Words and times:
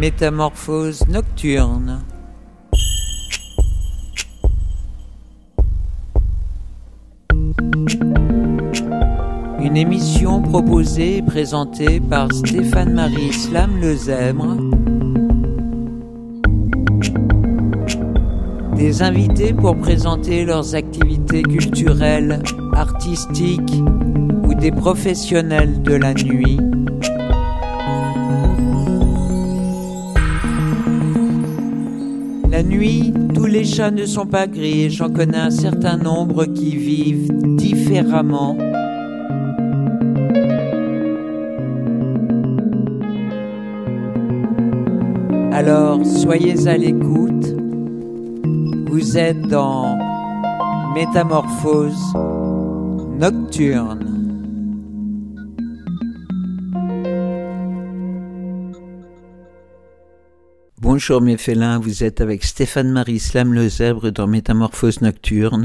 Métamorphose 0.00 1.06
nocturne. 1.08 2.00
Une 9.60 9.76
émission 9.76 10.40
proposée 10.40 11.18
et 11.18 11.22
présentée 11.22 12.00
par 12.00 12.32
Stéphane-Marie 12.32 13.34
Slam 13.34 13.78
Lezèbre. 13.78 14.56
Des 18.76 19.02
invités 19.02 19.52
pour 19.52 19.76
présenter 19.76 20.46
leurs 20.46 20.74
activités 20.74 21.42
culturelles, 21.42 22.42
artistiques 22.72 23.82
ou 24.44 24.54
des 24.54 24.72
professionnels 24.72 25.82
de 25.82 25.92
la 25.92 26.14
nuit. 26.14 26.58
Chats 33.70 33.90
ne 33.92 34.04
sont 34.04 34.26
pas 34.26 34.46
gris 34.48 34.90
j'en 34.90 35.10
connais 35.10 35.38
un 35.38 35.50
certain 35.50 35.96
nombre 35.96 36.44
qui 36.44 36.76
vivent 36.76 37.30
différemment. 37.56 38.56
Alors, 45.52 46.04
soyez 46.04 46.66
à 46.66 46.76
l'écoute. 46.76 47.54
Vous 48.90 49.16
êtes 49.16 49.42
dans 49.42 49.96
Métamorphose 50.94 52.14
nocturne. 53.18 53.99
Bonjour 61.00 61.22
mes 61.22 61.38
félins, 61.38 61.78
vous 61.78 62.04
êtes 62.04 62.20
avec 62.20 62.44
Stéphane-Marie 62.44 63.20
Slam 63.20 63.54
Le 63.54 63.70
Zèbre 63.70 64.12
dans 64.12 64.26
Métamorphose 64.26 65.00
Nocturne. 65.00 65.64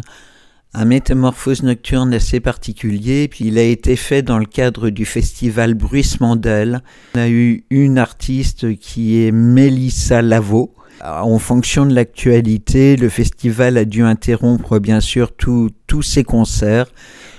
Un 0.73 0.85
métamorphose 0.85 1.61
nocturne 1.61 2.13
assez 2.13 2.39
particulier, 2.39 3.27
puis 3.27 3.47
il 3.47 3.57
a 3.57 3.63
été 3.63 3.97
fait 3.97 4.21
dans 4.21 4.39
le 4.39 4.45
cadre 4.45 4.89
du 4.89 5.03
festival 5.03 5.73
Bruce 5.73 6.21
Mandel. 6.21 6.79
On 7.15 7.19
a 7.19 7.27
eu 7.27 7.65
une 7.69 7.97
artiste 7.97 8.77
qui 8.77 9.25
est 9.25 9.33
Mélissa 9.33 10.21
Lavo. 10.21 10.73
En 11.03 11.37
fonction 11.37 11.85
de 11.85 11.93
l'actualité, 11.93 12.95
le 12.95 13.09
festival 13.09 13.75
a 13.77 13.83
dû 13.83 14.03
interrompre 14.03 14.79
bien 14.79 15.01
sûr 15.01 15.33
tous 15.35 16.01
ses 16.01 16.23
concerts. 16.23 16.87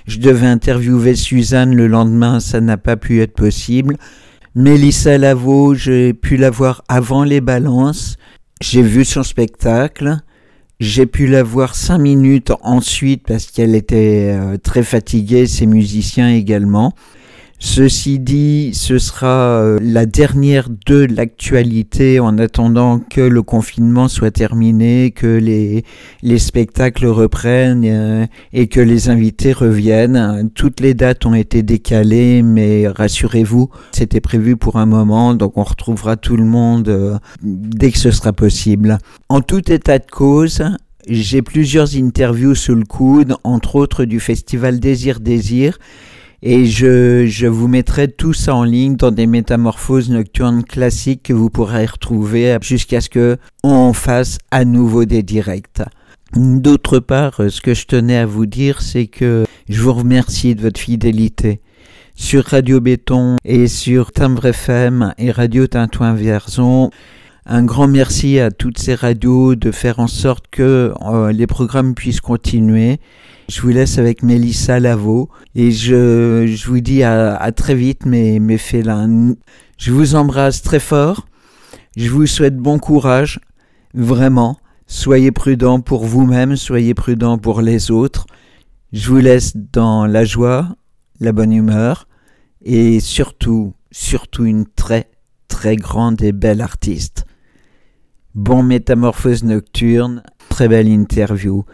Je 0.07 0.19
devais 0.19 0.47
interviewer 0.47 1.15
Suzanne 1.15 1.75
le 1.75 1.87
lendemain, 1.87 2.41
ça 2.41 2.61
n'a 2.61 2.77
pas 2.77 2.97
pu 2.97 3.23
être 3.23 3.33
possible. 3.33 3.97
Mélissa 4.59 5.19
Lavo, 5.19 5.75
j'ai 5.75 6.15
pu 6.15 6.39
la 6.39 6.49
voir 6.49 6.83
avant 6.89 7.25
les 7.25 7.43
balances. 7.43 8.17
J'ai 8.63 8.81
vu 8.81 9.05
son 9.05 9.23
spectacle. 9.23 10.17
J'ai 10.81 11.05
pu 11.05 11.27
la 11.27 11.43
voir 11.43 11.75
cinq 11.75 11.99
minutes 11.99 12.53
ensuite 12.63 13.27
parce 13.27 13.51
qu'elle 13.51 13.75
était 13.75 14.35
euh, 14.35 14.57
très 14.57 14.83
fatiguée, 14.83 15.47
ses 15.47 15.67
musiciens 15.67 16.31
également. 16.31 16.95
Ceci 17.59 18.19
dit, 18.19 18.73
ce 18.75 18.99
sera 18.99 19.63
euh, 19.63 19.79
la 19.81 20.05
dernière 20.05 20.69
de 20.87 21.07
l'actualité 21.07 22.21
en 22.21 22.37
attendant 22.37 22.99
que 22.99 23.23
le 23.23 23.43
confinement 23.43 24.09
soit 24.09 24.31
terminé, 24.31 25.11
que 25.11 25.27
les, 25.27 25.83
les 26.23 26.39
spectacles 26.39 27.07
reprennent 27.07 27.85
euh, 27.87 28.27
et 28.53 28.67
que 28.67 28.81
les 28.81 29.09
invités 29.09 29.55
reviennent. 29.55 30.51
Toutes 30.55 30.81
les 30.81 30.93
dates 30.93 31.25
ont 31.25 31.33
été 31.33 31.63
décalées, 31.63 32.43
mais 32.43 32.89
rassurez-vous, 32.89 33.71
c'était 33.91 34.21
prévu 34.21 34.59
pour 34.59 34.77
un 34.77 34.87
moment, 34.87 35.35
donc 35.35 35.57
on 35.57 35.65
retrouvera 35.65 36.17
tout 36.17 36.37
le 36.37 36.45
monde 36.45 36.89
euh, 36.89 37.17
dès 37.43 37.91
que 37.91 37.99
ce 37.99 38.11
sera 38.11 38.35
possible. 38.35 38.99
En 39.31 39.41
tout 39.41 39.73
état 39.73 39.99
de 39.99 40.07
cause, 40.11 40.63
j'ai 41.09 41.41
plusieurs 41.41 41.97
interviews 41.97 42.55
sous 42.55 42.75
le 42.75 42.85
coude, 42.85 43.37
entre 43.45 43.77
autres 43.77 44.05
du 44.05 44.21
festival 44.21 44.79
Désir 44.79 45.21
Désir, 45.21 45.79
et 46.43 46.67
je, 46.67 47.27
je, 47.27 47.47
vous 47.47 47.69
mettrai 47.69 48.09
tout 48.09 48.33
ça 48.33 48.55
en 48.55 48.65
ligne 48.65 48.97
dans 48.97 49.11
des 49.11 49.27
métamorphoses 49.27 50.11
nocturnes 50.11 50.65
classiques 50.65 51.25
que 51.25 51.33
vous 51.33 51.51
pourrez 51.51 51.87
retrouver 51.87 52.57
jusqu'à 52.63 53.01
ce 53.01 53.09
que 53.09 53.37
on 53.65 53.93
fasse 53.93 54.39
à 54.51 54.65
nouveau 54.65 55.05
des 55.05 55.23
directs. 55.23 55.83
D'autre 56.35 56.99
part, 56.99 57.41
ce 57.49 57.61
que 57.61 57.75
je 57.75 57.87
tenais 57.87 58.19
à 58.19 58.27
vous 58.27 58.47
dire, 58.47 58.83
c'est 58.83 59.07
que 59.07 59.45
je 59.69 59.81
vous 59.81 59.93
remercie 59.93 60.55
de 60.55 60.63
votre 60.63 60.81
fidélité 60.81 61.61
sur 62.17 62.45
Radio 62.45 62.81
Béton 62.81 63.37
et 63.45 63.69
sur 63.69 64.11
Timbre 64.11 64.47
FM 64.47 65.15
et 65.19 65.31
Radio 65.31 65.67
Tintouin 65.67 66.15
Vierzon. 66.15 66.91
Un 67.47 67.65
grand 67.65 67.89
merci 67.89 68.41
à 68.41 68.51
toutes 68.51 68.79
ces 68.79 68.95
radios 68.95 69.55
de 69.55 69.71
faire 69.71 70.01
en 70.01 70.09
sorte 70.09 70.47
que 70.51 70.93
euh, 71.03 71.33
les 71.33 71.47
programmes 71.47 71.95
puissent 71.95 72.21
continuer 72.21 72.99
je 73.49 73.61
vous 73.61 73.69
laisse 73.69 73.99
avec 73.99 74.25
Mélissa 74.25 74.81
Lavo 74.81 75.29
et 75.55 75.71
je, 75.71 76.67
vous 76.67 76.81
dis 76.81 77.05
à, 77.05 77.37
à, 77.37 77.53
très 77.53 77.77
vite 77.77 78.05
mes, 78.05 78.41
mes 78.41 78.59
félins. 78.59 79.35
Je 79.79 79.93
vous 79.93 80.17
embrasse 80.17 80.63
très 80.63 80.81
fort. 80.81 81.29
Je 81.97 82.11
vous 82.11 82.27
souhaite 82.27 82.57
bon 82.57 82.79
courage. 82.79 83.41
Vraiment. 83.95 84.59
Soyez 84.89 85.31
prudents 85.31 85.81
pour 85.81 86.07
vous-même, 86.07 86.57
soyez 86.57 86.95
prudents 86.95 87.39
pour 87.39 87.61
les 87.61 87.91
autres. 87.91 88.27
Je 88.93 89.09
vous 89.09 89.19
laisse 89.19 89.57
dans 89.57 90.07
la 90.07 90.25
joie, 90.25 90.69
la 91.21 91.33
bonne 91.33 91.53
humeur 91.53 92.09
et 92.65 92.99
surtout, 92.99 93.75
surtout 93.93 94.45
une 94.45 94.67
très, 94.67 95.09
très 95.47 95.77
grande 95.77 96.21
et 96.23 96.33
belle 96.33 96.61
artiste. 96.61 97.27
Bon 98.37 98.63
métamorphose 98.63 99.45
nocturne, 99.45 100.23
très 100.51 100.69
belle 100.69 100.89
interview. 100.89 101.65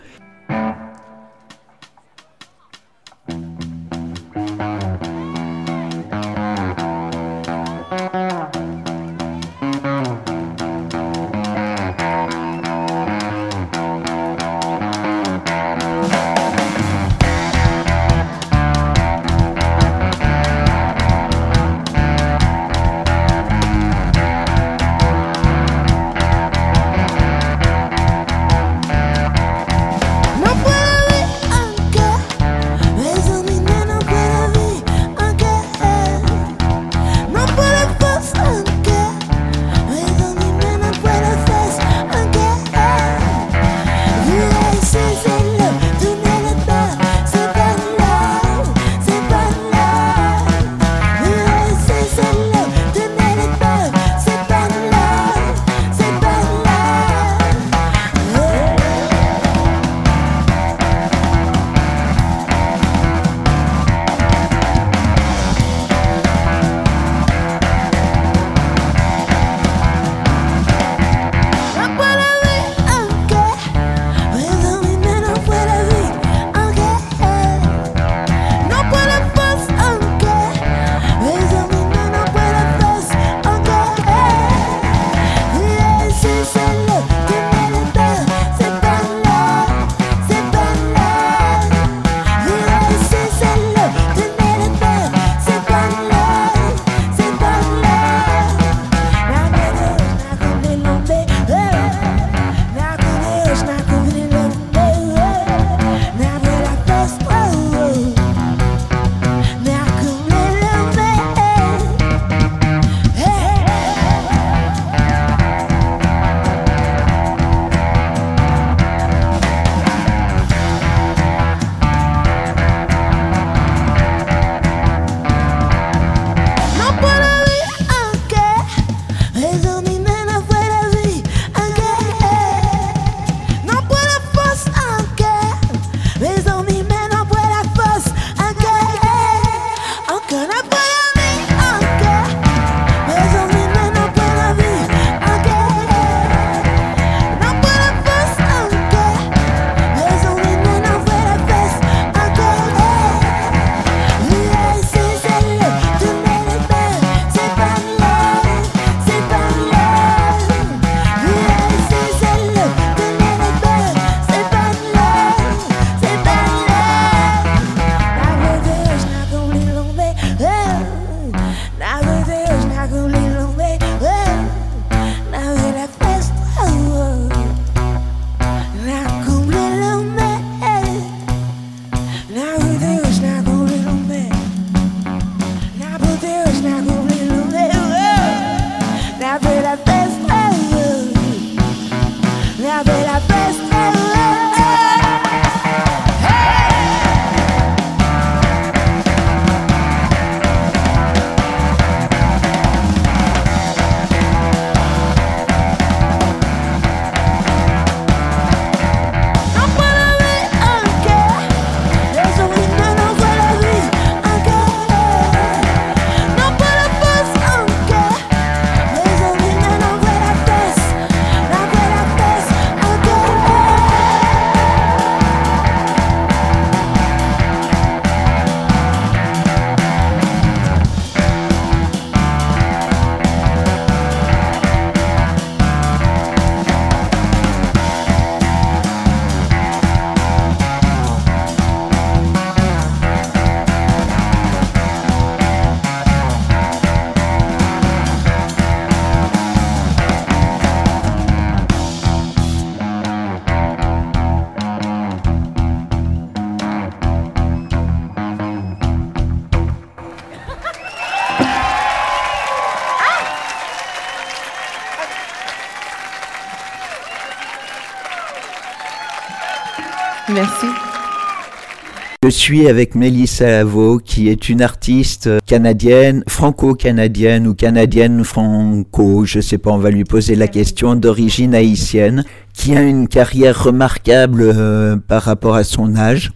Suis 272.33 272.67
avec 272.67 272.95
Mélissa 272.95 273.47
Lavo, 273.47 273.99
qui 273.99 274.29
est 274.29 274.49
une 274.49 274.62
artiste 274.62 275.29
canadienne, 275.47 276.25
franco-canadienne 276.26 277.47
ou 277.47 277.55
canadienne-franco, 277.55 279.25
je 279.25 279.40
sais 279.40 279.59
pas, 279.59 279.71
on 279.71 279.79
va 279.79 279.90
lui 279.90 280.05
poser 280.05 280.35
la 280.35 280.49
question, 280.49 280.97
d'origine 280.97 281.55
haïtienne, 281.55 282.25
qui 282.55 282.75
a 282.75 282.83
une 282.83 283.07
carrière 283.07 283.62
remarquable 283.62 284.43
euh, 284.43 284.97
par 284.97 285.23
rapport 285.23 285.55
à 285.55 285.62
son 285.62 285.95
âge, 285.95 286.33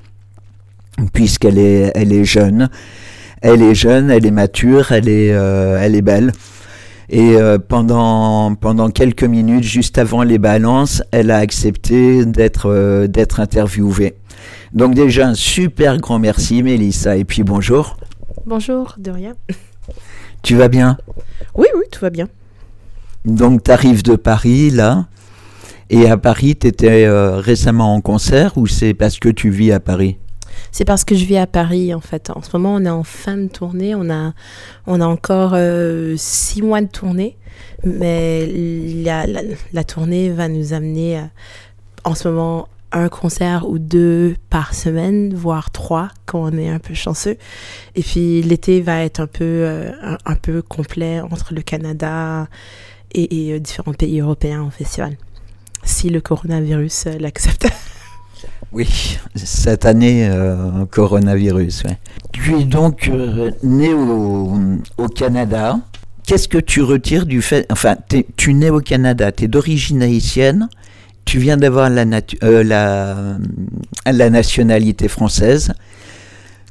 puisqu'elle 1.13 1.59
est, 1.59 1.93
elle 1.95 2.13
est 2.13 2.25
jeune. 2.25 2.69
Elle 3.41 3.63
est 3.63 3.75
jeune, 3.75 4.11
elle 4.11 4.27
est 4.27 4.31
mature, 4.31 4.93
elle 4.93 5.09
est, 5.09 5.33
euh, 5.33 5.79
elle 5.81 5.95
est 5.95 6.03
belle. 6.03 6.33
Et 7.08 7.37
euh, 7.37 7.58
pendant, 7.58 8.55
pendant 8.55 8.91
quelques 8.91 9.25
minutes, 9.25 9.62
juste 9.62 9.99
avant 9.99 10.23
les 10.23 10.38
balances, 10.38 11.03
elle 11.12 11.31
a 11.31 11.38
accepté 11.38 12.25
d'être 12.25 13.06
d'être 13.06 13.41
interviewée. 13.41 14.17
Donc 14.73 14.94
déjà, 14.94 15.29
un 15.29 15.35
super 15.35 15.99
grand 15.99 16.19
merci, 16.19 16.62
Mélissa. 16.62 17.17
Et 17.17 17.25
puis 17.25 17.43
bonjour. 17.43 17.97
Bonjour, 18.44 18.94
de 18.99 19.11
rien. 19.11 19.35
Tu 20.43 20.56
vas 20.56 20.69
bien? 20.69 20.97
Oui, 21.55 21.67
oui, 21.76 21.85
tout 21.91 22.00
va 22.00 22.11
bien. 22.11 22.29
Donc 23.25 23.64
tu 23.64 23.70
arrives 23.70 24.02
de 24.02 24.17
Paris, 24.17 24.70
là. 24.70 25.06
Et 25.91 26.09
à 26.09 26.17
Paris, 26.17 26.56
tu 26.56 26.67
étais 26.67 27.05
euh, 27.05 27.37
récemment 27.37 27.94
en 27.94 28.00
concert 28.00 28.56
ou 28.59 28.67
c'est 28.67 28.94
parce 28.94 29.19
que 29.19 29.29
tu 29.29 29.50
vis 29.50 29.73
à 29.73 29.81
Paris? 29.81 30.19
C'est 30.73 30.85
parce 30.85 31.05
que 31.05 31.14
je 31.14 31.25
vis 31.25 31.37
à 31.37 31.47
Paris 31.47 31.94
en 31.94 32.00
fait. 32.00 32.31
En 32.31 32.43
ce 32.43 32.50
moment, 32.55 32.75
on 32.75 32.85
est 32.85 32.91
en 32.91 33.05
fin 33.05 33.37
de 33.37 33.49
tournée. 33.49 33.95
On 33.95 34.11
a, 34.11 34.33
on 34.87 35.00
a 35.00 35.07
encore 35.07 35.52
euh, 35.54 36.14
six 36.16 36.62
mois 36.62 36.81
de 36.81 36.88
tournée, 36.88 37.37
mais 37.85 38.47
la, 39.73 39.85
tournée 39.85 40.31
va 40.31 40.49
nous 40.49 40.73
amener 40.73 41.23
en 42.04 42.14
ce 42.14 42.28
moment 42.28 42.69
un 42.92 43.09
concert 43.09 43.69
ou 43.69 43.78
deux 43.78 44.37
par 44.49 44.75
semaine, 44.75 45.35
voire 45.35 45.71
trois 45.71 46.09
quand 46.25 46.40
on 46.40 46.57
est 46.57 46.69
un 46.69 46.78
peu 46.78 46.95
chanceux. 46.95 47.37
Et 47.95 48.02
puis 48.02 48.42
l'été 48.42 48.81
va 48.81 49.02
être 49.02 49.21
un 49.21 49.26
peu, 49.26 49.45
euh, 49.45 49.90
un, 50.25 50.37
peu 50.37 50.62
complet 50.62 51.21
entre 51.21 51.52
le 51.52 51.62
Canada 51.62 52.49
et, 53.12 53.59
différents 53.61 53.95
pays 53.95 54.21
européens 54.21 54.62
en 54.62 54.71
festival 54.71 55.16
si 55.87 56.11
le 56.11 56.21
coronavirus 56.21 57.07
euh, 57.07 57.19
l'accepte. 57.19 57.69
Oui, 58.73 59.18
cette 59.35 59.87
année, 59.87 60.28
euh, 60.28 60.85
coronavirus. 60.90 61.85
Tu 62.32 62.56
es 62.56 62.64
donc 62.64 63.08
euh, 63.08 63.50
né 63.62 63.94
au, 63.94 65.08
Canada. 65.14 65.78
Qu'est-ce 66.26 66.49
que 66.49 66.58
tu 66.58 66.82
retires 66.82 67.26
du 67.26 67.42
fait... 67.42 67.66
Enfin, 67.70 67.96
tu 68.37 68.54
nais 68.54 68.70
au 68.70 68.80
Canada, 68.80 69.30
tu 69.30 69.44
es 69.44 69.49
d'origine 69.49 70.02
haïtienne, 70.02 70.68
tu 71.25 71.38
viens 71.38 71.56
d'avoir 71.56 71.88
la, 71.88 72.04
la, 72.04 74.30
nationalité 74.30 75.08
française. 75.08 75.73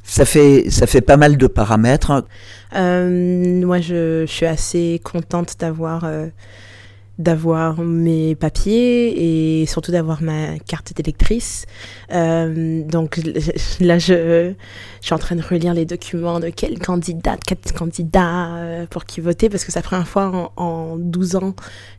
Ça 0.04 0.24
fait, 0.24 0.70
ça 0.70 0.86
fait 0.86 1.00
pas 1.00 1.16
mal 1.16 1.38
de 1.38 1.46
paramètres. 1.46 2.26
moi, 2.72 3.80
je, 3.80 4.24
suis 4.26 4.46
assez 4.46 5.00
contente 5.02 5.54
d'avoir 5.58 6.04
d'avoir 7.18 7.80
mes 7.80 8.34
papiers 8.34 9.60
et 9.60 9.66
surtout 9.66 9.90
d'avoir 9.90 10.22
ma 10.22 10.58
carte 10.58 10.92
d'électrice. 10.94 11.64
Euh, 12.12 12.82
donc 12.82 13.18
là, 13.80 13.98
je, 13.98 14.52
je, 15.00 15.06
suis 15.06 15.14
en 15.14 15.18
train 15.18 15.36
de 15.36 15.42
relire 15.42 15.72
les 15.72 15.86
documents 15.86 16.40
de 16.40 16.50
quel 16.50 16.78
candidat, 16.78 17.36
quel 17.46 17.58
candidat 17.72 18.56
euh, 18.56 18.86
pour 18.86 19.06
qui 19.06 19.20
voter, 19.20 19.48
parce 19.48 19.64
que 19.64 19.72
c'est 19.72 19.78
la 19.78 19.82
première 19.82 20.08
fois 20.08 20.52
en, 20.56 20.62
en 20.62 20.96
12 20.96 21.36
ans 21.36 21.54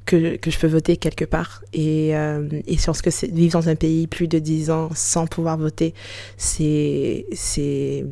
que, 0.06 0.36
que, 0.36 0.52
je 0.52 0.60
peux 0.60 0.68
voter 0.68 0.98
quelque 0.98 1.26
part. 1.26 1.64
Et, 1.74 2.16
euh, 2.16 2.48
et 2.68 2.78
sur 2.78 2.96
ce 2.96 3.02
que 3.02 3.10
c'est 3.10 3.32
vivre 3.32 3.60
dans 3.60 3.70
un 3.70 3.76
pays 3.76 4.08
plus 4.08 4.28
de 4.28 4.38
10 4.38 4.70
ans 4.70 4.90
sans 4.94 5.26
pouvoir 5.26 5.58
voter, 5.58 5.94
c'est 6.38 7.26
c'est 7.34 8.06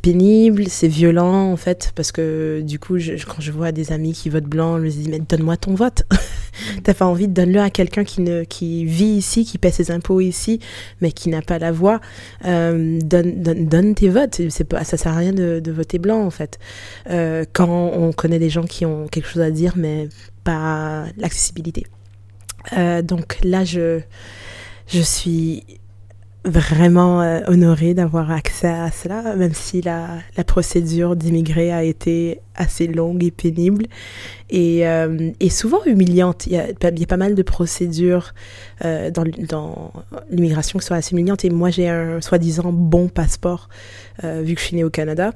pénible, 0.00 0.68
c'est 0.68 0.88
violent 0.88 1.50
en 1.50 1.56
fait, 1.56 1.92
parce 1.94 2.12
que 2.12 2.60
du 2.62 2.78
coup, 2.78 2.96
quand 3.26 3.40
je 3.40 3.50
vois 3.50 3.72
des 3.72 3.92
amis 3.92 4.12
qui 4.12 4.30
votent 4.30 4.44
blanc, 4.44 4.78
je 4.78 4.84
me 4.84 4.90
dis, 4.90 5.08
mais 5.08 5.18
donne-moi 5.18 5.56
ton 5.56 5.74
vote. 5.74 6.04
T'as 6.84 6.94
pas 6.94 7.06
envie 7.06 7.28
de 7.28 7.32
donner-le 7.32 7.60
à 7.60 7.70
quelqu'un 7.70 8.04
qui, 8.04 8.24
qui 8.48 8.84
vit 8.84 9.04
ici, 9.16 9.44
qui 9.44 9.58
paie 9.58 9.70
ses 9.72 9.90
impôts 9.90 10.20
ici, 10.20 10.60
mais 11.00 11.10
qui 11.10 11.28
n'a 11.30 11.42
pas 11.42 11.58
la 11.58 11.72
voix. 11.72 12.00
Euh, 12.44 12.98
donne, 13.02 13.42
donne, 13.42 13.66
donne, 13.66 13.94
tes 13.94 14.08
votes. 14.08 14.40
C'est 14.50 14.64
pas, 14.64 14.84
ça 14.84 14.96
sert 14.96 15.12
à 15.12 15.16
rien 15.16 15.32
de, 15.32 15.60
de 15.62 15.72
voter 15.72 15.98
blanc 15.98 16.22
en 16.24 16.30
fait. 16.30 16.58
Euh, 17.10 17.44
quand 17.52 17.68
on 17.68 18.12
connaît 18.12 18.38
des 18.38 18.50
gens 18.50 18.64
qui 18.64 18.86
ont 18.86 19.08
quelque 19.08 19.28
chose 19.28 19.42
à 19.42 19.50
dire, 19.50 19.74
mais 19.76 20.08
pas 20.44 21.06
l'accessibilité. 21.16 21.86
Euh, 22.76 23.02
donc 23.02 23.38
là, 23.42 23.64
je, 23.64 24.00
je 24.86 25.00
suis 25.00 25.64
vraiment 26.44 27.22
euh, 27.22 27.40
honorée 27.46 27.94
d'avoir 27.94 28.30
accès 28.30 28.68
à 28.68 28.90
cela, 28.90 29.36
même 29.36 29.54
si 29.54 29.80
la, 29.80 30.08
la 30.36 30.44
procédure 30.44 31.14
d'immigrer 31.14 31.72
a 31.72 31.84
été 31.84 32.40
assez 32.56 32.86
longue 32.86 33.22
et 33.22 33.30
pénible 33.30 33.86
et, 34.50 34.86
euh, 34.86 35.30
et 35.38 35.50
souvent 35.50 35.84
humiliante. 35.84 36.46
Il 36.46 36.52
y, 36.52 36.58
a, 36.58 36.68
il 36.68 36.98
y, 36.98 37.04
a, 37.04 37.06
pas 37.06 37.16
mal 37.16 37.34
de 37.34 37.42
procédures 37.42 38.34
euh, 38.84 39.10
dans, 39.10 39.24
dans 39.48 39.92
l'immigration 40.30 40.78
qui 40.78 40.86
sont 40.86 40.94
assez 40.94 41.12
humiliantes 41.12 41.44
et 41.44 41.50
moi 41.50 41.70
j'ai 41.70 41.88
un 41.88 42.20
soi-disant 42.20 42.72
bon 42.72 43.08
passeport 43.08 43.68
vu 44.22 44.54
que 44.54 44.60
je 44.60 44.66
suis 44.66 44.76
née 44.76 44.84
au 44.84 44.90
Canada. 44.90 45.32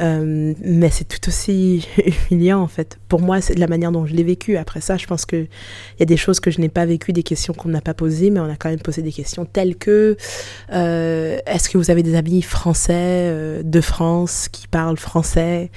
Euh, 0.00 0.52
mais 0.60 0.90
c'est 0.90 1.04
tout 1.04 1.28
aussi 1.28 1.86
humiliant 2.30 2.60
en 2.60 2.66
fait. 2.66 2.98
Pour 3.08 3.20
moi, 3.20 3.40
c'est 3.40 3.58
la 3.58 3.66
manière 3.66 3.92
dont 3.92 4.06
je 4.06 4.14
l'ai 4.14 4.22
vécu. 4.22 4.56
Après 4.56 4.80
ça, 4.80 4.96
je 4.96 5.06
pense 5.06 5.24
qu'il 5.24 5.48
y 5.98 6.02
a 6.02 6.06
des 6.06 6.16
choses 6.16 6.40
que 6.40 6.50
je 6.50 6.60
n'ai 6.60 6.68
pas 6.68 6.86
vécues, 6.86 7.12
des 7.12 7.22
questions 7.22 7.54
qu'on 7.54 7.68
n'a 7.68 7.80
pas 7.80 7.94
posées, 7.94 8.30
mais 8.30 8.40
on 8.40 8.50
a 8.50 8.56
quand 8.56 8.68
même 8.68 8.80
posé 8.80 9.02
des 9.02 9.12
questions 9.12 9.44
telles 9.44 9.76
que 9.76 10.16
euh, 10.72 11.38
est-ce 11.46 11.68
que 11.68 11.78
vous 11.78 11.90
avez 11.90 12.02
des 12.02 12.14
amis 12.14 12.42
français 12.42 12.94
euh, 12.94 13.62
de 13.62 13.80
France 13.80 14.48
qui 14.50 14.68
parlent 14.68 14.98
français, 14.98 15.70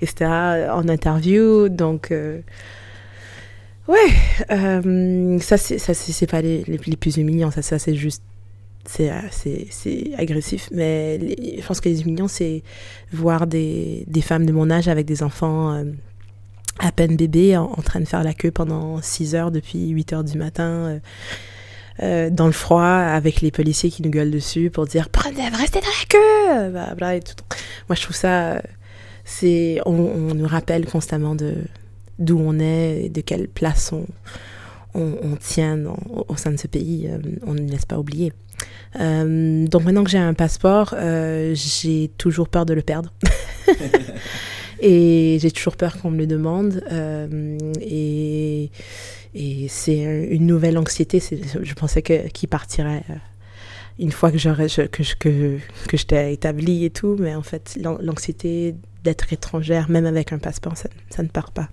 etc. 0.00 0.30
en 0.72 0.88
interview. 0.88 1.68
Donc, 1.68 2.12
ouais, 3.88 5.38
ça, 5.40 5.56
c'est 5.58 6.30
pas 6.30 6.40
les, 6.40 6.64
les, 6.66 6.78
les, 6.86 6.96
plus 6.96 7.16
humiliants. 7.16 7.50
Ça, 7.50 7.62
ça 7.62 7.78
c'est 7.78 7.94
juste 7.94 8.22
euh, 9.00 9.20
c'est 9.30 10.14
agressif. 10.16 10.68
Mais 10.72 11.18
je 11.58 11.66
pense 11.66 11.80
que 11.80 11.88
les 11.88 12.02
humiliants, 12.02 12.28
c'est 12.28 12.62
voir 13.12 13.46
des, 13.46 14.04
des, 14.06 14.20
femmes 14.20 14.46
de 14.46 14.52
mon 14.52 14.70
âge 14.70 14.88
avec 14.88 15.06
des 15.06 15.22
enfants 15.22 15.72
euh, 15.72 15.84
à 16.78 16.92
peine 16.92 17.16
bébés 17.16 17.56
en, 17.56 17.68
train 17.76 18.00
de 18.00 18.04
faire 18.06 18.22
la 18.22 18.34
queue 18.34 18.50
pendant 18.50 19.00
6 19.00 19.34
heures 19.34 19.50
depuis 19.50 19.88
8 19.88 20.12
heures 20.12 20.24
du 20.24 20.38
matin. 20.38 21.00
Euh, 22.02 22.28
dans 22.28 22.44
le 22.44 22.52
froid 22.52 22.84
avec 22.84 23.40
les 23.40 23.50
policiers 23.50 23.90
qui 23.90 24.02
nous 24.02 24.10
gueulent 24.10 24.30
dessus 24.30 24.68
pour 24.68 24.84
dire 24.84 25.08
prenez 25.08 25.48
restez 25.48 25.80
dans 25.80 25.86
la 25.86 26.74
queue 26.74 26.94
bah, 26.98 27.16
et 27.16 27.20
tout. 27.20 27.34
moi 27.88 27.96
je 27.96 28.02
trouve 28.02 28.14
ça 28.14 28.60
c'est 29.24 29.78
on, 29.86 30.34
nous 30.34 30.46
rappelle 30.46 30.84
constamment 30.84 31.34
de 31.34 31.54
d'où 32.18 32.38
on 32.38 32.58
est 32.58 33.04
et 33.04 33.08
de 33.08 33.22
quelle 33.22 33.48
place 33.48 33.94
on, 33.94 34.04
on, 34.92 35.36
tient 35.36 35.78
au 36.28 36.36
sein 36.36 36.50
de 36.50 36.58
ce 36.58 36.66
pays 36.66 37.08
on 37.46 37.54
ne 37.54 37.66
laisse 37.66 37.86
pas 37.86 37.98
oublier 37.98 38.30
euh, 38.98 39.66
donc 39.66 39.84
maintenant 39.84 40.04
que 40.04 40.10
j'ai 40.10 40.18
un 40.18 40.34
passeport, 40.34 40.94
euh, 40.96 41.54
j'ai 41.54 42.10
toujours 42.18 42.48
peur 42.48 42.66
de 42.66 42.74
le 42.74 42.82
perdre. 42.82 43.12
et 44.80 45.38
j'ai 45.40 45.50
toujours 45.50 45.76
peur 45.76 45.98
qu'on 45.98 46.10
me 46.10 46.18
le 46.18 46.26
demande. 46.26 46.82
Euh, 46.90 47.58
et, 47.80 48.70
et 49.34 49.66
c'est 49.68 50.28
une 50.30 50.46
nouvelle 50.46 50.78
anxiété. 50.78 51.20
Je 51.62 51.74
pensais 51.74 52.02
que 52.02 52.28
qu'il 52.28 52.48
partirait 52.48 53.04
une 53.98 54.12
fois 54.12 54.30
que 54.30 54.38
j'aurais 54.38 54.68
que 54.68 55.02
je 55.02 55.14
que, 55.14 55.58
que 55.88 55.96
j'étais 55.96 56.32
établie 56.32 56.84
et 56.84 56.90
tout, 56.90 57.16
mais 57.18 57.34
en 57.34 57.42
fait 57.42 57.78
l'anxiété 57.80 58.74
d'être 59.04 59.32
étrangère, 59.32 59.88
même 59.88 60.06
avec 60.06 60.32
un 60.32 60.38
passeport, 60.38 60.76
ça, 60.76 60.88
ça 61.10 61.22
ne 61.22 61.28
part 61.28 61.52
pas. 61.52 61.68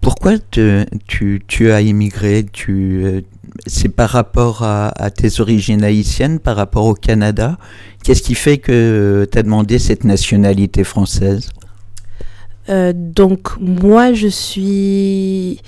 Pourquoi 0.00 0.34
tu, 0.38 1.40
tu, 1.48 1.72
as 1.72 1.80
immigré 1.80 2.44
tu, 2.52 3.24
C'est 3.66 3.88
par 3.88 4.10
rapport 4.10 4.62
à, 4.62 5.10
tes 5.10 5.40
origines 5.40 5.84
haïtiennes, 5.84 6.40
par 6.40 6.56
rapport 6.56 6.86
au 6.86 6.94
Canada. 6.94 7.56
Qu'est-ce 8.02 8.22
qui 8.22 8.34
fait 8.34 8.58
que 8.58 9.28
tu 9.30 9.38
as 9.38 9.42
demandé 9.42 9.78
cette 9.78 10.04
nationalité 10.04 10.84
française? 10.84 11.50
Euh, 12.68 12.92
Donc, 12.94 13.56
moi, 13.60 14.12
je 14.12 14.28
suis, 14.28 15.60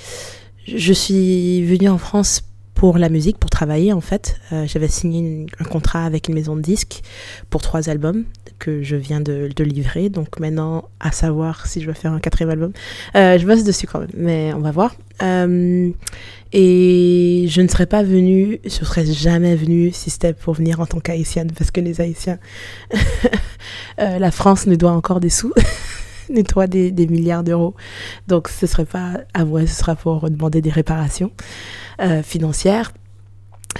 je 0.66 0.92
suis 0.92 1.64
venue 1.64 1.88
en 1.88 1.98
France 1.98 2.42
pour 2.74 2.98
la 2.98 3.08
musique, 3.08 3.38
pour 3.38 3.50
travailler 3.50 3.92
en 3.92 4.02
fait. 4.02 4.38
Euh, 4.52 4.66
j'avais 4.66 4.88
signé 4.88 5.46
un 5.58 5.64
contrat 5.64 6.04
avec 6.04 6.28
une 6.28 6.34
maison 6.34 6.56
de 6.56 6.60
disques 6.60 7.02
pour 7.50 7.62
trois 7.62 7.88
albums 7.88 8.24
que 8.58 8.82
je 8.82 8.96
viens 8.96 9.20
de, 9.20 9.48
de, 9.54 9.64
livrer. 9.64 10.08
Donc 10.08 10.40
maintenant, 10.40 10.88
à 11.00 11.12
savoir 11.12 11.66
si 11.66 11.80
je 11.80 11.86
vais 11.86 11.94
faire 11.94 12.12
un 12.12 12.20
quatrième 12.20 12.50
album. 12.50 12.72
Euh, 13.14 13.38
je 13.38 13.46
bosse 13.46 13.64
dessus 13.64 13.86
quand 13.86 14.00
même, 14.00 14.10
mais 14.14 14.52
on 14.54 14.60
va 14.60 14.70
voir. 14.70 14.94
Euh, 15.22 15.90
et 16.52 17.46
je 17.48 17.60
ne 17.60 17.68
serais 17.68 17.86
pas 17.86 18.02
venue, 18.02 18.60
je 18.64 18.70
serais 18.70 19.06
jamais 19.06 19.56
venue 19.56 19.90
si 19.92 20.10
c'était 20.10 20.32
pour 20.32 20.54
venir 20.54 20.80
en 20.80 20.86
tant 20.86 21.00
qu'haïtienne, 21.00 21.50
parce 21.56 21.70
que 21.70 21.80
les 21.80 22.00
Haïtiens, 22.00 22.38
euh, 24.00 24.18
la 24.18 24.30
France 24.30 24.66
nous 24.66 24.76
doit 24.76 24.92
encore 24.92 25.20
des 25.20 25.30
sous. 25.30 25.52
nous 26.30 26.42
doit 26.42 26.66
des, 26.66 26.92
milliards 27.06 27.44
d'euros. 27.44 27.74
Donc 28.28 28.48
ce 28.48 28.66
serait 28.66 28.84
pas 28.84 29.20
à 29.34 29.44
moi, 29.44 29.66
ce 29.66 29.74
sera 29.74 29.96
pour 29.96 30.30
demander 30.30 30.60
des 30.62 30.70
réparations 30.70 31.30
euh, 32.00 32.22
financières. 32.22 32.92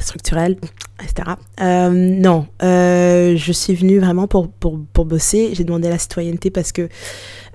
Structurelle, 0.03 0.57
etc. 1.03 1.37
Euh, 1.61 1.91
non, 1.91 2.47
euh, 2.63 3.37
je 3.37 3.53
suis 3.53 3.75
venue 3.75 3.99
vraiment 3.99 4.27
pour, 4.27 4.49
pour, 4.49 4.81
pour 4.93 5.05
bosser. 5.05 5.51
J'ai 5.55 5.65
demandé 5.65 5.89
la 5.89 5.99
citoyenneté 5.99 6.51
parce 6.51 6.73
que 6.73 6.89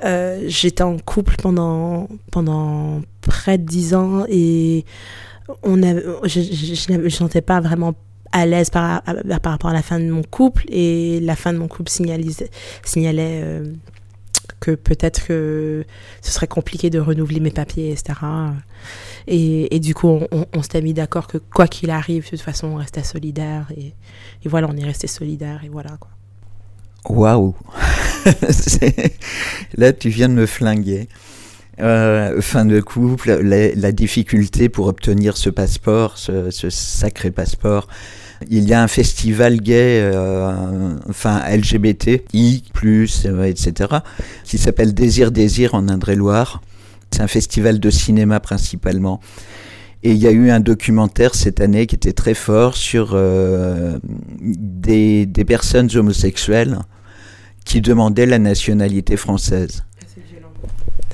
euh, 0.03 0.43
j'étais 0.47 0.83
en 0.83 0.97
couple 0.97 1.35
pendant, 1.41 2.07
pendant 2.31 3.01
près 3.21 3.57
de 3.57 3.63
dix 3.63 3.93
ans 3.93 4.25
et 4.29 4.85
on 5.63 5.83
a, 5.83 5.95
je 6.25 6.93
ne 6.93 7.09
sentais 7.09 7.41
pas 7.41 7.59
vraiment 7.59 7.93
à 8.31 8.45
l'aise 8.45 8.69
par, 8.69 9.03
par 9.41 9.51
rapport 9.51 9.71
à 9.71 9.73
la 9.73 9.81
fin 9.81 9.99
de 9.99 10.09
mon 10.09 10.23
couple 10.23 10.63
et 10.69 11.19
la 11.19 11.35
fin 11.35 11.51
de 11.51 11.57
mon 11.57 11.67
couple 11.67 11.89
signalait, 11.89 12.23
signalait 12.83 13.61
que 14.61 14.71
peut-être 14.71 15.25
que 15.25 15.83
ce 16.21 16.31
serait 16.31 16.47
compliqué 16.47 16.89
de 16.89 16.99
renouveler 16.99 17.41
mes 17.41 17.51
papiers, 17.51 17.91
etc. 17.91 18.13
Et, 19.27 19.79
du 19.79 19.93
coup, 19.93 20.07
on, 20.07 20.45
on, 20.53 20.61
s'était 20.61 20.81
mis 20.81 20.93
d'accord 20.93 21.27
que 21.27 21.37
quoi 21.37 21.67
qu'il 21.67 21.89
arrive, 21.89 22.23
de 22.25 22.29
toute 22.29 22.41
façon, 22.41 22.67
on 22.67 22.75
restait 22.75 23.03
solidaire. 23.03 23.67
Et, 23.75 23.93
voilà, 24.45 24.67
on 24.69 24.77
est 24.77 24.85
resté 24.85 25.07
solidaire 25.07 25.61
et 25.65 25.69
voilà 25.69 25.97
quoi. 25.99 26.09
Waouh 27.09 27.55
Là, 29.77 29.91
tu 29.91 30.09
viens 30.09 30.29
de 30.29 30.35
me 30.35 30.45
flinguer. 30.45 31.09
Euh, 31.79 32.41
fin 32.41 32.65
de 32.65 32.79
couple, 32.79 33.31
la, 33.41 33.91
difficulté 33.91 34.69
pour 34.69 34.85
obtenir 34.87 35.35
ce 35.37 35.49
passeport, 35.49 36.17
ce, 36.17 36.51
sacré 36.69 37.31
passeport. 37.31 37.87
Il 38.49 38.67
y 38.67 38.73
a 38.73 38.81
un 38.81 38.87
festival 38.87 39.57
gay, 39.59 40.01
euh, 40.01 40.95
enfin 41.09 41.41
LGBT, 41.49 42.23
I, 42.33 42.63
euh, 42.83 43.43
etc., 43.43 43.89
qui 44.43 44.57
s'appelle 44.57 44.93
Désir 44.93 45.31
Désir 45.31 45.75
en 45.75 45.87
Indre-et-Loire. 45.87 46.61
C'est 47.11 47.21
un 47.21 47.27
festival 47.27 47.79
de 47.79 47.89
cinéma 47.89 48.39
principalement. 48.39 49.19
Et 50.03 50.11
il 50.11 50.17
y 50.17 50.27
a 50.27 50.31
eu 50.31 50.49
un 50.49 50.59
documentaire 50.59 51.35
cette 51.35 51.61
année 51.61 51.85
qui 51.85 51.95
était 51.95 52.13
très 52.13 52.33
fort 52.33 52.75
sur 52.75 53.11
euh, 53.13 53.99
des, 54.39 55.27
personnes 55.45 55.89
homosexuelles 55.95 56.79
qui 57.65 57.81
demandaient 57.81 58.25
la 58.25 58.39
nationalité 58.39 59.17
française. 59.17 59.83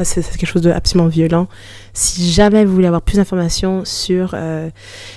C'est 0.04 0.22
quelque 0.24 0.46
chose 0.46 0.62
de 0.62 0.70
absolument 0.70 1.10
violent. 1.10 1.48
Si 1.94 2.32
jamais 2.32 2.64
vous 2.64 2.74
voulez 2.74 2.88
avoir 2.88 3.02
plus 3.02 3.18
d'informations 3.18 3.84
sur 3.84 4.36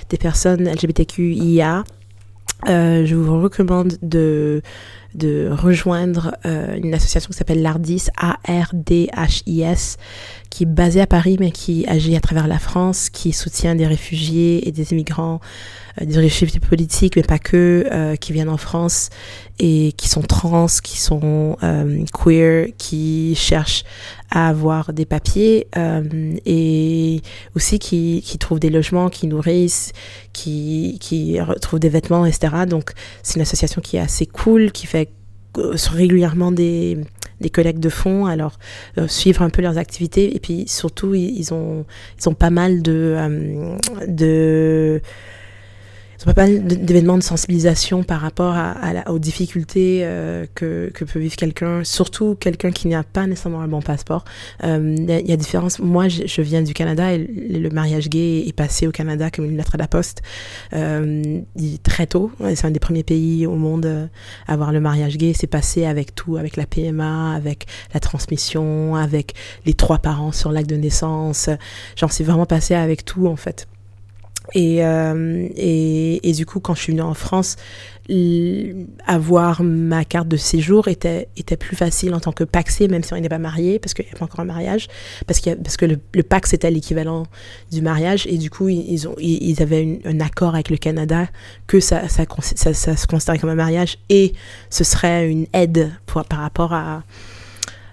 des 0.08 0.16
personnes 0.16 0.66
LGBTQIA, 0.66 1.84
euh, 2.68 3.06
je 3.06 3.14
vous 3.14 3.40
recommande 3.40 3.96
de, 4.02 4.62
rejoindre 5.50 6.36
euh, 6.44 6.76
une 6.76 6.94
association 6.94 7.30
qui 7.30 7.36
s'appelle 7.36 7.62
l'ARDIS, 7.62 8.08
A-R-D-H-I-S, 8.16 9.96
qui 10.50 10.62
est 10.64 10.66
basée 10.66 11.00
à 11.00 11.06
Paris 11.06 11.36
mais 11.40 11.50
qui 11.50 11.86
agit 11.88 12.16
à 12.16 12.20
travers 12.20 12.46
la 12.46 12.58
France, 12.58 13.10
qui 13.10 13.32
soutient 13.32 13.74
des 13.74 13.86
réfugiés 13.86 14.68
et 14.68 14.72
des 14.72 14.92
immigrants, 14.92 15.40
des 16.00 16.18
réfugiés 16.18 16.60
politiques, 16.60 17.16
mais 17.16 17.22
pas 17.22 17.38
que, 17.38 17.86
euh, 17.90 18.16
qui 18.16 18.32
viennent 18.32 18.48
en 18.48 18.56
France 18.56 19.10
et 19.58 19.92
qui 19.96 20.08
sont 20.08 20.22
trans, 20.22 20.66
qui 20.82 20.98
sont 20.98 21.56
euh, 21.62 22.04
queer, 22.12 22.68
qui 22.78 23.34
cherchent 23.36 23.84
à 24.30 24.48
avoir 24.48 24.92
des 24.92 25.04
papiers 25.04 25.66
euh, 25.76 26.34
et 26.46 27.20
aussi 27.56 27.78
qui, 27.78 28.22
qui 28.24 28.38
trouvent 28.38 28.60
des 28.60 28.70
logements, 28.70 29.10
qui 29.10 29.26
nourrissent, 29.26 29.92
qui, 30.32 30.98
qui 31.00 31.40
retrouvent 31.40 31.80
des 31.80 31.88
vêtements, 31.88 32.24
etc. 32.24 32.64
Donc 32.68 32.92
c'est 33.22 33.36
une 33.36 33.42
association 33.42 33.80
qui 33.80 33.96
est 33.96 34.00
assez 34.00 34.26
cool, 34.26 34.72
qui 34.72 34.86
fait 34.86 35.10
régulièrement 35.56 36.52
des, 36.52 36.98
des 37.40 37.50
collectes 37.50 37.80
de 37.80 37.88
fonds, 37.88 38.26
alors 38.26 38.58
euh, 38.98 39.08
suivre 39.08 39.42
un 39.42 39.50
peu 39.50 39.62
leurs 39.62 39.78
activités 39.78 40.36
et 40.36 40.40
puis 40.40 40.64
surtout 40.68 41.14
ils, 41.14 41.38
ils 41.38 41.52
ont 41.52 41.84
ils 42.18 42.28
ont 42.28 42.34
pas 42.34 42.50
mal 42.50 42.82
de 42.82 43.16
euh, 46.26 46.30
de 46.30 46.34
pas 46.34 46.46
d'événements 46.46 47.18
de 47.18 47.22
sensibilisation 47.22 48.02
par 48.02 48.20
rapport 48.20 48.54
à, 48.54 48.92
la, 48.92 49.10
aux 49.10 49.18
difficultés 49.18 50.00
euh, 50.02 50.46
que, 50.54 50.90
que, 50.92 51.04
peut 51.04 51.18
vivre 51.18 51.36
quelqu'un, 51.36 51.84
surtout 51.84 52.34
quelqu'un 52.34 52.70
qui 52.70 52.88
n'a 52.88 53.02
pas 53.02 53.26
nécessairement 53.26 53.60
un 53.60 53.68
bon 53.68 53.82
passeport. 53.82 54.24
Euh, 54.64 54.94
il 54.98 55.10
y, 55.10 55.30
y, 55.30 55.32
a 55.32 55.36
différence. 55.36 55.78
Moi, 55.78 56.08
je, 56.08 56.26
je, 56.26 56.42
viens 56.42 56.62
du 56.62 56.74
Canada 56.74 57.12
et 57.12 57.18
le 57.18 57.68
mariage 57.70 58.08
gay 58.08 58.44
est 58.46 58.52
passé 58.52 58.86
au 58.86 58.92
Canada 58.92 59.30
comme 59.30 59.44
une 59.44 59.56
lettre 59.56 59.74
à 59.74 59.78
la 59.78 59.88
poste 59.88 60.22
euh, 60.72 61.40
très 61.82 62.06
tôt. 62.06 62.30
C'est 62.54 62.66
un 62.66 62.70
des 62.70 62.80
premiers 62.80 63.04
pays 63.04 63.46
au 63.46 63.54
monde 63.54 64.08
à 64.46 64.52
avoir 64.52 64.72
le 64.72 64.80
mariage 64.80 65.16
gay. 65.16 65.32
C'est 65.34 65.46
passé 65.46 65.86
avec 65.86 66.14
tout, 66.14 66.36
avec 66.36 66.56
la 66.56 66.66
PMA, 66.66 67.34
avec 67.34 67.66
la 67.94 68.00
transmission, 68.00 68.96
avec 68.96 69.34
les 69.66 69.74
trois 69.74 69.98
parents 69.98 70.32
sur 70.32 70.52
l'acte 70.52 70.70
de 70.70 70.76
naissance. 70.76 71.48
Genre, 71.96 72.12
c'est 72.12 72.24
vraiment 72.24 72.46
passé 72.46 72.74
avec 72.74 73.04
tout 73.04 73.26
en 73.26 73.36
fait. 73.36 73.66
Et, 74.54 74.84
euh, 74.84 75.48
et, 75.56 76.28
et, 76.28 76.32
du 76.32 76.46
coup, 76.46 76.60
quand 76.60 76.74
je 76.74 76.82
suis 76.82 76.92
venue 76.92 77.02
en 77.02 77.14
France, 77.14 77.56
avoir 79.06 79.62
ma 79.62 80.04
carte 80.04 80.26
de 80.26 80.36
séjour 80.36 80.88
était, 80.88 81.28
était 81.36 81.56
plus 81.56 81.76
facile 81.76 82.12
en 82.14 82.20
tant 82.20 82.32
que 82.32 82.42
paxé, 82.42 82.88
même 82.88 83.04
si 83.04 83.12
on 83.12 83.20
n'est 83.20 83.28
pas 83.28 83.38
marié, 83.38 83.78
parce 83.78 83.94
qu'il 83.94 84.04
n'y 84.04 84.10
a 84.10 84.16
pas 84.16 84.24
encore 84.24 84.40
un 84.40 84.44
mariage, 84.44 84.88
parce, 85.26 85.40
qu 85.40 85.54
parce 85.54 85.76
que 85.76 85.86
le, 85.86 85.98
le 86.14 86.22
pax 86.24 86.52
était 86.52 86.70
l'équivalent 86.70 87.24
du 87.70 87.82
mariage, 87.82 88.26
et 88.26 88.36
du 88.36 88.50
coup, 88.50 88.68
ils, 88.68 89.06
ont, 89.06 89.14
ils 89.18 89.62
avaient 89.62 90.00
un 90.04 90.20
accord 90.20 90.54
avec 90.54 90.70
le 90.70 90.76
Canada 90.76 91.28
que 91.68 91.78
ça, 91.78 92.08
ça, 92.08 92.24
ça, 92.40 92.74
ça, 92.74 92.96
se 92.96 93.06
considérait 93.06 93.38
comme 93.38 93.50
un 93.50 93.54
mariage, 93.54 93.98
et 94.08 94.32
ce 94.70 94.82
serait 94.82 95.30
une 95.30 95.46
aide 95.52 95.92
pour, 96.06 96.24
par 96.24 96.40
rapport 96.40 96.72
à 96.72 97.04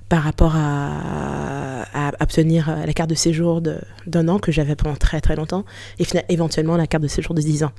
par 0.10 0.24
rapport 0.24 0.54
à, 0.56 1.86
obtenir 2.20 2.76
la 2.86 2.94
carte 2.94 3.10
de 3.10 3.16
séjour 3.16 3.62
d'un 3.62 4.28
an 4.28 4.40
que 4.40 4.52
j'avais 4.52 4.76
pendant 4.76 4.96
très 4.96 5.20
très 5.22 5.36
longtemps 5.36 5.66
et 6.00 6.06
éventuellement 6.30 6.78
la 6.78 6.88
carte 6.88 7.04
de 7.04 7.08
séjour 7.08 7.34
de 7.34 7.42
10 7.42 7.64
ans. 7.64 7.72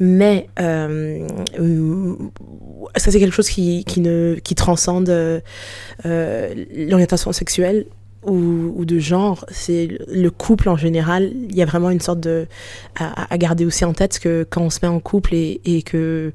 Mais 0.00 0.48
euh, 0.60 1.26
ça 2.96 3.10
c'est 3.10 3.18
quelque 3.18 3.34
chose 3.34 3.48
qui, 3.48 3.84
qui, 3.84 4.00
ne, 4.00 4.36
qui 4.42 4.54
transcende 4.54 5.08
euh, 5.08 5.40
l'orientation 6.04 7.32
sexuelle 7.32 7.86
ou, 8.26 8.72
ou, 8.76 8.84
de 8.84 8.98
genre, 8.98 9.44
c'est 9.50 9.98
le 10.08 10.30
couple 10.30 10.68
en 10.68 10.76
général. 10.76 11.32
Il 11.48 11.54
y 11.54 11.62
a 11.62 11.64
vraiment 11.64 11.90
une 11.90 12.00
sorte 12.00 12.20
de 12.20 12.46
à, 12.98 13.32
à, 13.32 13.38
garder 13.38 13.64
aussi 13.64 13.84
en 13.84 13.92
tête 13.92 14.18
que 14.18 14.46
quand 14.48 14.62
on 14.62 14.70
se 14.70 14.78
met 14.82 14.88
en 14.88 15.00
couple 15.00 15.34
et, 15.34 15.60
et 15.64 15.82
que 15.82 16.32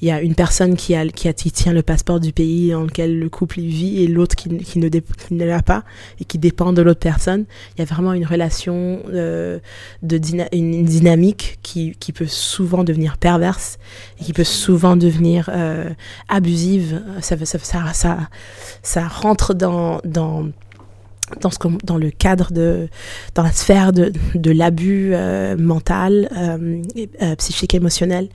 il 0.00 0.08
y 0.08 0.10
a 0.10 0.20
une 0.20 0.34
personne 0.34 0.76
qui 0.76 0.94
a 0.94 1.06
qui, 1.08 1.28
a, 1.28 1.32
qui 1.32 1.50
tient 1.50 1.72
le 1.72 1.82
passeport 1.82 2.20
du 2.20 2.32
pays 2.32 2.70
dans 2.70 2.82
lequel 2.82 3.18
le 3.18 3.28
couple 3.28 3.60
vit 3.60 4.02
et 4.02 4.06
l'autre 4.06 4.36
qui, 4.36 4.56
qui, 4.58 4.78
ne 4.78 4.88
qui 4.88 5.34
ne 5.34 5.44
l'a 5.44 5.62
pas 5.62 5.84
et 6.20 6.24
qui 6.24 6.38
dépend 6.38 6.72
de 6.72 6.82
l'autre 6.82 7.00
personne, 7.00 7.44
il 7.76 7.80
y 7.80 7.82
a 7.82 7.86
vraiment 7.86 8.12
une 8.12 8.26
relation 8.26 9.02
euh, 9.12 9.58
de 10.02 10.18
dyna 10.18 10.46
une 10.52 10.84
dynamique 10.84 11.58
qui, 11.62 11.96
qui 11.98 12.12
peut 12.12 12.26
souvent 12.26 12.84
devenir 12.84 13.18
perverse 13.18 13.78
et 14.20 14.24
qui 14.24 14.32
peut 14.32 14.44
souvent 14.44 14.96
devenir 14.96 15.50
euh, 15.52 15.90
abusive. 16.28 17.02
Ça, 17.20 17.36
ça, 17.44 17.58
ça, 17.58 17.92
ça, 17.92 18.18
ça 18.82 19.08
rentre 19.08 19.54
dans 19.54 20.00
dans 20.04 20.48
dans, 21.40 21.96
le 21.96 22.10
cadre 22.10 22.52
de, 22.52 22.88
dans 23.34 23.42
la 23.42 23.52
sphère 23.52 23.92
de, 23.92 24.12
de 24.34 24.50
l'abus 24.50 25.12
euh, 25.14 25.56
mental, 25.56 26.28
euh, 26.36 26.82
euh, 27.22 27.36
psychique, 27.36 27.74
émotionnel 27.74 28.28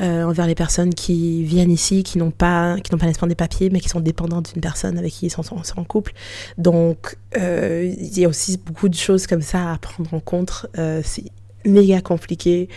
euh, 0.00 0.24
envers 0.24 0.46
les 0.46 0.54
personnes 0.54 0.94
qui 0.94 1.44
viennent 1.44 1.70
ici, 1.70 2.02
qui 2.02 2.18
n'ont 2.18 2.30
pas, 2.30 2.76
qui 2.82 2.92
n'ont 2.92 2.98
pas 2.98 3.06
nécessairement 3.06 3.28
des 3.28 3.34
papiers, 3.34 3.70
mais 3.70 3.80
qui 3.80 3.88
sont 3.88 4.00
dépendantes 4.00 4.52
d'une 4.52 4.62
personne 4.62 4.98
avec 4.98 5.12
qui 5.12 5.26
ils 5.26 5.30
sont, 5.30 5.42
sont, 5.42 5.56
en 5.76 5.84
couple. 5.84 6.12
Donc, 6.58 7.16
euh, 7.38 7.92
il 7.98 8.18
y 8.18 8.24
a 8.24 8.28
aussi 8.28 8.58
beaucoup 8.58 8.88
de 8.88 8.94
choses 8.94 9.26
comme 9.26 9.42
ça 9.42 9.72
à 9.72 9.78
prendre 9.78 10.12
en 10.12 10.20
compte. 10.20 10.66
C'est 11.02 11.24
méga 11.64 12.00
compliqué 12.00 12.68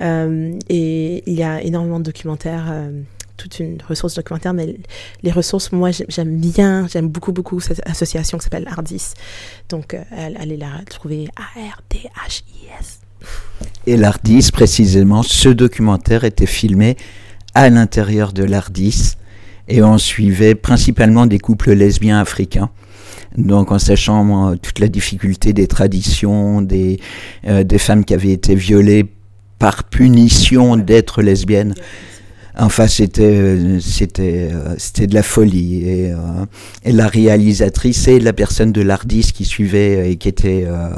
et 0.00 1.22
il 1.26 1.32
y 1.32 1.42
a 1.44 1.62
énormément 1.62 2.00
de 2.00 2.04
documentaires 2.04 2.72
toute 3.42 3.58
une 3.58 3.78
ressource 3.88 4.14
documentaire, 4.14 4.54
mais 4.54 4.76
les 5.22 5.32
ressources, 5.32 5.72
moi, 5.72 5.90
j'aime 5.90 6.36
bien, 6.36 6.86
j'aime 6.86 7.08
beaucoup, 7.08 7.32
beaucoup 7.32 7.58
cette 7.60 7.82
association 7.88 8.38
qui 8.38 8.44
s'appelle 8.44 8.68
Ardis. 8.70 9.14
Donc, 9.68 9.94
euh, 9.94 10.02
allez 10.12 10.56
la 10.56 10.70
trouver 10.88 11.28
A-R-D-H-I-S. 11.36 13.00
Et 13.86 13.96
l'Ardis, 13.96 14.50
précisément, 14.52 15.22
ce 15.22 15.48
documentaire 15.48 16.24
était 16.24 16.46
filmé 16.46 16.96
à 17.54 17.68
l'intérieur 17.68 18.32
de 18.32 18.44
l'Ardis 18.44 19.16
et 19.68 19.82
on 19.82 19.98
suivait 19.98 20.54
principalement 20.54 21.26
des 21.26 21.38
couples 21.38 21.72
lesbiens 21.72 22.20
africains. 22.20 22.70
Donc 23.36 23.72
en 23.72 23.78
sachant 23.78 24.56
toute 24.56 24.78
la 24.78 24.88
difficulté 24.88 25.52
des 25.52 25.66
traditions, 25.66 26.62
des, 26.62 27.00
euh, 27.46 27.64
des 27.64 27.78
femmes 27.78 28.04
qui 28.04 28.14
avaient 28.14 28.32
été 28.32 28.54
violées 28.54 29.06
par 29.58 29.84
punition 29.84 30.76
d'être 30.76 31.22
lesbiennes. 31.22 31.74
Enfin, 32.58 32.86
c'était 32.86 33.80
c'était 33.80 34.50
c'était 34.76 35.06
de 35.06 35.14
la 35.14 35.22
folie 35.22 35.84
et, 35.88 36.12
euh, 36.12 36.16
et 36.84 36.92
la 36.92 37.06
réalisatrice 37.06 38.08
et 38.08 38.20
la 38.20 38.32
personne 38.32 38.72
de 38.72 38.82
l'Ardis 38.82 39.32
qui 39.32 39.44
suivait 39.44 40.10
et 40.10 40.16
qui 40.16 40.28
était 40.28 40.64
euh, 40.66 40.90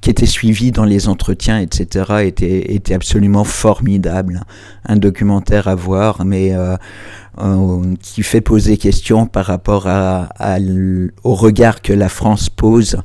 qui 0.00 0.10
était 0.10 0.26
suivie 0.26 0.70
dans 0.70 0.84
les 0.84 1.08
entretiens, 1.08 1.58
etc., 1.58 2.22
était, 2.22 2.74
était 2.74 2.94
absolument 2.94 3.44
formidable. 3.44 4.42
Un 4.84 4.96
documentaire 4.96 5.68
à 5.68 5.74
voir, 5.74 6.24
mais 6.24 6.54
euh, 6.54 6.76
euh, 7.40 7.94
qui 8.00 8.22
fait 8.22 8.40
poser 8.40 8.76
question 8.76 9.26
par 9.26 9.46
rapport 9.46 9.86
à, 9.86 10.28
au 11.24 11.34
regard 11.34 11.82
que 11.82 11.92
la 11.92 12.08
France 12.08 12.48
pose 12.48 12.98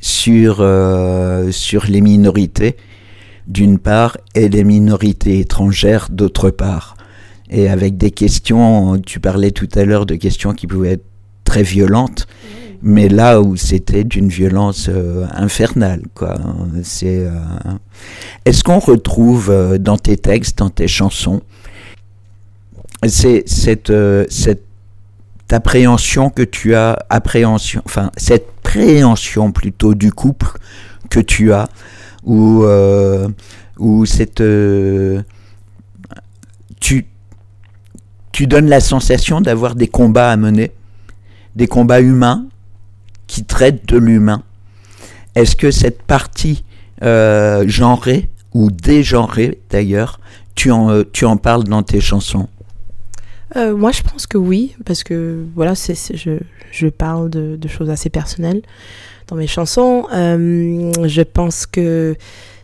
sur, 0.00 0.58
euh, 0.60 1.50
sur 1.50 1.86
les 1.86 2.00
minorités 2.00 2.76
d'une 3.48 3.78
part, 3.78 4.18
et 4.34 4.48
les 4.48 4.62
minorités 4.62 5.40
étrangères 5.40 6.08
d'autre 6.10 6.50
part. 6.50 6.96
Et 7.50 7.68
avec 7.68 7.96
des 7.96 8.10
questions, 8.10 9.00
tu 9.00 9.20
parlais 9.20 9.50
tout 9.50 9.68
à 9.74 9.84
l'heure 9.84 10.06
de 10.06 10.14
questions 10.14 10.52
qui 10.52 10.66
pouvaient 10.66 10.92
être 10.92 11.04
très 11.44 11.62
violentes, 11.62 12.26
mais 12.82 13.08
là 13.08 13.40
où 13.40 13.56
c'était 13.56 14.04
d'une 14.04 14.28
violence 14.28 14.88
euh, 14.88 15.26
infernale. 15.32 16.02
Quoi. 16.14 16.36
C'est, 16.82 17.24
euh, 17.26 17.32
Est-ce 18.44 18.62
qu'on 18.62 18.78
retrouve 18.78 19.50
euh, 19.50 19.78
dans 19.78 19.96
tes 19.96 20.18
textes, 20.18 20.58
dans 20.58 20.70
tes 20.70 20.86
chansons, 20.86 21.40
c'est 23.06 23.44
cette, 23.46 23.92
cette 24.28 24.64
appréhension 25.50 26.30
que 26.30 26.42
tu 26.42 26.74
as, 26.74 26.98
appréhension, 27.08 27.80
enfin 27.86 28.10
cette 28.16 28.50
préhension 28.62 29.52
plutôt 29.52 29.94
du 29.94 30.12
couple 30.12 30.48
que 31.08 31.20
tu 31.20 31.52
as, 31.52 31.68
ou, 32.28 32.64
ou 33.78 34.06
cette... 34.06 34.42
tu, 36.80 37.06
tu 38.30 38.46
donnes 38.46 38.68
la 38.68 38.80
sensation 38.80 39.40
d'avoir 39.40 39.74
des 39.74 39.88
combats 39.88 40.30
à 40.30 40.36
mener, 40.36 40.70
des 41.56 41.66
combats 41.66 42.00
humains, 42.00 42.46
qui 43.28 43.44
traite 43.44 43.86
de 43.86 43.98
l'humain. 43.98 44.42
Est-ce 45.36 45.54
que 45.54 45.70
cette 45.70 46.02
partie 46.02 46.64
euh, 47.02 47.62
genrée 47.68 48.28
ou 48.54 48.72
dégenrée 48.72 49.60
d'ailleurs, 49.70 50.18
tu 50.56 50.72
en, 50.72 50.90
euh, 50.90 51.04
tu 51.12 51.24
en 51.26 51.36
parles 51.36 51.62
dans 51.64 51.84
tes 51.84 52.00
chansons? 52.00 52.48
Euh, 53.56 53.76
moi, 53.76 53.92
je 53.92 54.02
pense 54.02 54.26
que 54.26 54.36
oui, 54.36 54.74
parce 54.84 55.04
que 55.04 55.44
voilà, 55.54 55.74
je, 55.74 56.38
je, 56.72 56.86
parle 56.88 57.30
de, 57.30 57.68
choses 57.68 57.88
assez 57.88 58.10
personnelles 58.10 58.62
dans 59.28 59.36
mes 59.36 59.46
chansons. 59.46 60.06
je 60.10 61.22
pense 61.22 61.66
que 61.66 62.16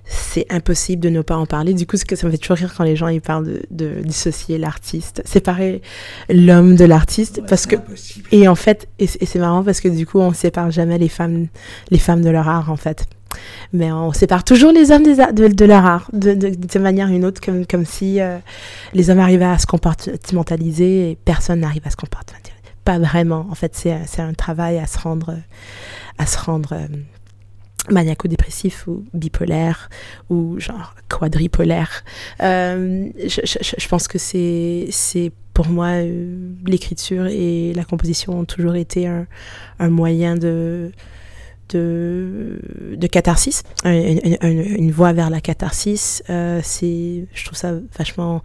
c'est 0.07 0.46
impossible 0.50 1.03
de 1.03 1.09
ne 1.09 1.22
pas 1.22 1.37
en 1.37 1.46
parler. 1.46 1.74
Du 1.74 1.87
coup, 1.87 1.96
ce 1.96 2.05
que 2.05 2.16
ça 2.16 2.27
me 2.27 2.33
fait 2.33 2.38
toujours 2.38 2.57
rire 2.57 2.74
quand 2.77 2.85
les 2.85 2.96
gens 2.96 3.09
ils 3.09 3.20
parlent 3.20 3.61
de, 3.70 4.00
dissocier 4.03 4.59
l'artiste, 4.59 5.22
séparer 5.24 5.83
l'homme 6.29 6.77
de 6.77 6.85
l'artiste, 6.85 7.42
parce 7.48 7.66
que 7.66 7.77
et 8.31 8.48
en 8.48 8.55
fait, 8.55 8.88
et, 8.98 9.07
c'est 9.07 9.38
marrant 9.38 9.64
parce 9.64 9.81
que 9.81 9.88
du 9.88 10.07
coup, 10.07 10.18
on 10.18 10.33
sépare 10.33 10.70
jamais 10.70 10.98
les 10.98 11.09
femmes, 11.09 11.46
les 11.90 11.98
femmes 11.98 12.22
de 12.22 12.31
leur 12.31 12.48
art 12.48 12.70
en 12.70 12.77
fait. 12.77 13.07
Mais 13.72 13.90
on 13.90 14.12
sépare 14.12 14.44
toujours 14.44 14.70
les 14.70 14.92
hommes 14.92 15.03
des, 15.03 15.16
de, 15.16 15.48
de, 15.48 15.64
leur 15.64 15.85
art, 15.85 16.09
de, 16.12 16.35
de, 16.35 16.79
manière 16.79 17.09
ou 17.09 17.12
une 17.12 17.24
autre, 17.24 17.40
comme, 17.40 17.66
comme 17.66 17.85
si 17.85 18.20
euh, 18.20 18.38
les 18.92 19.11
hommes 19.11 19.18
arrivaient 19.18 19.44
à 19.44 19.59
se 19.59 19.66
compartimentaliser 19.66 21.11
et 21.11 21.18
personne 21.24 21.61
n'arrive 21.61 21.83
à 21.85 21.90
se 21.90 21.96
compartimentaliser. 21.96 22.43
Pas 22.85 22.99
vraiment. 22.99 23.47
En 23.51 23.55
fait, 23.55 23.75
c'est 23.75 24.20
un 24.23 24.35
travail 24.35 24.79
à 24.79 24.87
se 24.87 24.99
rendre, 24.99 25.37
à 26.18 26.27
se 26.27 26.38
rendre 26.38 26.75
euh, 26.75 26.87
maniaco-dépressif 27.90 28.87
ou 28.87 29.05
bipolaire 29.14 29.88
ou 30.31 30.59
genre 30.59 30.94
quadripolaire. 31.09 32.05
Euh, 32.42 33.09
je, 33.16 33.88
pense 33.88 34.09
que 34.09 34.18
c'est, 34.18 34.88
c'est 34.90 35.33
pour 35.53 35.68
moi, 35.68 35.88
euh, 36.03 36.53
l'écriture 36.66 37.27
et 37.27 37.73
la 37.75 37.85
composition 37.85 38.40
ont 38.40 38.44
toujours 38.44 38.75
été 38.75 39.07
un, 39.07 39.27
un 39.79 39.88
moyen 39.88 40.35
de, 40.35 40.90
de, 41.70 42.59
de 42.96 43.07
catharsis, 43.07 43.62
une, 43.85 44.90
voie 44.90 45.12
vers 45.12 45.31
la 45.31 45.40
catharsis. 45.40 46.22
Euh, 46.31 46.61
c'est, 46.62 47.27
je 47.33 47.44
trouve 47.44 47.59
ça 47.59 47.72
vachement 47.96 48.42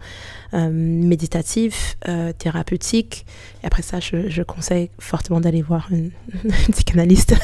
euh, 0.54 0.70
méditatif, 0.72 1.96
euh, 2.08 2.32
thérapeutique. 2.32 3.26
Et 3.62 3.66
après 3.66 3.82
ça, 3.82 4.00
je, 4.00 4.28
je 4.28 4.42
conseille 4.42 4.90
fortement 4.98 5.40
d'aller 5.40 5.62
voir 5.62 5.88
une, 5.90 6.10
psychanalyste. 6.72 7.34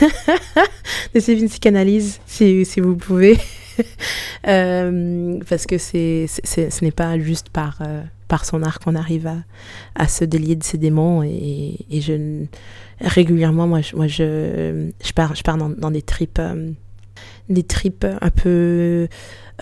D'essayer 1.14 1.40
une 1.40 1.48
psychanalyse 1.48 2.20
si, 2.26 2.64
si 2.64 2.80
vous 2.80 2.96
pouvez. 2.96 3.38
Euh, 4.48 5.38
parce 5.48 5.66
que 5.66 5.78
c'est, 5.78 6.26
ce 6.26 6.84
n'est 6.84 6.90
pas 6.90 7.16
juste 7.16 7.48
par, 7.48 7.78
euh, 7.80 8.02
par 8.26 8.44
son 8.44 8.64
art 8.64 8.80
qu'on 8.80 8.96
arrive 8.96 9.28
à, 9.28 9.36
à 9.94 10.08
se 10.08 10.24
délier 10.24 10.56
de 10.56 10.64
ses 10.64 10.78
démons. 10.78 11.22
Et, 11.22 11.76
je, 11.92 12.44
régulièrement, 13.00 13.68
moi, 13.68 13.82
je, 13.82 13.94
moi, 13.94 14.08
je, 14.08 14.90
je 15.00 15.12
pars, 15.12 15.36
je 15.36 15.44
pars 15.44 15.56
dans, 15.56 15.90
des 15.92 16.02
tripes, 16.02 16.40
euh, 16.40 16.72
des 17.48 17.62
tripes 17.62 18.04
un 18.20 18.30
peu 18.30 19.06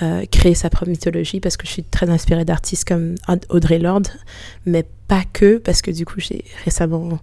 euh, 0.01 0.25
créer 0.31 0.55
sa 0.55 0.71
propre 0.71 0.91
mythologie 0.91 1.41
parce 1.41 1.59
que 1.59 1.67
je 1.67 1.73
suis 1.73 1.85
très 1.85 2.09
inspirée 2.09 2.47
d'artistes 2.47 2.89
comme 2.89 3.17
Audrey 3.51 3.79
Lorde, 3.79 4.09
mais 4.65 4.87
pas 5.09 5.25
que, 5.31 5.59
parce 5.59 5.83
que 5.83 5.91
du 5.91 6.07
coup, 6.07 6.21
j'ai 6.21 6.45
récemment 6.65 7.19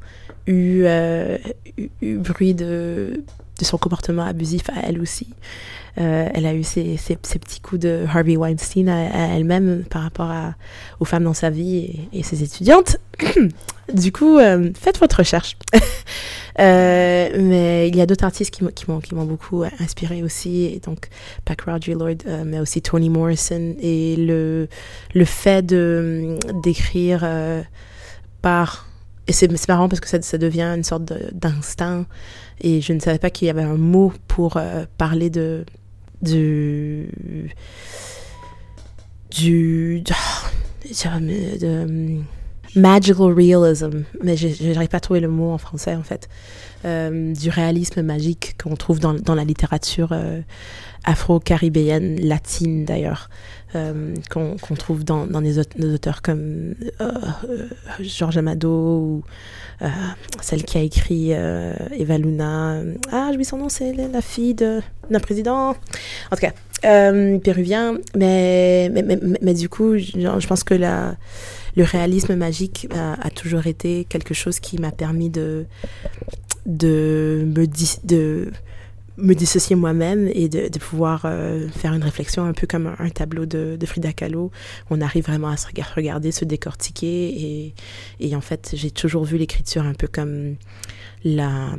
eu, 0.45 0.85
eu, 2.03 2.17
bruit 2.17 2.53
de, 2.53 3.23
de 3.57 3.65
son 3.65 3.77
comportement 3.77 4.23
abusif 4.23 4.69
à 4.69 4.81
elle 4.87 5.01
aussi. 5.01 5.27
Euh, 5.99 6.29
elle 6.33 6.45
a 6.45 6.53
eu 6.53 6.63
ses, 6.63 6.97
petits 7.15 7.59
coups 7.59 7.81
de 7.81 8.05
Harvey 8.07 8.37
Weinstein 8.37 8.87
à, 8.87 9.35
elle-même 9.35 9.83
par 9.89 10.03
rapport 10.03 10.31
aux 10.99 11.05
femmes 11.05 11.23
dans 11.23 11.33
sa 11.33 11.49
vie 11.49 12.07
et, 12.13 12.23
ses 12.23 12.43
étudiantes. 12.43 12.97
du 13.93 14.11
coup, 14.11 14.37
euh, 14.37 14.71
faites 14.79 14.99
votre 14.99 15.17
recherche. 15.17 15.57
euh, 16.59 17.29
mais 17.39 17.87
il 17.87 17.95
y 17.95 18.01
a 18.01 18.05
d'autres 18.05 18.25
artistes 18.25 18.51
qui 18.51 18.85
m'ont 18.87 19.25
beaucoup 19.25 19.63
inspiré 19.79 20.23
aussi, 20.23 20.79
donc 20.85 21.09
Roger 21.65 21.93
Lord, 21.93 22.17
euh, 22.27 22.43
mais 22.45 22.59
aussi 22.59 22.81
Toni 22.81 23.09
Morrison 23.09 23.75
et 23.81 24.15
le 24.17 24.67
fait 25.25 25.65
d'écrire 25.65 27.27
par 28.41 28.87
et 29.29 29.33
c'est 29.33 29.67
marrant 29.67 29.89
parce 29.89 29.99
que 29.99 30.07
ça, 30.07 30.21
ça 30.21 30.37
devient 30.37 30.73
une 30.75 30.85
sorte 30.85 31.13
d'instinct 31.33 32.05
et 32.61 32.81
je 32.81 32.93
ne 32.93 32.99
savais 32.99 33.19
pas 33.19 33.29
qu'il 33.29 33.47
y 33.47 33.49
avait 33.49 33.63
un 33.63 33.77
mot 33.77 34.11
pour 34.27 34.57
euh, 34.57 34.85
parler 34.97 35.29
de 35.29 35.65
du 36.21 37.09
du 39.29 40.01
de, 40.01 41.57
de 41.59 42.21
magical 42.75 43.33
realism, 43.33 44.03
mais 44.23 44.37
je 44.37 44.73
n'arrive 44.73 44.89
pas 44.89 44.97
à 44.97 45.01
trouver 45.01 45.19
le 45.19 45.27
mot 45.27 45.51
en 45.51 45.57
français 45.57 45.95
en 45.95 46.03
fait, 46.03 46.29
euh, 46.85 47.33
du 47.33 47.49
réalisme 47.49 48.01
magique 48.01 48.55
qu'on 48.61 48.75
trouve 48.75 48.99
dans, 48.99 49.13
dans, 49.13 49.35
la 49.35 49.43
littérature 49.43 50.09
euh, 50.11 50.41
afro-caribéenne, 51.03 52.19
latine 52.21 52.85
d'ailleurs, 52.85 53.29
euh, 53.75 54.15
qu'on 54.29 54.55
qu 54.55 54.73
trouve 54.75 55.03
dans, 55.03 55.27
dans 55.27 55.41
des, 55.41 55.59
auteurs, 55.59 56.21
comme 56.21 56.73
euh, 57.01 57.11
Georges 57.99 58.37
Amado 58.37 58.69
ou 58.69 59.23
euh, 59.81 59.87
celle 60.41 60.63
qui 60.63 60.77
a 60.77 60.81
écrit 60.81 61.31
Eva 61.31 62.17
Luna. 62.17 62.81
Ah, 63.11 63.31
oui, 63.35 63.45
son 63.45 63.57
nom, 63.57 63.69
c'est 63.69 63.93
la 63.93 64.21
fille 64.21 64.53
d'un 64.53 65.19
président. 65.21 65.71
En 65.71 66.35
tout 66.35 66.41
cas, 66.41 66.53
péruvien. 67.39 67.97
Mais, 68.15 68.89
mais, 68.93 69.03
mais, 69.03 69.19
mais, 69.41 69.53
du 69.53 69.69
coup, 69.69 69.97
je, 69.97 70.11
je 70.39 70.47
pense 70.47 70.63
que 70.63 70.73
la 70.73 71.15
le 71.75 71.83
réalisme 71.83 72.35
magique 72.35 72.87
a, 72.95 73.29
toujours 73.29 73.67
été 73.67 74.05
quelque 74.09 74.33
chose 74.33 74.59
qui 74.59 74.79
m'a 74.79 74.91
permis 74.91 75.29
de, 75.29 75.65
de, 76.65 77.43
me, 77.45 77.67
de 78.03 78.51
me 79.17 79.33
dissocier 79.33 79.75
moi-même 79.75 80.29
et 80.33 80.47
de, 80.47 80.77
pouvoir 80.79 81.23
euh, 81.25 81.67
faire 81.69 81.93
une 81.93 82.03
réflexion 82.03 82.45
un 82.45 82.53
peu 82.53 82.67
comme 82.67 82.95
un, 82.99 83.09
tableau 83.09 83.45
de, 83.45 83.77
Frida 83.85 84.13
Kahlo. 84.13 84.51
On 84.89 85.01
arrive 85.01 85.25
vraiment 85.25 85.49
à 85.49 85.57
se 85.57 85.67
regarder, 85.95 86.31
se 86.31 86.45
décortiquer 86.45 87.27
et, 87.29 87.73
et 88.19 88.35
en 88.35 88.41
fait, 88.41 88.71
j'ai 88.73 88.91
toujours 88.91 89.23
vu 89.23 89.37
l'écriture 89.37 89.83
un 89.83 89.93
peu 89.93 90.07
comme 90.07 90.55
la, 91.23 91.71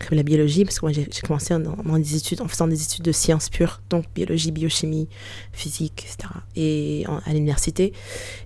comme 0.00 0.16
la 0.16 0.22
biologie, 0.22 0.64
parce 0.64 0.80
que 0.80 0.86
moi 0.86 0.92
j'ai 0.92 1.08
commencé 1.22 1.54
en, 1.54 1.98
des 1.98 2.16
études, 2.16 2.40
en 2.40 2.48
faisant 2.48 2.66
des 2.66 2.82
études 2.82 3.04
de 3.04 3.12
sciences 3.12 3.48
pures, 3.48 3.80
donc 3.88 4.04
biologie, 4.14 4.50
biochimie, 4.50 5.08
physique, 5.52 6.04
etc. 6.04 6.32
Et 6.56 7.04
à 7.26 7.32
l'université. 7.32 7.92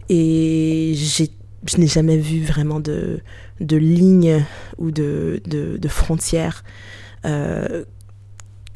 Et 0.09 0.93
j'ai 0.95 1.31
je 1.67 1.79
n'ai 1.79 1.87
jamais 1.87 2.19
vu 2.19 2.45
vraiment 2.45 2.79
de, 2.79 3.21
de 3.61 3.77
lignes 3.79 4.45
ou 4.77 4.91
de, 4.91 5.41
de, 5.47 5.79
de 5.79 5.89
frontières 5.89 6.63
euh, 7.25 7.85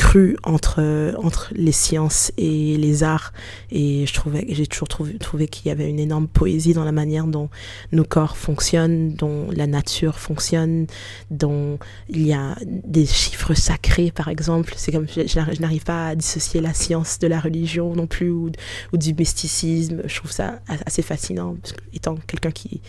crue 0.09 0.39
entre, 0.43 1.15
entre 1.23 1.53
les 1.55 1.73
sciences 1.73 2.33
et 2.39 2.79
les 2.79 3.03
arts. 3.03 3.35
Et 3.71 4.07
je 4.07 4.15
trouvais, 4.15 4.47
j'ai 4.49 4.67
toujours 4.67 4.89
trouvé, 4.89 5.19
trouvé 5.19 5.49
qu'il 5.49 5.67
y 5.67 5.71
avait 5.71 5.89
une 5.89 5.99
énorme 5.99 6.29
poésie 6.29 6.73
dans 6.73 6.85
la 6.85 6.93
manière 6.93 7.27
dont 7.27 7.51
nos 7.93 8.05
corps 8.05 8.39
fonctionnent, 8.39 9.13
dont 9.13 9.49
la 9.51 9.67
nature 9.67 10.19
fonctionne, 10.19 10.87
dont 11.31 11.79
il 12.09 12.27
y 12.27 12.33
a 12.33 12.57
des 12.65 13.05
chiffres 13.05 13.53
sacrés, 13.53 14.11
par 14.11 14.29
exemple. 14.29 14.73
C'est 14.77 14.93
comme, 14.93 15.07
je, 15.09 15.61
n'arrive 15.61 15.85
pas 15.85 16.09
à 16.09 16.15
dissocier 16.15 16.63
la 16.63 16.73
science 16.73 17.19
de 17.19 17.27
la 17.27 17.39
religion 17.39 17.95
non 17.95 18.07
plus, 18.07 18.31
ou, 18.31 18.51
du 18.95 19.13
mysticisme. 19.13 20.03
Je 20.07 20.17
trouve 20.17 20.33
ça 20.33 20.61
assez 20.87 21.03
fascinant, 21.03 21.57
étant 21.93 22.17
quelqu'un 22.27 22.51
qui, 22.51 22.81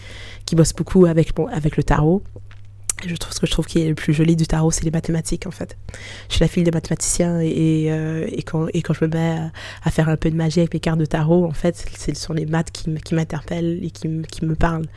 qui 0.45 0.55
bosse 0.55 0.73
beaucoup 0.73 1.05
avec, 1.05 1.34
avec 1.51 1.75
le 1.75 1.84
tarot 1.84 2.23
je 3.08 3.16
trouve 3.16 3.34
ce 3.34 3.40
que 3.40 3.48
je 3.48 3.52
trouve 3.52 3.66
qui 3.66 3.82
est 3.82 3.90
le 3.90 3.96
plus 3.96 4.14
joli 4.14 4.36
du 4.36 4.48
tarot, 4.48 4.72
c'est 4.72 4.84
les 4.84 4.92
mathématiques 4.92 5.48
en 5.48 5.52
fait. 5.52 5.78
Je 6.28 6.36
suis 6.36 6.44
la 6.44 6.48
fille 6.48 6.64
des 6.64 6.72
mathématiciens 6.72 7.40
et, 7.40 7.88
euh, 7.90 8.28
quand, 8.46 8.68
et 8.74 8.82
quand 8.82 8.94
je 8.94 9.06
me 9.06 9.10
mets 9.10 9.38
à, 9.84 9.92
faire 9.92 10.10
un 10.10 10.18
peu 10.18 10.30
de 10.30 10.36
magie 10.36 10.60
avec 10.60 10.74
mes 10.74 10.80
cartes 10.80 11.00
de 11.00 11.06
tarot, 11.06 11.46
en 11.46 11.54
fait, 11.54 11.86
ce 11.98 12.14
sont 12.14 12.34
les 12.34 12.46
maths 12.46 12.72
qui, 12.72 12.90
m'interpellent 13.14 13.80
et 13.84 13.92
qui, 13.92 14.10
qui, 14.30 14.46
me 14.46 14.56
parlent. 14.56 14.88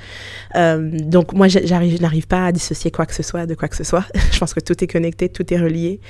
Euh, 0.57 0.91
donc 0.93 1.33
moi, 1.33 1.49
je 1.49 1.59
n'arrive 1.59 2.27
pas 2.27 2.47
à 2.47 2.53
dissocier 2.53 2.91
quoi 2.91 3.07
que 3.07 3.15
ce 3.15 3.23
soit 3.23 3.47
de 3.47 3.55
quoi 3.55 3.69
que 3.69 3.77
ce 3.77 3.85
soit. 3.85 4.05
je 4.33 4.39
pense 4.39 4.55
que 4.55 4.61
tout 4.61 4.83
est 4.83 4.89
connecté, 4.89 5.29
tout 5.29 5.53
est 5.53 5.59
relié. 5.59 6.01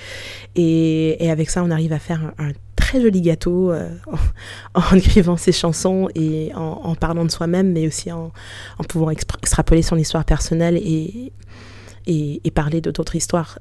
Et, 0.57 1.31
avec 1.31 1.51
ça, 1.51 1.63
on 1.65 1.71
arrive 1.71 1.93
à 1.93 1.99
faire 1.99 2.33
un, 2.39 2.53
très 2.77 3.01
joli 3.01 3.21
gâteau 3.21 3.71
euh, 3.71 3.89
en, 4.75 4.97
écrivant 4.97 5.37
ses 5.37 5.53
chansons 5.53 6.09
et 6.15 6.53
en, 6.55 6.95
parlant 6.95 7.25
de 7.25 7.31
soi-même, 7.31 7.73
mais 7.73 7.87
aussi 7.87 8.13
en, 8.13 8.33
en 8.79 8.85
pouvant 8.85 9.11
extrapoler 9.11 9.83
son 9.83 9.97
histoire 9.97 10.25
personnelle 10.25 10.77
et 10.77 11.33
et, 12.07 12.41
parler 12.55 12.81
de 12.81 12.91
d'autres 12.91 13.17
histoires. 13.17 13.59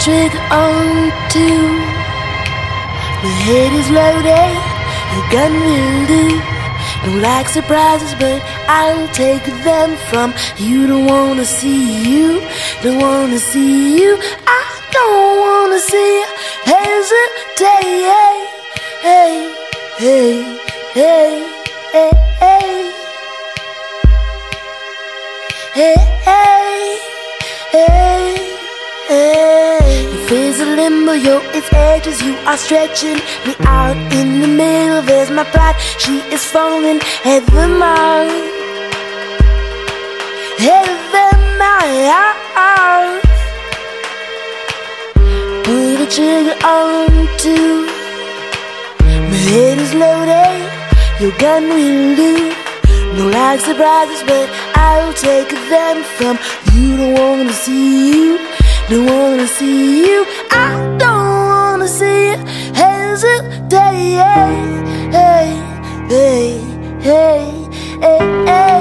trigger 0.00 0.40
on 0.50 1.12
two. 1.28 1.60
The 3.22 3.32
head 3.44 3.72
is 3.80 3.88
loaded, 3.90 4.56
the 5.14 5.22
gun 5.30 5.52
will 5.60 6.06
do. 6.06 6.24
Don't 7.04 7.20
like 7.20 7.48
surprises, 7.48 8.14
but 8.18 8.40
I'll 8.66 9.08
take 9.08 9.44
them 9.64 9.96
from 10.10 10.32
you. 10.56 10.86
Don't 10.86 11.06
wanna 11.06 11.44
see 11.44 11.84
you, 12.10 12.40
don't 12.82 12.98
wanna 12.98 13.38
see 13.38 14.00
you. 14.00 14.18
I 14.46 14.64
don't 14.90 15.38
wanna 15.44 15.80
see 15.80 16.20
you 16.20 16.26
hesitate. 16.64 18.04
Hey, 18.16 18.38
hey, 19.02 19.54
hey, 19.98 20.58
hey. 20.94 21.39
remember 31.10 31.44
it's 31.56 31.72
edges 31.72 32.22
you 32.22 32.36
are 32.46 32.56
stretching 32.56 33.18
me 33.46 33.54
out 33.66 33.96
in 34.12 34.40
the 34.40 34.48
middle. 34.48 35.02
There's 35.02 35.30
my 35.30 35.44
pride, 35.44 35.76
she 35.98 36.18
is 36.32 36.44
falling. 36.44 37.00
Heaven, 37.22 37.78
my 37.78 38.26
heaven, 40.58 41.40
mine. 41.58 43.20
Put 45.64 45.98
the 45.98 46.06
trigger 46.10 46.56
on 46.64 47.28
two. 47.38 47.86
My 49.30 49.38
head 49.50 49.78
is 49.78 49.94
loaded, 49.94 50.60
your 51.20 51.36
gun 51.38 51.68
will 51.68 52.16
do. 52.16 52.54
No 53.16 53.28
like 53.28 53.60
surprises, 53.60 54.22
but 54.26 54.48
I'll 54.74 55.12
take 55.14 55.50
them 55.50 56.04
from 56.16 56.38
you. 56.72 56.96
Don't 56.96 57.14
wanna 57.14 57.52
see 57.52 58.12
you, 58.12 58.38
don't 58.88 59.06
wanna 59.06 59.46
see 59.46 60.06
you 60.06 60.39
until 63.22 63.68
day. 63.68 64.16
Hey, 65.12 65.58
hey, 66.08 66.60
hey, 67.02 67.60
hey, 68.00 68.46
hey. 68.46 68.79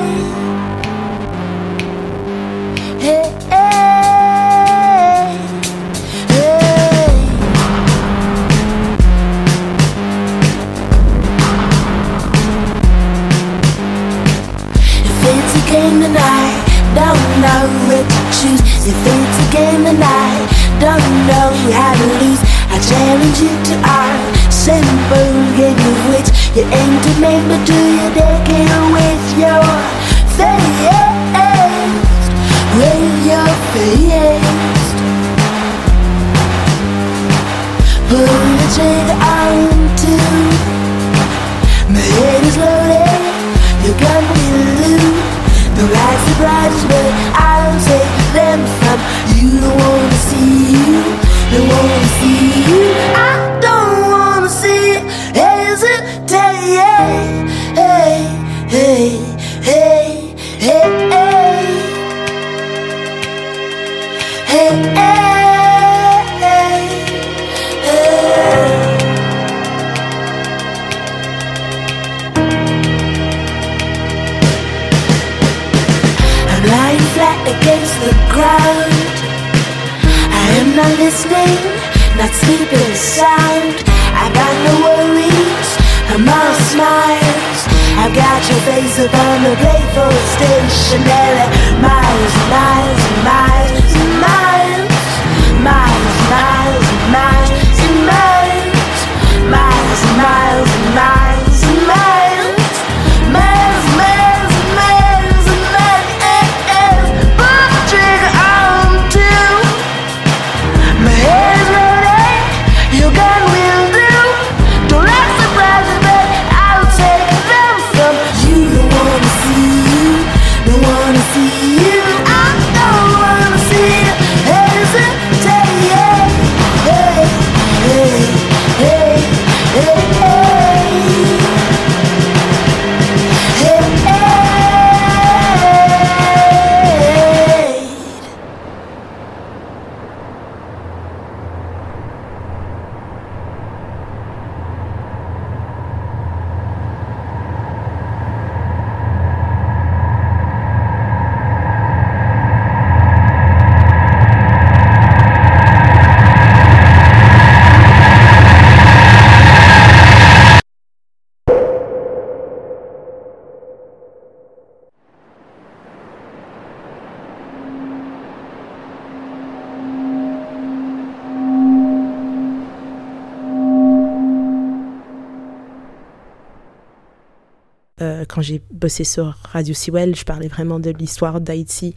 Quand 178.29 178.41
j'ai 178.41 178.61
bossé 178.71 179.03
sur 179.03 179.37
Radio 179.43 179.73
Sewell, 179.73 180.15
je 180.15 180.23
parlais 180.23 180.47
vraiment 180.47 180.79
de 180.79 180.91
l'histoire 180.91 181.41
d'Haïti 181.41 181.95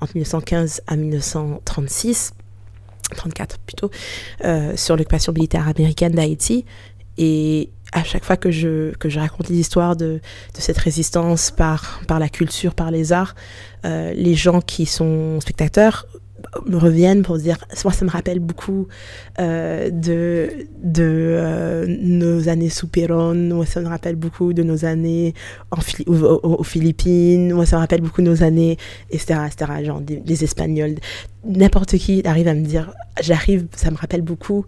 entre 0.00 0.12
1915 0.14 0.82
à 0.86 0.96
1936, 0.96 2.32
34 3.14 3.58
plutôt, 3.58 3.90
euh, 4.44 4.76
sur 4.76 4.96
l'occupation 4.96 5.32
militaire 5.32 5.68
américaine 5.68 6.12
d'Haïti. 6.12 6.64
Et 7.18 7.70
à 7.92 8.04
chaque 8.04 8.24
fois 8.24 8.36
que 8.36 8.50
je, 8.50 8.94
que 8.94 9.08
je 9.08 9.18
raconte 9.18 9.48
les 9.48 9.58
histoires 9.58 9.96
de, 9.96 10.20
de 10.54 10.60
cette 10.60 10.78
résistance 10.78 11.50
par, 11.50 12.00
par 12.08 12.18
la 12.18 12.28
culture, 12.28 12.74
par 12.74 12.90
les 12.90 13.12
arts, 13.12 13.34
euh, 13.84 14.12
les 14.14 14.34
gens 14.34 14.60
qui 14.60 14.86
sont 14.86 15.40
spectateurs 15.40 16.06
me 16.66 16.76
reviennent 16.76 17.22
pour 17.22 17.38
dire, 17.38 17.58
moi 17.84 17.92
ça 17.92 18.04
me 18.04 18.10
rappelle 18.10 18.38
beaucoup 18.38 18.88
euh, 19.38 19.90
de, 19.90 20.48
de 20.82 21.02
euh, 21.02 21.86
nos 21.88 22.48
années 22.48 22.68
sous 22.68 22.86
Perón, 22.86 23.48
moi 23.54 23.66
ça 23.66 23.80
me 23.80 23.88
rappelle 23.88 24.16
beaucoup 24.16 24.52
de 24.52 24.62
nos 24.62 24.84
années 24.84 25.34
aux, 26.06 26.64
Philippines, 26.64 27.52
moi 27.52 27.66
ça 27.66 27.76
me 27.76 27.80
rappelle 27.80 28.00
beaucoup 28.00 28.22
de 28.22 28.28
nos 28.28 28.42
années, 28.42 28.76
etc., 29.10 29.40
etc., 29.46 29.72
genre 29.84 30.00
des, 30.00 30.44
Espagnols. 30.44 30.96
N'importe 31.44 31.96
qui 31.98 32.26
arrive 32.26 32.48
à 32.48 32.54
me 32.54 32.64
dire, 32.64 32.92
j'arrive, 33.20 33.66
ça 33.76 33.90
me 33.90 33.96
rappelle 33.96 34.22
beaucoup 34.22 34.64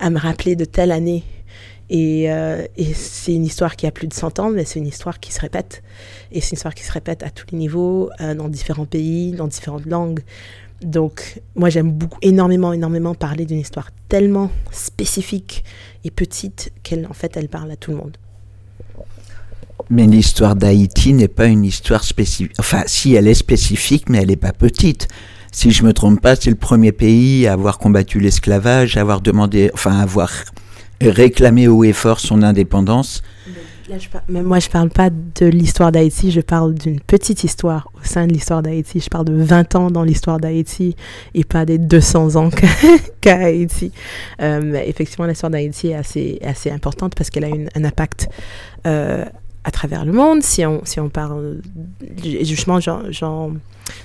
à 0.00 0.10
me 0.10 0.18
rappeler 0.18 0.56
de 0.56 0.64
telle 0.64 0.90
année. 0.92 1.22
Et, 1.90 2.32
euh, 2.32 2.66
et 2.76 2.94
c'est 2.94 3.34
une 3.34 3.44
histoire 3.44 3.76
qui 3.76 3.86
a 3.86 3.90
plus 3.90 4.08
de 4.08 4.14
100 4.14 4.38
ans, 4.38 4.50
mais 4.50 4.64
c'est 4.64 4.78
une 4.78 4.86
histoire 4.86 5.20
qui 5.20 5.32
se 5.32 5.40
répète. 5.40 5.82
Et 6.32 6.40
c'est 6.40 6.52
une 6.52 6.56
histoire 6.56 6.74
qui 6.74 6.82
se 6.82 6.90
répète 6.90 7.22
à 7.22 7.30
tous 7.30 7.46
les 7.52 7.58
niveaux, 7.58 8.10
dans 8.18 8.48
différents 8.48 8.86
pays, 8.86 9.32
dans 9.32 9.46
différentes 9.46 9.86
langues. 9.86 10.20
Donc, 10.84 11.40
moi, 11.56 11.70
j'aime 11.70 11.90
beaucoup, 11.90 12.18
énormément, 12.22 12.72
énormément 12.72 13.14
parler 13.14 13.46
d'une 13.46 13.60
histoire 13.60 13.90
tellement 14.08 14.50
spécifique 14.70 15.64
et 16.04 16.10
petite 16.10 16.72
qu'elle, 16.82 17.06
en 17.06 17.14
fait, 17.14 17.36
elle 17.36 17.48
parle 17.48 17.70
à 17.70 17.76
tout 17.76 17.90
le 17.90 17.96
monde. 17.96 18.16
Mais 19.90 20.06
l'histoire 20.06 20.56
d'Haïti 20.56 21.12
n'est 21.12 21.28
pas 21.28 21.46
une 21.46 21.64
histoire 21.64 22.04
spécifique. 22.04 22.54
Enfin, 22.58 22.82
si 22.86 23.14
elle 23.14 23.28
est 23.28 23.34
spécifique, 23.34 24.08
mais 24.08 24.18
elle 24.18 24.28
n'est 24.28 24.36
pas 24.36 24.52
petite. 24.52 25.08
Si 25.52 25.70
je 25.70 25.84
me 25.84 25.92
trompe 25.92 26.20
pas, 26.20 26.36
c'est 26.36 26.50
le 26.50 26.56
premier 26.56 26.92
pays 26.92 27.46
à 27.46 27.52
avoir 27.52 27.78
combattu 27.78 28.18
l'esclavage, 28.18 28.96
à 28.96 29.00
avoir 29.00 29.20
demandé, 29.20 29.70
enfin, 29.72 29.98
à 29.98 30.02
avoir 30.02 30.30
réclamé 31.00 31.68
haut 31.68 31.84
et 31.84 31.92
fort 31.92 32.20
son 32.20 32.42
indépendance. 32.42 33.22
Mais 34.28 34.42
moi, 34.42 34.58
je 34.58 34.68
parle 34.68 34.88
pas 34.88 35.10
de 35.10 35.46
l'histoire 35.46 35.92
d'Haïti, 35.92 36.30
je 36.30 36.40
parle 36.40 36.74
d'une 36.74 37.00
petite 37.00 37.44
histoire 37.44 37.90
au 37.94 38.04
sein 38.04 38.26
de 38.26 38.32
l'histoire 38.32 38.62
d'Haïti. 38.62 39.00
Je 39.00 39.08
parle 39.08 39.26
de 39.26 39.34
20 39.34 39.74
ans 39.74 39.90
dans 39.90 40.02
l'histoire 40.02 40.38
d'Haïti 40.38 40.96
et 41.34 41.44
pas 41.44 41.64
des 41.64 41.78
200 41.78 42.36
ans 42.36 42.50
qu'a 43.20 43.36
Haïti. 43.36 43.92
Euh, 44.40 44.74
effectivement, 44.84 45.26
l'histoire 45.26 45.50
d'Haïti 45.50 45.88
est 45.88 45.94
assez, 45.94 46.38
assez 46.44 46.70
importante 46.70 47.14
parce 47.14 47.30
qu'elle 47.30 47.44
a 47.44 47.48
une, 47.48 47.68
un 47.74 47.84
impact 47.84 48.28
euh, 48.86 49.24
à 49.64 49.70
travers 49.70 50.04
le 50.04 50.12
monde. 50.12 50.42
Si 50.42 50.64
on, 50.64 50.84
si 50.84 51.00
on 51.00 51.08
parle, 51.08 51.60
justement, 52.22 52.80
j'en 52.80 53.52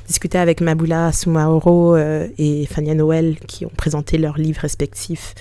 discutais 0.07 0.37
avec 0.39 0.61
Maboula 0.61 1.11
Soumaoro 1.11 1.95
euh, 1.95 2.27
et 2.37 2.65
Fania 2.65 2.95
Noël 2.95 3.37
qui 3.47 3.65
ont 3.65 3.71
présenté 3.75 4.17
leurs 4.17 4.37
livres 4.37 4.61
respectifs. 4.61 5.35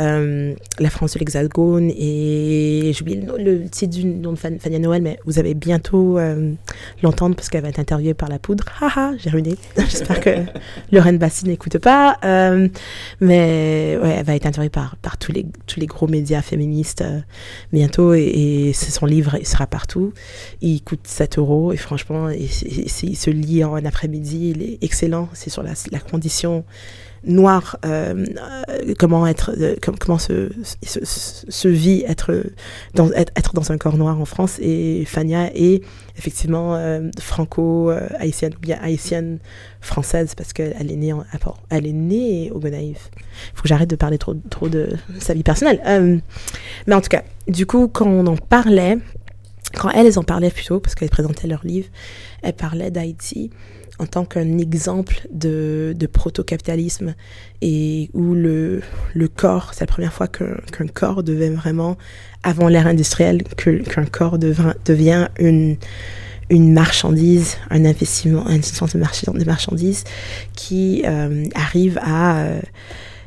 Euh, 0.00 0.54
la 0.78 0.88
France 0.88 1.12
de 1.14 1.18
l'Hexagone 1.18 1.90
et 1.90 2.92
j'oublie 2.94 3.16
le, 3.16 3.36
le, 3.36 3.68
titre 3.68 3.92
du 3.94 4.06
nom 4.06 4.32
de 4.32 4.38
Fania 4.38 4.78
Noël, 4.78 5.02
mais 5.02 5.18
vous 5.26 5.38
allez 5.38 5.52
bientôt 5.52 6.18
euh, 6.18 6.54
l'entendre 7.02 7.36
parce 7.36 7.50
qu'elle 7.50 7.62
va 7.62 7.68
être 7.68 7.78
interviewée 7.78 8.14
par 8.14 8.30
la 8.30 8.38
poudre. 8.38 8.64
Haha, 8.80 9.12
j'ai 9.18 9.28
ruiné. 9.28 9.56
J'espère 9.76 10.20
que 10.20 10.30
Lorraine 10.90 11.18
Bassi 11.18 11.44
n'écoute 11.44 11.78
pas. 11.78 12.16
Euh, 12.24 12.68
mais 13.20 13.98
ouais, 14.02 14.16
elle 14.18 14.24
va 14.24 14.34
être 14.36 14.46
interviewée 14.46 14.70
par, 14.70 14.96
tous, 15.18 15.32
les, 15.32 15.44
tous 15.66 15.78
les 15.78 15.86
gros 15.86 16.06
médias 16.06 16.40
féministes 16.40 17.04
bientôt 17.72 18.14
et, 18.14 18.72
son 18.74 19.04
livre 19.06 19.38
sera 19.44 19.66
partout. 19.66 20.14
Il 20.62 20.82
coûte 20.82 21.00
7 21.04 21.38
euros 21.38 21.72
et 21.72 21.76
franchement, 21.76 22.30
il, 22.30 22.48
se 22.48 23.30
lit 23.30 23.64
en 23.64 23.84
après-midi. 23.84 24.54
Il 24.56 24.62
est 24.62 24.78
excellent. 24.82 25.28
C'est 25.34 25.50
sur 25.50 25.62
la 25.62 26.00
condition 26.10 26.64
noir, 27.24 27.76
euh, 27.84 28.24
euh, 28.68 28.94
comment 28.98 29.26
être, 29.26 29.52
euh, 29.58 29.76
comment 29.80 30.18
se, 30.18 31.68
vit 31.68 32.04
être 32.06 32.44
dans, 32.94 33.10
être, 33.12 33.54
dans 33.54 33.72
un 33.72 33.78
corps 33.78 33.96
noir 33.96 34.20
en 34.20 34.24
France. 34.24 34.58
Et 34.60 35.04
Fania 35.06 35.50
est 35.54 35.82
effectivement 36.16 36.78
franco-haïtienne 37.18 38.52
ou 38.56 38.60
bien 38.60 38.78
haïtienne 38.82 39.38
française 39.80 40.34
parce 40.34 40.52
qu'elle 40.52 40.90
est 40.90 40.96
née 40.96 41.12
en, 41.12 41.24
elle 41.70 41.86
est 41.86 41.92
née 41.92 42.50
au 42.52 42.58
Gonaïve. 42.58 42.98
Il 43.14 43.56
faut 43.56 43.62
que 43.62 43.68
j'arrête 43.68 43.90
de 43.90 43.96
parler 43.96 44.18
trop, 44.18 44.34
trop 44.34 44.68
de 44.68 44.90
sa 45.18 45.34
vie 45.34 45.42
personnelle. 45.42 46.22
mais 46.86 46.94
en 46.94 47.00
tout 47.00 47.08
cas, 47.08 47.22
du 47.48 47.66
coup, 47.66 47.88
quand 47.88 48.06
on 48.06 48.26
en 48.26 48.36
parlait, 48.36 48.98
quand 49.74 49.90
elles 49.90 50.18
en 50.18 50.22
parlaient 50.22 50.50
plutôt, 50.50 50.80
parce 50.80 50.94
qu'elles 50.94 51.10
présentaient 51.10 51.48
leur 51.48 51.64
livre, 51.64 51.88
elles 52.42 52.54
parlaient 52.54 52.90
d'Haïti 52.90 53.50
en 54.00 54.06
tant 54.06 54.24
qu'un 54.24 54.56
exemple 54.58 55.28
de, 55.30 55.94
de 55.94 56.06
proto-capitalisme 56.06 57.14
et 57.60 58.08
où 58.14 58.34
le, 58.34 58.80
le 59.14 59.28
corps, 59.28 59.72
c'est 59.74 59.82
la 59.82 59.86
première 59.86 60.12
fois 60.12 60.26
qu'un 60.26 60.86
corps 60.92 61.22
devait 61.22 61.50
vraiment, 61.50 61.98
avant 62.42 62.68
l'ère 62.68 62.86
industrielle, 62.86 63.42
qu'un 63.44 64.06
corps 64.06 64.38
devient 64.38 65.28
une, 65.38 65.76
une 66.48 66.72
marchandise, 66.72 67.58
un 67.68 67.84
investissement, 67.84 68.46
un 68.46 68.62
sens 68.62 68.96
de, 68.96 69.44
marchandise 69.44 70.04
qui 70.56 71.02
euh, 71.04 71.44
arrive 71.54 71.98
à... 72.02 72.40
Euh, 72.40 72.60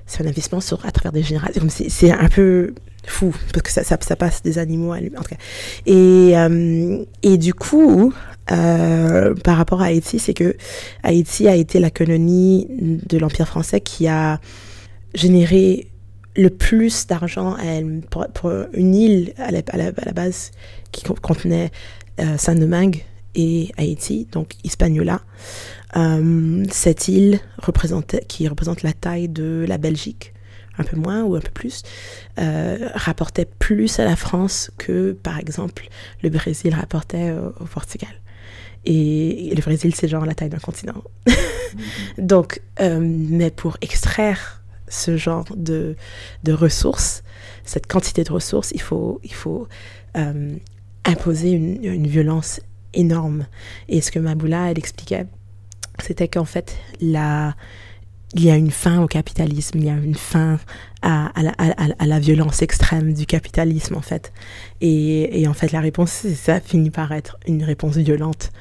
c'est 0.07 0.23
un 0.23 0.27
investissement 0.27 0.59
à 0.83 0.91
travers 0.91 1.11
des 1.11 1.23
générations. 1.23 1.67
C'est 1.69 2.11
un 2.11 2.29
peu 2.29 2.73
fou, 3.05 3.33
parce 3.51 3.63
que 3.63 3.71
ça, 3.71 3.83
ça, 3.83 3.97
ça, 3.99 4.15
passe 4.15 4.41
des 4.41 4.57
animaux 4.57 4.91
à 4.91 4.99
lui, 4.99 5.11
en 5.17 5.21
tout 5.21 5.29
cas. 5.29 5.41
Et, 5.85 6.37
euh, 6.37 7.03
et 7.21 7.37
du 7.37 7.53
coup, 7.53 8.13
euh, 8.51 9.33
par 9.35 9.57
rapport 9.57 9.81
à 9.81 9.85
Haïti, 9.85 10.19
c'est 10.19 10.33
que 10.33 10.55
Haïti 11.03 11.47
a 11.47 11.55
été 11.55 11.79
la 11.79 11.89
colonie 11.89 12.67
de 12.69 13.17
l'Empire 13.17 13.47
français 13.47 13.81
qui 13.81 14.07
a 14.07 14.39
généré 15.13 15.87
le 16.35 16.49
plus 16.49 17.07
d'argent 17.07 17.55
pour, 18.09 18.27
pour, 18.33 18.51
une 18.73 18.95
île 18.95 19.33
à 19.37 19.51
la, 19.51 19.91
base 20.13 20.51
qui 20.91 21.03
contenait 21.03 21.71
euh, 22.19 22.37
Saint-Domingue 22.37 23.03
et 23.35 23.71
Haïti, 23.77 24.27
donc 24.31 24.53
Hispaniola. 24.63 25.21
Euh, 25.95 26.63
cette 26.71 27.07
île 27.07 27.39
qui 28.27 28.47
représente 28.47 28.81
la 28.81 28.93
taille 28.93 29.29
de 29.29 29.63
la 29.67 29.77
Belgique, 29.77 30.33
un 30.79 30.83
peu 30.83 30.97
moins 30.97 31.23
ou 31.23 31.35
un 31.35 31.39
peu 31.39 31.51
plus, 31.51 31.83
rapportait 32.35 33.45
plus 33.45 33.99
à 33.99 34.05
la 34.05 34.15
France 34.15 34.71
que, 34.79 35.11
par 35.11 35.37
exemple, 35.37 35.87
le 36.23 36.29
Brésil 36.29 36.73
rapportait 36.73 37.31
au 37.59 37.65
Portugal. 37.65 38.09
Et, 38.85 39.53
le 39.55 39.61
Brésil, 39.61 39.93
c'est 39.95 40.07
genre 40.07 40.25
la 40.25 40.35
taille 40.35 40.49
d'un 40.49 40.59
continent. 40.59 41.03
Donc, 42.17 42.61
euh, 42.79 42.99
mais 43.01 43.51
pour 43.51 43.77
extraire 43.81 44.61
ce 44.87 45.17
genre 45.17 45.45
de, 45.55 45.95
de, 46.43 46.53
ressources, 46.53 47.23
cette 47.65 47.87
quantité 47.87 48.23
de 48.23 48.31
ressources, 48.31 48.71
il 48.73 48.81
faut, 48.81 49.19
il 49.23 49.33
faut 49.33 49.67
euh, 50.17 50.55
imposer 51.05 51.51
une, 51.51 51.83
une, 51.83 52.07
violence 52.07 52.59
énorme. 52.93 53.47
Et 53.89 54.01
ce 54.01 54.11
que 54.11 54.19
Maboula, 54.19 54.69
elle 54.69 54.77
expliquait, 54.77 55.25
c'était 55.99 56.27
qu'en 56.27 56.45
fait, 56.45 56.77
la, 57.01 57.55
il 58.35 58.43
y 58.43 58.49
a 58.49 58.55
une 58.55 58.71
fin 58.71 59.01
au 59.01 59.07
capitalisme, 59.07 59.77
il 59.77 59.85
y 59.85 59.89
a 59.89 59.93
une 59.95 60.15
fin 60.15 60.59
à, 61.03 61.31
la, 62.05 62.19
violence 62.19 62.61
extrême 62.61 63.13
du 63.13 63.25
capitalisme, 63.25 63.95
en 63.95 64.01
fait. 64.01 64.31
Et, 64.81 65.45
en 65.47 65.53
fait, 65.53 65.71
la 65.71 65.81
réponse, 65.81 66.25
ça 66.35 66.59
finit 66.59 66.89
par 66.89 67.11
être 67.11 67.37
une 67.45 67.63
réponse 67.63 67.97
violente. 67.97 68.51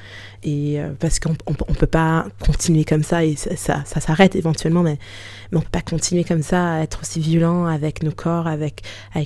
Et 0.43 0.81
euh, 0.81 0.89
parce 0.99 1.19
qu'on 1.19 1.29
ne 1.31 1.75
peut 1.75 1.87
pas 1.87 2.27
continuer 2.45 2.83
comme 2.83 3.03
ça, 3.03 3.23
et 3.23 3.35
ça, 3.35 3.83
s'arrête 3.85 4.35
éventuellement, 4.35 4.83
mais, 4.83 4.97
on 5.53 5.57
ne 5.57 5.61
peut 5.61 5.69
pas 5.71 5.81
continuer 5.81 6.25
comme 6.25 6.43
ça, 6.43 6.73
à 6.73 6.83
être 6.83 6.99
aussi 7.01 7.21
violent 7.21 7.65
avec 7.65 8.03
nos 8.03 8.11
corps, 8.11 8.47
avec, 8.47 8.83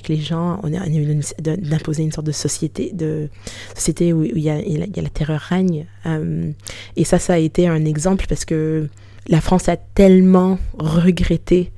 les 0.08 0.20
gens. 0.20 0.60
On 0.62 0.70
d'imposer 0.70 2.04
une 2.04 2.12
sorte 2.12 2.26
de 2.26 2.32
société, 2.32 2.92
de 2.94 3.28
société 3.74 4.12
où 4.12 4.22
il 4.24 4.38
y 4.38 4.48
a 4.48 5.02
la 5.02 5.10
terreur 5.10 5.40
règne. 5.40 5.86
Euh, 6.06 6.52
et 6.96 7.04
ça, 7.04 7.18
ça 7.18 7.34
a 7.34 7.38
été 7.38 7.66
un 7.66 7.84
exemple 7.84 8.26
parce 8.28 8.44
que 8.44 8.88
la 9.26 9.40
France 9.40 9.68
a 9.68 9.76
tellement 9.76 10.58
regretté 10.78 11.72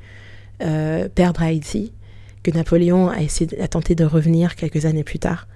euh, 0.63 1.09
perdre 1.09 1.43
Haïti 1.43 1.93
que 2.43 2.51
Napoléon 2.51 3.09
a, 3.09 3.21
essayé, 3.21 3.51
tenté 3.69 3.95
de 3.95 4.05
revenir 4.05 4.57
quelques 4.57 4.87
années 4.87 5.05
plus 5.05 5.19
tard. 5.19 5.47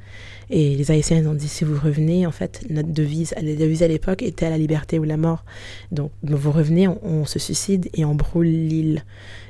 Et 0.51 0.77
les 0.77 0.91
Haïtiens 0.91 1.25
ont 1.27 1.35
dit 1.35 1.49
si 1.49 1.65
vous 1.65 1.79
revenez, 1.79 2.27
en 2.27 2.31
fait, 2.31 2.65
notre 2.69 2.91
devise, 2.91 3.35
la 3.41 3.55
devise 3.55 3.83
à 3.83 3.89
l'époque 3.89 4.23
était 4.23 4.51
la 4.51 4.59
liberté 4.59 4.99
ou 4.99 5.05
la 5.05 5.17
mort. 5.17 5.45
Donc, 5.91 6.11
vous 6.23 6.53
revenez, 6.53 6.89
on, 6.89 7.25
se 7.25 7.39
suicide 7.39 7.89
et 7.95 8.05
on 8.05 8.15
brûle 8.15 8.69
l'île 8.69 9.05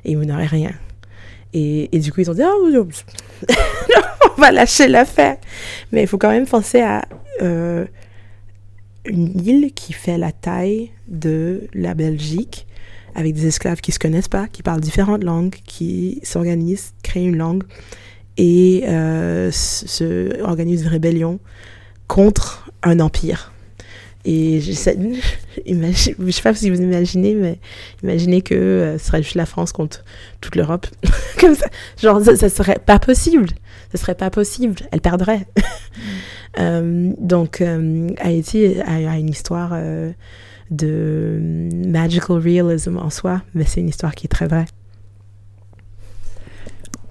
et 0.04 0.14
vous 0.14 0.24
n'aurez 0.24 0.46
rien. 0.46 0.72
Et, 1.52 1.88
du 1.92 2.12
coup, 2.12 2.20
ils 2.20 2.30
ont 2.30 2.34
dit 2.34 2.42
oh, 2.44 2.88
on 4.36 4.40
va 4.40 4.50
lâcher 4.50 4.88
l'affaire. 4.88 5.36
Mais 5.92 6.02
il 6.02 6.06
faut 6.06 6.18
quand 6.18 6.30
même 6.30 6.46
penser 6.46 6.80
à 6.80 7.04
euh, 7.42 7.84
une 9.06 9.46
île 9.46 9.72
qui 9.74 9.92
fait 9.92 10.18
la 10.18 10.32
taille 10.32 10.90
de 11.08 11.68
la 11.74 11.94
Belgique, 11.94 12.66
avec 13.14 13.34
des 13.34 13.46
esclaves 13.46 13.80
qui 13.80 13.92
se 13.92 13.98
connaissent 13.98 14.28
pas, 14.28 14.48
qui 14.48 14.62
parlent 14.62 14.80
différentes 14.80 15.24
langues, 15.24 15.54
qui 15.66 16.20
s'organisent, 16.22 16.94
créent 17.02 17.24
une 17.24 17.36
langue 17.36 17.64
et 18.36 18.84
euh, 18.88 19.50
se 19.52 20.42
organisent 20.42 20.82
une 20.82 20.88
rébellion 20.88 21.38
contre 22.08 22.70
un 22.82 23.00
empire. 23.00 23.52
Et 24.24 24.60
je 24.60 24.72
sais, 24.72 24.96
je 25.66 26.30
sais 26.30 26.42
pas 26.42 26.54
si 26.54 26.70
vous 26.70 26.80
imaginez, 26.80 27.34
mais 27.34 27.58
imaginez 28.02 28.42
que 28.42 28.54
euh, 28.54 28.98
ce 28.98 29.06
serait 29.06 29.22
juste 29.22 29.36
la 29.36 29.46
France 29.46 29.72
contre 29.72 30.02
toute 30.40 30.56
l'Europe. 30.56 30.86
Comme 31.38 31.54
ça. 31.54 31.66
Genre, 32.00 32.22
ça, 32.22 32.36
ça 32.36 32.48
serait 32.48 32.78
pas 32.84 32.98
possible. 32.98 33.50
Ce 33.92 33.98
serait 33.98 34.14
pas 34.14 34.30
possible. 34.30 34.76
Elle 34.92 35.00
perdrait. 35.00 35.46
Euh, 36.58 37.12
donc, 37.18 37.60
euh, 37.60 38.08
Haïti 38.20 38.80
a, 38.80 38.94
a 39.10 39.18
une 39.18 39.28
histoire 39.28 39.70
euh, 39.72 40.12
de 40.70 41.68
magical 41.86 42.38
realism 42.38 42.98
en 42.98 43.10
soi, 43.10 43.42
mais 43.54 43.64
c'est 43.64 43.80
une 43.80 43.88
histoire 43.88 44.14
qui 44.14 44.26
est 44.26 44.28
très 44.28 44.46
vraie. 44.46 44.66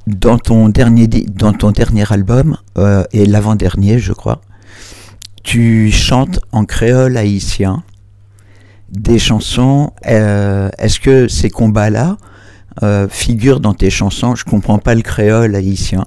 Dans 0.08 0.38
ton 0.38 0.70
dernier, 0.70 1.08
dans 1.08 1.54
ton 1.54 1.72
dernier 1.72 2.12
album, 2.12 2.58
euh, 2.78 3.04
et 3.14 3.26
l'avant-dernier, 3.26 4.00
je 4.00 4.12
crois, 4.14 4.42
tu 5.44 5.92
chantes 5.92 6.40
en 6.52 6.66
créole 6.66 7.16
haïtien 7.18 7.84
des 8.90 9.20
chansons. 9.20 9.92
euh, 10.08 10.70
Est-ce 10.78 11.00
que 11.00 11.28
ces 11.28 11.50
combats-là 11.50 12.18
euh, 12.82 13.08
figurent 13.10 13.60
dans 13.60 13.74
tes 13.74 13.90
chansons? 13.90 14.36
Je 14.36 14.44
comprends 14.44 14.78
pas 14.78 14.94
le 14.96 15.02
créole 15.02 15.56
haïtien, 15.56 16.06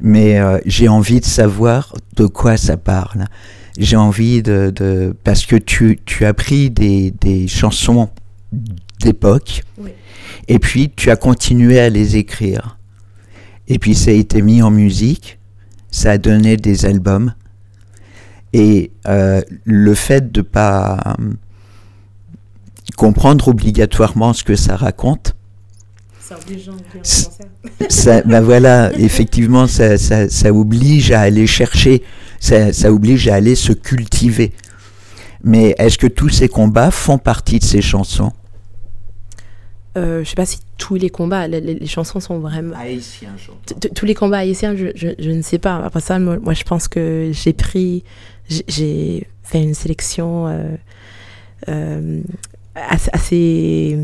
mais 0.00 0.38
euh, 0.38 0.58
j'ai 0.66 0.88
envie 0.88 1.20
de 1.20 1.24
savoir 1.24 1.94
de 2.16 2.26
quoi 2.26 2.56
ça 2.56 2.76
parle. 2.76 3.26
J'ai 3.78 3.96
envie 3.96 4.42
de, 4.42 4.72
de- 4.74 5.14
parce 5.24 5.46
que 5.46 5.56
tu, 5.56 5.98
tu 6.04 6.24
as 6.24 6.34
pris 6.34 6.70
des, 6.70 7.12
des 7.20 7.46
chansons 7.48 8.08
d'époque 9.00 9.62
Oui. 9.78 9.90
et 10.48 10.58
puis 10.58 10.90
tu 10.94 11.10
as 11.10 11.16
continué 11.16 11.78
à 11.80 11.88
les 11.88 12.16
écrire. 12.16 12.76
Et 13.68 13.78
puis 13.78 13.94
ça 13.94 14.10
a 14.10 14.14
été 14.14 14.42
mis 14.42 14.62
en 14.62 14.70
musique, 14.70 15.38
ça 15.90 16.12
a 16.12 16.18
donné 16.18 16.56
des 16.56 16.84
albums. 16.86 17.32
Et 18.52 18.90
euh, 19.06 19.42
le 19.64 19.94
fait 19.94 20.32
de 20.32 20.42
pas 20.42 20.98
euh, 21.20 21.32
comprendre 22.96 23.48
obligatoirement 23.48 24.32
ce 24.32 24.42
que 24.42 24.56
ça 24.56 24.74
raconte, 24.76 25.36
C'est 26.30 26.44
obligeant 26.52 26.72
de 26.76 26.78
C'est- 27.02 27.28
ça, 27.88 28.22
ben 28.22 28.40
voilà, 28.50 28.92
effectivement, 28.98 29.66
ça, 29.66 29.98
ça, 29.98 30.28
ça 30.28 30.52
oblige 30.52 31.10
à 31.12 31.22
aller 31.22 31.46
chercher, 31.46 32.02
ça, 32.38 32.72
ça 32.72 32.92
oblige 32.92 33.26
à 33.28 33.34
aller 33.34 33.54
se 33.56 33.72
cultiver. 33.72 34.52
Mais 35.42 35.74
est-ce 35.78 35.98
que 35.98 36.06
tous 36.06 36.28
ces 36.28 36.48
combats 36.48 36.90
font 36.90 37.18
partie 37.18 37.58
de 37.58 37.64
ces 37.64 37.82
chansons? 37.82 38.30
Euh, 39.96 40.22
je 40.22 40.28
sais 40.28 40.36
pas 40.36 40.46
si 40.46 40.58
tous 40.78 40.94
les 40.94 41.10
combats, 41.10 41.48
les, 41.48 41.60
les- 41.60 41.74
les 41.74 41.86
chansons 41.86 42.20
sont 42.20 42.38
vraiment. 42.38 42.76
Haïtiens, 42.76 43.30
Tous 43.96 44.06
les 44.06 44.14
combats 44.14 44.38
haïtiens, 44.38 44.76
je, 44.76 44.86
je, 44.94 45.08
je 45.18 45.30
ne 45.30 45.42
sais 45.42 45.58
pas. 45.58 45.76
Après 45.84 46.00
ça, 46.00 46.18
moi, 46.20 46.38
moi, 46.40 46.54
je 46.54 46.62
pense 46.62 46.86
que 46.86 47.30
j'ai 47.32 47.52
pris, 47.52 48.04
j'ai- 48.48 48.64
j'ai 48.68 49.26
fait 49.42 49.60
une 49.62 49.74
sélection 49.74 50.46
euh, 50.46 50.76
euh, 51.68 52.20
assez, 52.76 53.10
assez, 53.12 53.98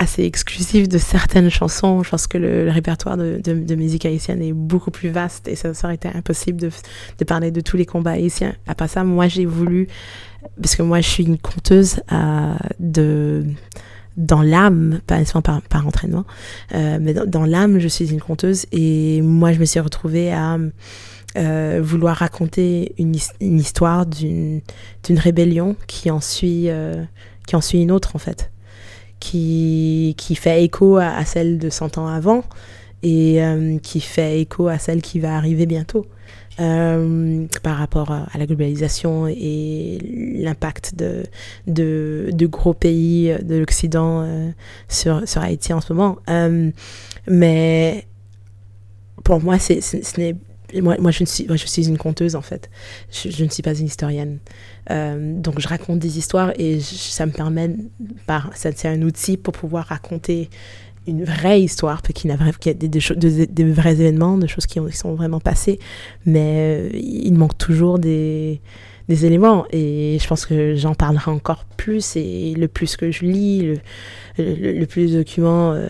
assez 0.00 0.24
exclusive 0.24 0.88
de 0.88 0.96
certaines 0.96 1.50
chansons. 1.50 2.02
Je 2.02 2.10
pense 2.10 2.26
que 2.26 2.38
le, 2.38 2.70
répertoire 2.70 3.18
de, 3.18 3.74
musique 3.74 4.06
haïtienne 4.06 4.42
est 4.42 4.54
beaucoup 4.54 4.90
plus 4.90 5.10
vaste 5.10 5.46
et 5.46 5.54
ça, 5.54 5.72
aurait 5.84 5.94
été 5.94 6.08
impossible 6.08 6.58
de, 6.58 7.24
parler 7.24 7.50
de 7.50 7.60
tous 7.60 7.76
les 7.76 7.84
combats 7.84 8.12
haïtiens. 8.12 8.54
Après 8.66 8.88
ça, 8.88 9.04
moi, 9.04 9.28
j'ai 9.28 9.44
voulu, 9.44 9.88
parce 10.60 10.74
que 10.74 10.82
moi, 10.82 11.02
je 11.02 11.08
suis 11.08 11.24
une 11.24 11.36
conteuse 11.36 12.00
euh, 12.12 13.42
dans 14.16 14.42
l'âme, 14.42 15.00
pas 15.06 15.18
nécessairement 15.18 15.60
par, 15.68 15.86
entraînement, 15.86 16.24
euh, 16.74 16.98
mais 17.00 17.12
dans, 17.12 17.44
l'âme, 17.44 17.78
je 17.78 17.88
suis 17.88 18.10
une 18.10 18.20
conteuse 18.22 18.64
et 18.72 19.20
moi, 19.20 19.52
je 19.52 19.60
me 19.60 19.66
suis 19.66 19.80
retrouvée 19.80 20.32
à 20.32 20.56
euh, 21.36 21.80
vouloir 21.82 22.16
raconter 22.16 22.94
une, 22.96 23.14
his- 23.14 23.32
une 23.42 23.58
histoire 23.58 24.06
d'une 24.06 24.62
rébellion 25.10 25.76
qui 25.86 26.10
en 26.10 26.22
suit 26.22 26.68
qui 27.46 27.56
en 27.56 27.60
suit 27.60 27.82
une 27.82 27.90
autre 27.90 28.14
en 28.14 28.18
fait, 28.18 28.50
qui 29.20 30.14
qui 30.16 30.34
fait 30.34 30.64
écho 30.64 30.96
à, 30.96 31.24
celle 31.24 31.58
de 31.58 31.70
100 31.70 31.98
ans 31.98 32.08
avant 32.08 32.42
et 33.02 33.42
euh, 33.42 33.78
qui 33.78 34.00
fait 34.00 34.40
écho 34.40 34.68
à 34.68 34.78
celle 34.78 35.02
qui 35.02 35.20
va 35.20 35.36
arriver 35.36 35.66
bientôt. 35.66 36.06
euh, 36.58 37.46
par 37.62 37.78
rapport 37.78 38.10
à, 38.10 38.26
la 38.36 38.46
globalisation 38.46 39.26
et 39.28 39.98
l'impact 40.38 40.94
de, 40.94 41.22
de, 41.66 42.46
gros 42.46 42.74
pays 42.74 43.34
de 43.42 43.56
l'Occident 43.56 44.22
euh, 44.22 44.50
sur, 44.88 45.26
sur 45.26 45.40
Haïti 45.40 45.72
en 45.72 45.80
ce 45.80 45.92
moment. 45.92 46.18
Mais 47.26 48.06
pour 49.24 49.40
moi, 49.40 49.58
c'est, 49.58 49.80
ce 49.80 50.20
n'est 50.20 50.36
moi, 50.80 50.96
moi, 51.00 51.10
je, 51.10 51.24
suis, 51.24 51.46
moi, 51.46 51.56
je 51.56 51.66
suis 51.66 51.88
une 51.88 51.98
conteuse 51.98 52.36
en 52.36 52.42
fait. 52.42 52.70
Je 53.10 53.44
ne 53.44 53.48
suis 53.48 53.62
pas 53.62 53.74
une 53.74 53.86
historienne. 53.86 54.38
Euh, 54.90 55.34
donc, 55.40 55.60
je 55.60 55.68
raconte 55.68 55.98
des 55.98 56.18
histoires 56.18 56.52
et 56.58 56.80
ça 56.80 57.26
me 57.26 57.32
permet, 57.32 57.70
par, 58.26 58.50
c'est 58.54 58.86
un 58.86 59.02
outil 59.02 59.36
pour 59.36 59.52
pouvoir 59.54 59.86
raconter 59.86 60.50
une 61.06 61.24
vraie 61.24 61.62
histoire, 61.62 62.02
qui 62.02 62.26
n'a 62.26 62.36
a 62.70 62.74
des, 62.74 62.88
des, 62.88 63.46
des- 63.46 63.70
vrais 63.72 63.92
événements, 63.94 64.36
des 64.36 64.48
choses 64.48 64.66
qui, 64.66 64.80
ont- 64.80 64.86
qui 64.86 64.96
sont 64.96 65.14
vraiment 65.14 65.40
passées. 65.40 65.78
Mais 66.26 66.54
euh, 66.58 66.90
il 66.94 67.32
manque 67.34 67.56
toujours 67.56 67.98
des, 67.98 68.60
éléments 69.24 69.64
et 69.70 70.18
je 70.20 70.26
pense 70.28 70.46
que 70.46 70.74
j'en 70.76 70.94
parlerai 70.94 71.30
encore 71.30 71.64
plus 71.76 72.16
et 72.16 72.54
le 72.56 72.68
plus 72.68 72.96
que 72.96 73.10
je 73.10 73.24
lis, 73.24 73.62
le, 73.62 73.78
le, 74.38 74.84
plus 74.86 75.12
de 75.12 75.18
documents 75.18 75.72
euh, 75.72 75.88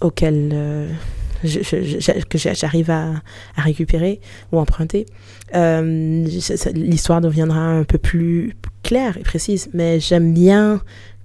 auxquels 0.00 0.50
que 1.42 2.38
j'a- 2.38 2.54
j'arrive 2.54 2.90
à, 2.90 3.22
récupérer 3.56 4.20
ou 4.52 4.58
emprunter, 4.58 5.06
euh, 5.54 6.24
l'histoire 6.74 7.20
deviendra 7.20 7.60
un 7.60 7.84
peu 7.84 7.98
plus 7.98 8.54
claire 8.82 9.16
et 9.18 9.22
précise. 9.22 9.68
Mais 9.74 10.00
j'aime 10.00 10.32
bien 10.32 10.80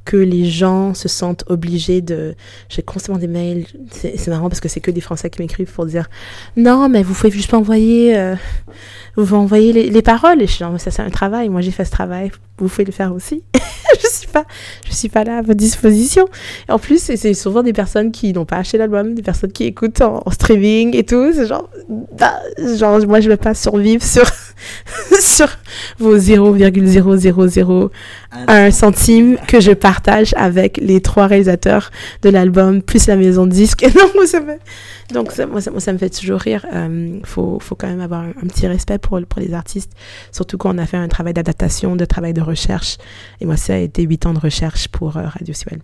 que 0.06 0.18
les 0.18 0.46
gens 0.46 0.94
se 0.94 1.08
sentent 1.08 1.44
obligés 1.48 2.02
de... 2.02 2.36
J'ai 2.70 2.84
constamment 2.84 3.18
des 3.18 3.28
mails, 3.28 3.66
c'est 3.92 4.28
marrant 4.28 4.50
parce 4.50 4.60
que 4.60 4.70
c'est 4.70 4.80
que 4.80 4.92
des 4.92 5.02
Français 5.02 5.30
qui 5.30 5.42
m'écrivent 5.42 5.72
pour 5.72 5.86
dire 5.86 6.08
«Non, 6.58 6.88
mais 6.90 7.04
vous 7.04 7.14
pouvez 7.14 7.32
juste 7.32 7.50
pas 7.50 7.58
envoyer... 7.58 8.18
euh, 8.18 8.36
vous 9.18 9.36
envoyer 9.36 9.74
les, 9.74 9.90
les 9.90 10.02
paroles.» 10.02 10.42
Et 10.44 10.48
je 10.48 10.52
suis 10.52 10.60
genre, 10.60 10.80
ça 10.80 10.92
c'est 10.92 11.02
un 11.02 11.10
travail, 11.10 11.50
moi 11.50 11.62
j'ai 11.62 11.72
fait 11.72 11.86
ce 11.86 11.92
travail, 11.92 12.32
vous 12.58 12.68
pouvez 12.68 12.86
le 12.86 12.92
faire 12.92 13.14
aussi. 13.14 13.44
je 14.02 14.08
suis 14.08 14.28
pas 14.28 14.46
je 14.88 14.94
suis 14.94 15.10
pas 15.10 15.24
là 15.24 15.38
à 15.38 15.42
votre 15.42 15.58
disposition. 15.58 16.28
En 16.70 16.80
plus, 16.80 17.02
c'est- 17.02 17.34
souvent 17.34 17.64
des 17.64 17.74
personnes 17.74 18.12
qui 18.12 18.34
n'ont 18.34 18.46
pas 18.46 18.58
acheté 18.58 18.78
l'album, 18.78 19.14
des 19.14 19.22
personnes 19.22 19.52
qui 19.52 19.66
écoutent 19.66 20.02
en, 20.02 20.24
streaming 20.32 20.96
et 20.96 21.04
tout. 21.04 21.32
C'est 21.34 21.48
genre, 21.48 21.70
bah, 22.18 22.40
genre, 22.78 23.06
moi, 23.08 23.20
je 23.20 23.30
vais 23.30 23.38
pas 23.38 23.54
survivre 23.54 24.04
sur, 24.04 24.26
sur 25.20 25.48
vos 26.00 26.18
0,0001 28.48 28.72
centime 28.72 29.38
que 29.48 29.60
je 29.60 29.72
partage 29.72 30.34
avec 30.38 30.78
les 30.78 31.02
trois 31.02 31.28
réalisateurs 31.28 31.92
de 32.22 32.30
l'album, 32.30 32.82
plus 32.82 33.08
la 33.08 33.16
maison 33.16 33.46
de 33.46 33.52
disque. 33.52 33.86
Donc, 35.14 35.32
ça, 35.32 35.46
moi, 35.46 35.62
ça, 35.62 35.94
me 35.94 35.98
fait 35.98 36.10
toujours 36.10 36.40
rire. 36.40 36.66
Euh, 36.74 37.20
faut, 37.24 37.60
quand 37.78 37.88
même 37.88 38.02
avoir 38.02 38.22
un, 38.22 38.30
un 38.30 38.48
petit 38.48 38.68
respect 38.68 38.98
pour, 38.98 39.20
pour 39.28 39.42
les 39.42 39.54
artistes, 39.54 39.92
surtout 40.32 40.58
quand 40.58 40.74
on 40.74 40.78
a 40.78 40.86
fait 40.86 40.98
un 40.98 41.08
travail 41.08 41.34
d'adaptation, 41.34 41.96
de 41.96 42.06
travail 42.06 42.34
de 42.34 42.42
recherche. 42.42 42.98
Et 43.42 43.46
moi, 43.46 43.58
ça 43.58 43.74
a 43.74 43.78
été 43.78 44.04
huit 44.04 44.26
ans 44.26 44.34
de 44.34 44.40
recherche 44.40 44.88
pour 44.88 45.18
euh, 45.18 45.28
Radio 45.28 45.54
Suel. 45.54 45.80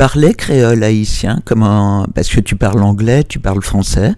Parlais 0.00 0.32
créole 0.32 0.82
haïtien 0.82 1.42
comment 1.44 2.06
Parce 2.14 2.30
que 2.30 2.40
tu 2.40 2.56
parles 2.56 2.82
anglais, 2.82 3.22
tu 3.22 3.38
parles 3.38 3.60
français. 3.60 4.14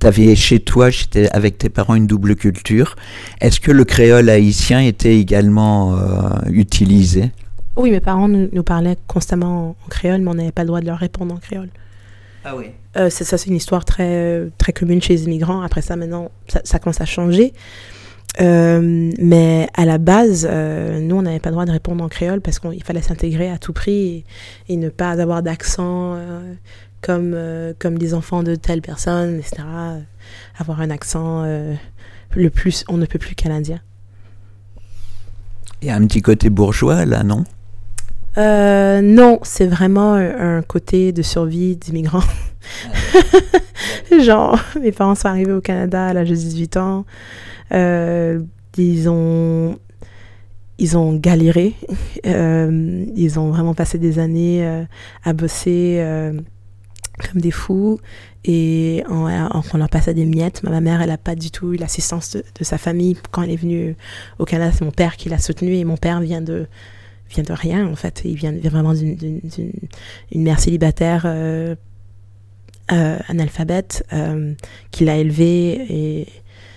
Tu 0.00 0.06
avais 0.08 0.34
chez 0.34 0.58
toi, 0.58 0.88
avec 1.30 1.58
tes 1.58 1.68
parents, 1.68 1.94
une 1.94 2.08
double 2.08 2.34
culture. 2.34 2.96
Est-ce 3.40 3.60
que 3.60 3.70
le 3.70 3.84
créole 3.84 4.28
haïtien 4.28 4.80
était 4.80 5.16
également 5.16 5.94
euh, 5.94 6.30
utilisé? 6.50 7.30
Oui, 7.76 7.92
mes 7.92 8.00
parents 8.00 8.26
nous, 8.26 8.62
parlaient 8.64 8.96
constamment 9.06 9.76
en 9.80 9.88
créole, 9.88 10.22
mais 10.22 10.30
on 10.30 10.34
n'avait 10.34 10.50
pas 10.50 10.62
le 10.62 10.66
droit 10.66 10.80
de 10.80 10.86
leur 10.86 10.98
répondre 10.98 11.32
en 11.32 11.38
créole. 11.38 11.68
Ah 12.44 12.56
oui. 12.56 12.72
Euh, 12.96 13.08
ça, 13.08 13.38
c'est 13.38 13.48
une 13.48 13.54
histoire 13.54 13.84
très, 13.84 14.48
très 14.58 14.72
commune 14.72 15.00
chez 15.00 15.12
les 15.12 15.24
immigrants. 15.26 15.62
Après 15.62 15.82
ça, 15.82 15.94
maintenant, 15.94 16.32
ça, 16.48 16.62
ça 16.64 16.80
commence 16.80 17.00
à 17.00 17.06
changer. 17.06 17.52
Euh, 18.40 19.12
mais 19.18 19.68
à 19.74 19.84
la 19.84 19.98
base, 19.98 20.48
euh, 20.50 21.00
nous, 21.00 21.16
on 21.16 21.22
n'avait 21.22 21.38
pas 21.38 21.50
le 21.50 21.54
droit 21.54 21.66
de 21.66 21.70
répondre 21.70 22.02
en 22.02 22.08
créole 22.08 22.40
parce 22.40 22.58
qu'il 22.58 22.82
fallait 22.82 23.02
s'intégrer 23.02 23.50
à 23.50 23.58
tout 23.58 23.72
prix 23.72 24.24
et, 24.68 24.76
ne 24.76 24.88
pas 24.88 25.10
avoir 25.10 25.42
d'accent 25.42 26.14
euh, 26.14 26.54
comme, 27.02 27.36
comme 27.78 27.98
des 27.98 28.14
enfants 28.14 28.42
de 28.42 28.54
telle 28.54 28.80
personne, 28.80 29.38
etc. 29.38 29.62
Avoir 30.58 30.80
un 30.80 30.90
accent 30.90 31.44
le 32.34 32.50
plus, 32.50 32.84
on 32.88 32.96
ne 32.96 33.06
peut 33.06 33.18
plus 33.18 33.34
canadien. 33.34 33.80
Il 35.82 35.88
y 35.88 35.90
a 35.90 35.96
un 35.96 36.06
petit 36.06 36.22
côté 36.22 36.48
bourgeois 36.48 37.04
là, 37.04 37.22
non? 37.24 37.44
Non, 38.36 39.40
c'est 39.42 39.66
vraiment 39.66 40.14
un, 40.14 40.62
côté 40.62 41.12
de 41.12 41.22
survie 41.22 41.76
d'immigrants. 41.76 42.22
Genre, 44.20 44.58
mes 44.80 44.92
parents 44.92 45.14
sont 45.14 45.28
arrivés 45.28 45.52
au 45.52 45.60
Canada 45.60 46.06
à 46.06 46.12
l'âge 46.12 46.30
de 46.30 46.34
18 46.34 46.76
ans. 46.78 47.04
Euh, 47.72 48.42
ils 48.76 49.08
ont 49.08 49.78
ils 50.78 50.96
ont 50.96 51.14
galéré, 51.14 51.74
euh, 52.26 53.04
ils 53.14 53.38
ont 53.38 53.50
vraiment 53.50 53.74
passé 53.74 53.98
des 53.98 54.18
années 54.18 54.66
euh, 54.66 54.84
à 55.24 55.32
bosser 55.32 56.04
comme 57.30 57.40
des 57.40 57.50
fous 57.50 58.00
et 58.44 59.04
on, 59.08 59.26
on, 59.26 59.78
leur 59.78 59.88
passait 59.88 60.14
des 60.14 60.24
miettes. 60.24 60.62
Ma 60.64 60.80
mère, 60.80 61.02
elle 61.02 61.10
n'a 61.10 61.18
pas 61.18 61.36
du 61.36 61.50
tout 61.50 61.74
eu 61.74 61.76
l'assistance 61.76 62.36
de, 62.36 62.64
sa 62.64 62.78
famille 62.78 63.16
quand 63.30 63.42
elle 63.42 63.50
est 63.50 63.56
venue 63.56 63.94
au 64.38 64.44
Canada. 64.44 64.72
C'est 64.76 64.84
mon 64.84 64.90
père 64.90 65.16
qui 65.16 65.28
l'a 65.28 65.38
soutenue 65.38 65.76
et 65.76 65.84
mon 65.84 65.96
père 65.96 66.20
vient 66.20 66.40
de 66.40 66.66
vient 67.30 67.44
de 67.44 67.52
rien 67.52 67.86
en 67.86 67.94
fait. 67.94 68.22
Il 68.24 68.34
vient, 68.34 68.52
vraiment 68.52 68.94
d'une 68.94 69.40
mère 70.34 70.58
célibataire 70.58 71.26
analphabète 72.88 74.04
qui 74.90 75.04
l'a 75.04 75.18
élevé 75.18 75.86
et 75.90 76.28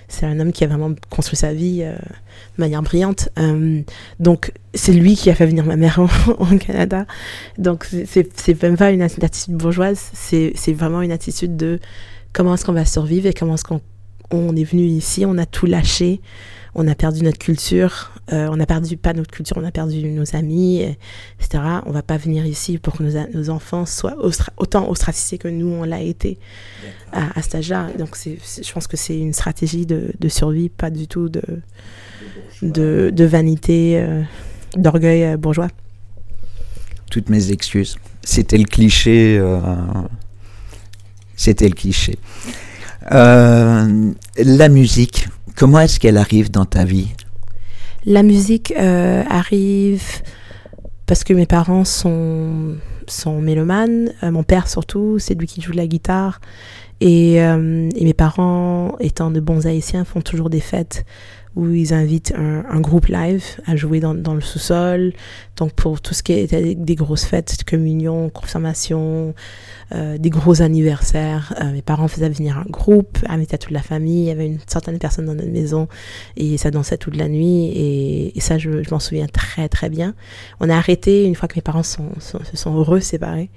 c'est 0.07 0.25
un 0.25 0.39
homme 0.39 0.51
qui 0.51 0.63
a 0.63 0.67
vraiment 0.67 0.93
construit 1.09 1.37
sa 1.37 1.53
vie 1.53 1.81
euh, 1.83 1.93
de 1.93 2.61
manière 2.61 2.81
brillante. 2.81 3.29
Euh, 3.39 3.81
donc, 4.19 4.51
c'est 4.73 4.93
lui 4.93 5.15
qui 5.15 5.29
a 5.29 5.35
fait 5.35 5.45
venir 5.45 5.65
ma 5.65 5.75
mère 5.75 5.99
au, 5.99 6.45
Canada. 6.57 7.05
Donc, 7.57 7.87
c'est 8.05 8.61
même 8.61 8.77
pas 8.77 8.91
une 8.91 9.01
attitude 9.01 9.55
bourgeoise, 9.55 10.11
c'est 10.13 10.73
vraiment 10.73 11.01
une 11.01 11.11
attitude 11.11 11.55
de 11.55 11.79
comment 12.33 12.53
est-ce 12.53 12.65
qu'on 12.65 12.73
va 12.73 12.85
survivre 12.85 13.27
et 13.27 13.33
comment 13.33 13.55
est-ce 13.55 13.63
qu'on 13.63 13.81
on 14.31 14.55
est 14.55 14.63
venu 14.63 14.83
ici, 14.83 15.25
on 15.25 15.37
a 15.37 15.45
tout 15.45 15.65
lâché, 15.65 16.19
on 16.73 16.87
a 16.87 16.95
perdu 16.95 17.23
notre 17.23 17.37
culture, 17.37 18.11
euh, 18.33 18.47
on 18.51 18.59
a 18.59 18.65
perdu 18.65 18.97
pas 18.97 19.13
notre 19.13 19.29
culture, 19.29 19.57
on 19.57 19.63
a 19.63 19.71
perdu 19.71 20.03
nos 20.09 20.35
amis, 20.35 20.81
etc. 21.39 21.63
On 21.85 21.91
va 21.91 22.01
pas 22.01 22.17
venir 22.17 22.45
ici 22.45 22.79
pour 22.79 22.93
que 22.93 23.03
nos, 23.03 23.49
enfants 23.49 23.85
soient 23.85 24.17
autant 24.57 24.89
ostracisés 24.89 25.37
que 25.37 25.47
nous 25.47 25.67
on 25.67 25.83
l'a 25.83 26.01
été 26.01 26.39
à, 27.11 27.39
cet 27.43 27.55
âge-là. 27.55 27.89
Donc 27.99 28.17
je 28.25 28.71
pense 28.73 28.87
que 28.87 28.97
c'est 28.97 29.17
une 29.19 29.33
stratégie 29.33 29.85
de, 29.85 30.11
survie, 30.27 30.69
pas 30.69 30.89
du 30.89 31.07
tout 31.07 31.29
de, 31.29 31.41
de, 32.63 33.25
vanité, 33.25 33.99
euh, 33.99 34.23
d'orgueil 34.75 35.23
euh, 35.23 35.37
bourgeois. 35.37 35.69
Toutes 37.11 37.29
mes 37.29 37.51
excuses. 37.51 37.95
C'était 38.23 38.57
le 38.57 38.65
cliché. 38.65 39.39
C'était 41.35 41.67
le 41.67 41.75
cliché. 41.75 42.17
la 43.11 44.69
musique, 44.69 45.27
comment 45.55 45.79
est-ce 45.79 45.99
qu'elle 45.99 46.17
arrive 46.17 46.49
dans 46.49 46.65
ta 46.65 46.85
vie? 46.85 47.09
La 48.05 48.23
musique 48.23 48.73
euh, 48.77 49.23
arrive 49.29 50.03
parce 51.05 51.23
que 51.23 51.33
mes 51.33 51.45
parents 51.45 51.85
sont, 51.85 52.75
sont 53.07 53.41
mélomanes, 53.41 54.11
euh, 54.23 54.31
mon 54.31 54.43
père 54.43 54.67
surtout, 54.67 55.19
c'est 55.19 55.35
lui 55.35 55.47
qui 55.47 55.61
joue 55.61 55.71
la 55.71 55.87
guitare. 55.87 56.39
Et, 57.01 57.43
euh, 57.43 57.89
et, 57.95 58.05
mes 58.05 58.13
parents, 58.13 58.95
étant 58.99 59.29
de 59.29 59.39
bons 59.39 59.67
haïtiens, 59.67 60.05
font 60.05 60.21
toujours 60.21 60.49
des 60.49 60.61
fêtes 60.61 61.05
où 61.55 61.67
ils 61.69 61.93
invitent 61.93 62.33
un, 62.37 62.79
groupe 62.79 63.07
live 63.07 63.43
à 63.65 63.75
jouer 63.75 63.99
dans 63.99 64.33
le 64.33 64.41
sous-sol. 64.41 65.13
Donc 65.57 65.73
pour 65.73 66.01
tout 66.01 66.13
ce 66.13 66.21
qui 66.21 66.33
était 66.33 66.75
des 66.75 66.95
grosses 66.95 67.25
fêtes, 67.25 67.63
communion, 67.63 68.29
confirmation, 68.29 69.33
euh, 69.93 70.17
des 70.17 70.29
gros 70.29 70.61
anniversaires, 70.61 71.53
euh, 71.61 71.71
mes 71.71 71.81
parents 71.81 72.07
faisaient 72.07 72.29
venir 72.29 72.57
un 72.57 72.69
groupe, 72.69 73.19
invitaient 73.27 73.57
toute 73.57 73.71
la 73.71 73.81
famille, 73.81 74.23
il 74.23 74.27
y 74.27 74.31
avait 74.31 74.47
une 74.47 74.59
centaine 74.67 74.95
de 74.95 74.99
personnes 74.99 75.25
dans 75.25 75.35
notre 75.35 75.51
maison 75.51 75.87
et 76.35 76.57
ça 76.57 76.71
dansait 76.71 76.97
toute 76.97 77.15
la 77.15 77.29
nuit 77.29 77.71
et, 78.35 78.39
ça 78.39 78.57
je, 78.57 78.69
m'en 78.91 78.99
souviens 78.99 79.27
très 79.27 79.69
très 79.69 79.89
bien. 79.89 80.13
On 80.59 80.69
a 80.69 80.75
arrêté 80.75 81.25
une 81.25 81.35
fois 81.35 81.47
que 81.47 81.55
mes 81.55 81.61
parents 81.61 81.83
se 81.83 81.99
sont 82.53 82.75
heureux 82.75 82.99
séparés. 82.99 83.49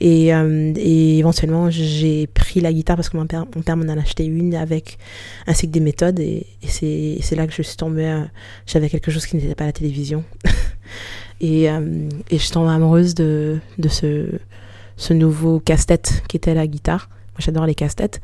Et, 0.00 0.34
euh, 0.34 0.72
et, 0.76 1.18
éventuellement, 1.18 1.70
j'ai 1.70 2.26
pris 2.26 2.60
la 2.60 2.72
guitare 2.72 2.96
parce 2.96 3.08
que 3.08 3.16
mon 3.16 3.26
père, 3.26 3.46
mon 3.54 3.62
père 3.62 3.76
m'en 3.76 3.88
a 3.88 3.98
acheté 4.00 4.24
une 4.24 4.54
avec 4.54 4.98
ainsi 5.46 5.66
que 5.66 5.72
des 5.72 5.80
méthodes. 5.80 6.20
Et, 6.20 6.46
et 6.62 7.18
c'est 7.22 7.36
là 7.36 7.46
que 7.46 7.52
je 7.52 7.62
suis 7.62 7.76
tombée. 7.76 8.24
J'avais 8.66 8.88
quelque 8.88 9.10
chose 9.10 9.26
qui 9.26 9.36
n'était 9.36 9.54
pas 9.54 9.66
la 9.66 9.72
télévision. 9.72 10.24
Et, 11.40 11.70
euh, 11.70 12.08
et 12.30 12.38
je 12.38 12.50
tombe 12.50 12.68
amoureuse 12.68 13.14
de, 13.14 13.58
de 13.78 13.88
ce, 13.88 14.26
ce 14.96 15.14
nouveau 15.14 15.60
casse-tête 15.60 16.22
qui 16.28 16.36
était 16.36 16.54
la 16.54 16.66
guitare. 16.66 17.08
Moi, 17.32 17.38
j'adore 17.38 17.66
les 17.66 17.74
casse-têtes. 17.74 18.20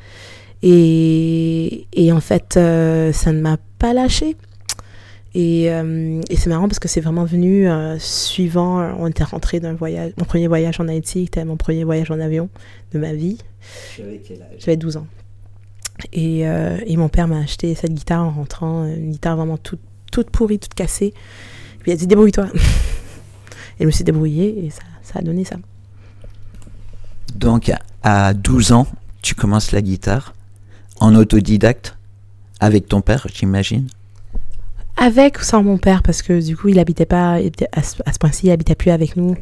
Et, 0.63 1.87
et 1.93 2.13
en 2.13 2.21
fait, 2.21 2.57
euh, 2.57 3.13
ça 3.13 3.33
ne 3.33 3.41
m'a 3.41 3.57
pas 3.79 3.93
lâché. 3.93 4.37
Et, 5.35 5.71
euh, 5.71 6.21
et 6.31 6.37
c'est 6.37 6.49
marrant 6.49 6.67
parce 6.67 6.79
que 6.79 6.89
c'est 6.89 7.01
vraiment 7.01 7.25
venu 7.25 7.69
euh, 7.69 7.99
suivant. 7.99 8.95
On 8.99 9.07
était 9.07 9.25
rentré 9.25 9.61
d'un 9.61 9.75
voyage, 9.75 10.13
mon 10.19 10.25
premier 10.25 10.49
voyage 10.49 10.81
en 10.81 10.89
Haïti, 10.89 11.25
c'était 11.25 11.45
mon 11.45 11.57
premier 11.57 11.85
voyage 11.85 12.11
en 12.11 12.21
avion 12.21 12.49
de 12.93 12.99
ma 12.99 13.13
vie. 13.13 13.39
J'avais 14.59 14.77
12 14.77 14.99
ans. 14.99 15.07
Et, 16.13 16.41
et 16.41 16.97
mon 16.97 17.09
père 17.09 17.27
m'a 17.27 17.39
acheté 17.39 17.75
cette 17.75 17.93
guitare 17.93 18.23
en 18.23 18.31
rentrant, 18.31 18.85
une 18.85 19.11
guitare 19.13 19.37
vraiment 19.37 19.57
toute, 19.57 19.81
toute 20.13 20.31
pourrie, 20.31 20.59
toute 20.59 20.75
cassée. 20.75 21.15
Puis 21.81 21.91
il 21.91 21.95
a 21.95 21.97
dit 21.97 22.07
débrouille-toi. 22.07 22.49
Et 23.79 23.83
je 23.83 23.87
me 23.87 23.91
suis 23.91 24.05
débrouillée 24.05 24.65
et 24.65 24.71
ça, 24.71 24.83
ça 25.03 25.19
a 25.19 25.23
donné 25.23 25.45
ça. 25.45 25.57
Donc, 27.35 27.71
à 28.03 28.35
12 28.35 28.73
ans, 28.73 28.87
tu 29.23 29.35
commences 29.35 29.73
la 29.73 29.83
guitare 29.83 30.35
en 31.01 31.15
autodidacte 31.15 31.97
avec 32.61 32.89
ton 32.89 33.01
père, 33.01 33.27
j'imagine? 33.33 33.89
Avec 34.97 35.41
ou 35.41 35.43
sans 35.43 35.63
mon 35.63 35.77
père, 35.77 36.03
parce 36.03 36.23
que 36.23 36.41
du 36.43 36.57
coup, 36.57 36.69
il 36.69 36.79
habitait 36.79 37.05
pas, 37.05 37.41
il 37.41 37.53
à 37.73 37.83
ce, 37.83 38.19
point-ci, 38.19 38.47
il 38.47 38.51
habitait 38.51 38.75
plus 38.75 38.91
avec 38.91 39.17
nous. 39.17 39.37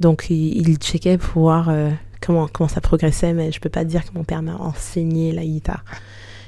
Donc, 0.00 0.26
il, 0.30 0.68
il 0.68 0.76
checkait 0.78 1.16
pour 1.16 1.42
voir 1.42 1.68
euh, 1.68 1.90
comment, 2.20 2.48
comment 2.48 2.68
ça 2.68 2.80
progressait, 2.80 3.32
mais 3.32 3.52
je 3.52 3.60
peux 3.60 3.68
pas 3.68 3.84
dire 3.84 4.04
que 4.04 4.10
mon 4.14 4.24
père 4.24 4.42
m'a 4.42 4.56
enseigné 4.56 5.30
la 5.30 5.44
guitare. 5.44 5.84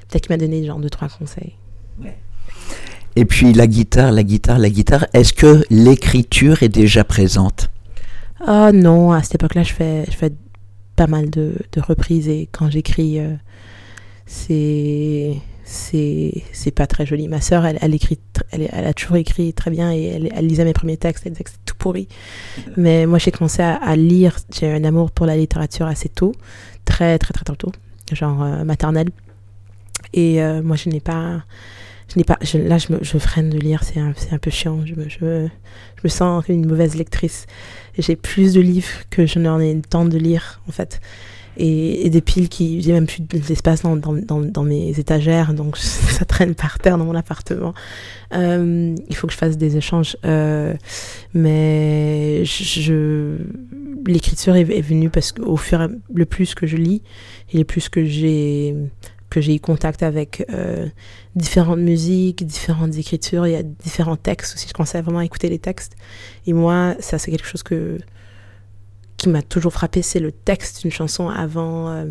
Peut-être 0.08 0.26
qu'il 0.26 0.32
m'a 0.32 0.38
donné 0.38 0.64
genre 0.64 0.80
deux, 0.80 0.90
trois 0.90 1.08
conseils. 1.08 1.54
Et 3.16 3.24
puis 3.24 3.52
la 3.52 3.66
guitare, 3.66 4.12
la 4.12 4.22
guitare, 4.22 4.58
la 4.58 4.70
guitare, 4.70 5.06
est-ce 5.12 5.32
que 5.32 5.64
l'écriture 5.70 6.62
est 6.62 6.68
déjà 6.68 7.04
présente? 7.04 7.70
Oh 8.46 8.70
non, 8.72 9.12
à 9.12 9.22
cette 9.22 9.36
époque-là, 9.36 9.64
je 9.64 9.72
fais, 9.72 10.04
je 10.08 10.16
fais 10.16 10.32
pas 10.94 11.06
mal 11.06 11.30
de, 11.30 11.54
de 11.72 11.80
reprises 11.80 12.28
et 12.28 12.48
quand 12.52 12.70
j'écris, 12.70 13.18
euh, 13.18 13.34
c'est 14.26 15.40
c'est 15.70 16.70
pas 16.74 16.86
très 16.86 17.04
joli. 17.04 17.28
Ma 17.28 17.40
sœur, 17.40 17.66
elle, 17.66 17.78
elle 17.80 17.94
écrit, 17.94 18.18
elle, 18.50 18.68
elle 18.72 18.86
a 18.86 18.94
toujours 18.94 19.16
écrit 19.16 19.52
très 19.52 19.70
bien 19.70 19.92
et 19.92 20.30
elle, 20.34 20.46
lisait 20.46 20.64
mes 20.64 20.72
premiers 20.72 20.96
textes, 20.96 21.26
elle 21.26 21.32
disait 21.32 21.44
que 21.44 21.50
c'était 21.50 21.62
tout 21.66 21.76
pourri. 21.76 22.08
Mais 22.76 23.06
moi, 23.06 23.18
j'ai 23.18 23.30
commencé 23.30 23.62
à, 23.62 23.96
lire. 23.96 24.36
J'ai 24.52 24.72
un 24.72 24.84
amour 24.84 25.10
pour 25.10 25.26
la 25.26 25.36
littérature 25.36 25.86
assez 25.86 26.08
tôt, 26.08 26.32
très 26.84 27.18
très 27.18 27.34
très 27.34 27.44
très 27.44 27.56
tôt, 27.56 27.72
genre 28.12 28.42
euh, 28.42 28.64
maternelle. 28.64 29.10
Et 30.14 30.42
euh, 30.42 30.62
moi, 30.62 30.76
je 30.76 30.88
n'ai 30.88 31.00
pas, 31.00 31.42
je 32.08 32.18
n'ai 32.18 32.24
pas, 32.24 32.38
je- 32.40 32.58
là, 32.58 32.78
je 32.78 32.92
me, 32.92 32.98
je 33.02 33.18
freine 33.18 33.50
de 33.50 33.58
lire. 33.58 33.84
C'est 33.84 34.00
un, 34.00 34.12
un 34.30 34.38
peu 34.38 34.50
chiant. 34.50 34.84
Je 34.84 34.94
me, 34.94 35.08
je 35.08 35.48
je 35.96 36.00
me 36.04 36.08
sens 36.08 36.44
une 36.48 36.66
mauvaise 36.66 36.94
lectrice. 36.94 37.46
J'ai 37.98 38.16
plus 38.16 38.54
de 38.54 38.60
livres 38.60 38.88
que 39.10 39.26
je 39.26 39.38
n'en 39.38 39.60
ai 39.60 39.74
le 39.74 39.82
temps 39.82 40.04
de 40.04 40.16
lire, 40.16 40.60
en 40.68 40.72
fait. 40.72 41.00
Et, 41.56 42.06
et 42.06 42.10
des 42.10 42.20
piles 42.20 42.48
qui. 42.48 42.80
J'ai 42.80 42.92
même 42.92 43.06
plus 43.06 43.20
d'espace 43.22 43.82
dans, 43.82 43.96
dans, 43.96 44.40
dans, 44.40 44.62
mes 44.62 44.98
étagères, 44.98 45.54
donc 45.54 45.76
ça 45.76 46.24
traîne 46.24 46.54
par 46.54 46.78
terre 46.78 46.96
dans 46.98 47.04
mon 47.04 47.16
appartement. 47.16 47.74
Euh, 48.32 48.94
il 49.08 49.16
faut 49.16 49.26
que 49.26 49.32
je 49.32 49.38
fasse 49.38 49.58
des 49.58 49.76
échanges. 49.76 50.16
Euh, 50.24 50.74
mais 51.34 52.44
je. 52.44 53.36
L'écriture 54.06 54.54
est, 54.56 54.64
venue 54.64 55.10
parce 55.10 55.32
qu'au 55.32 55.56
fur 55.56 55.82
et 55.82 55.88
le 56.14 56.24
plus 56.24 56.54
que 56.54 56.66
je 56.66 56.76
lis, 56.76 57.02
et 57.52 57.58
le 57.58 57.64
plus 57.64 57.88
que 57.88 58.04
j'ai 58.04 58.74
que 59.30 59.40
j'ai 59.40 59.54
eu 59.54 59.60
contact 59.60 60.02
avec 60.02 60.44
euh, 60.50 60.88
différentes 61.34 61.80
musiques, 61.80 62.46
différentes 62.46 62.96
écritures, 62.96 63.46
il 63.46 63.52
y 63.52 63.56
a 63.56 63.62
différents 63.62 64.16
textes 64.16 64.54
aussi. 64.54 64.68
Je 64.68 64.72
commençais 64.72 65.00
vraiment 65.02 65.18
à 65.18 65.24
écouter 65.24 65.48
les 65.48 65.58
textes. 65.58 65.96
Et 66.46 66.52
moi, 66.52 66.94
ça, 67.00 67.18
c'est 67.18 67.30
quelque 67.30 67.46
chose 67.46 67.62
que, 67.62 67.98
qui 69.16 69.28
m'a 69.28 69.42
toujours 69.42 69.72
frappé, 69.72 70.02
c'est 70.02 70.20
le 70.20 70.32
texte 70.32 70.82
d'une 70.82 70.90
chanson 70.90 71.28
avant, 71.28 71.90
euh, 71.90 72.06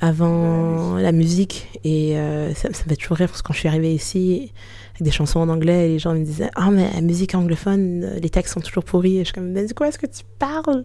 avant 0.00 0.96
la 0.96 1.12
musique. 1.12 1.68
Et 1.84 2.16
euh, 2.16 2.54
ça, 2.54 2.72
ça 2.72 2.84
me 2.84 2.88
fait 2.88 2.96
toujours 2.96 3.18
rire 3.18 3.28
parce 3.28 3.42
que 3.42 3.48
quand 3.48 3.54
je 3.54 3.60
suis 3.60 3.68
arrivée 3.68 3.92
ici 3.92 4.52
avec 4.92 5.02
des 5.02 5.10
chansons 5.10 5.40
en 5.40 5.48
anglais, 5.50 5.88
les 5.88 5.98
gens 5.98 6.14
me 6.14 6.24
disaient 6.24 6.50
Ah, 6.56 6.70
mais 6.70 6.90
la 6.94 7.02
musique 7.02 7.34
anglophone, 7.34 8.14
les 8.20 8.30
textes 8.30 8.54
sont 8.54 8.60
toujours 8.60 8.84
pourris. 8.84 9.16
Et 9.16 9.20
je 9.20 9.24
suis 9.24 9.34
comme 9.34 9.52
Mais 9.52 9.66
de 9.66 9.72
quoi 9.74 9.88
est-ce 9.88 9.98
que 9.98 10.06
tu 10.06 10.22
parles? 10.38 10.84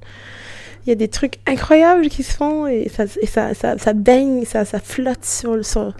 Il 0.85 0.89
y 0.89 0.91
a 0.91 0.95
des 0.95 1.07
trucs 1.07 1.39
incroyables 1.45 2.09
qui 2.09 2.23
se 2.23 2.33
font 2.33 2.67
et 2.67 2.89
ça, 2.89 3.05
et 3.21 3.25
ça, 3.27 3.53
ça, 3.53 3.77
ça 3.77 3.93
baigne, 3.93 4.43
ça, 4.45 4.65
ça 4.65 4.79
flotte 4.79 5.23
sur, 5.23 5.55
le- 5.55 5.63
sur, 5.63 5.93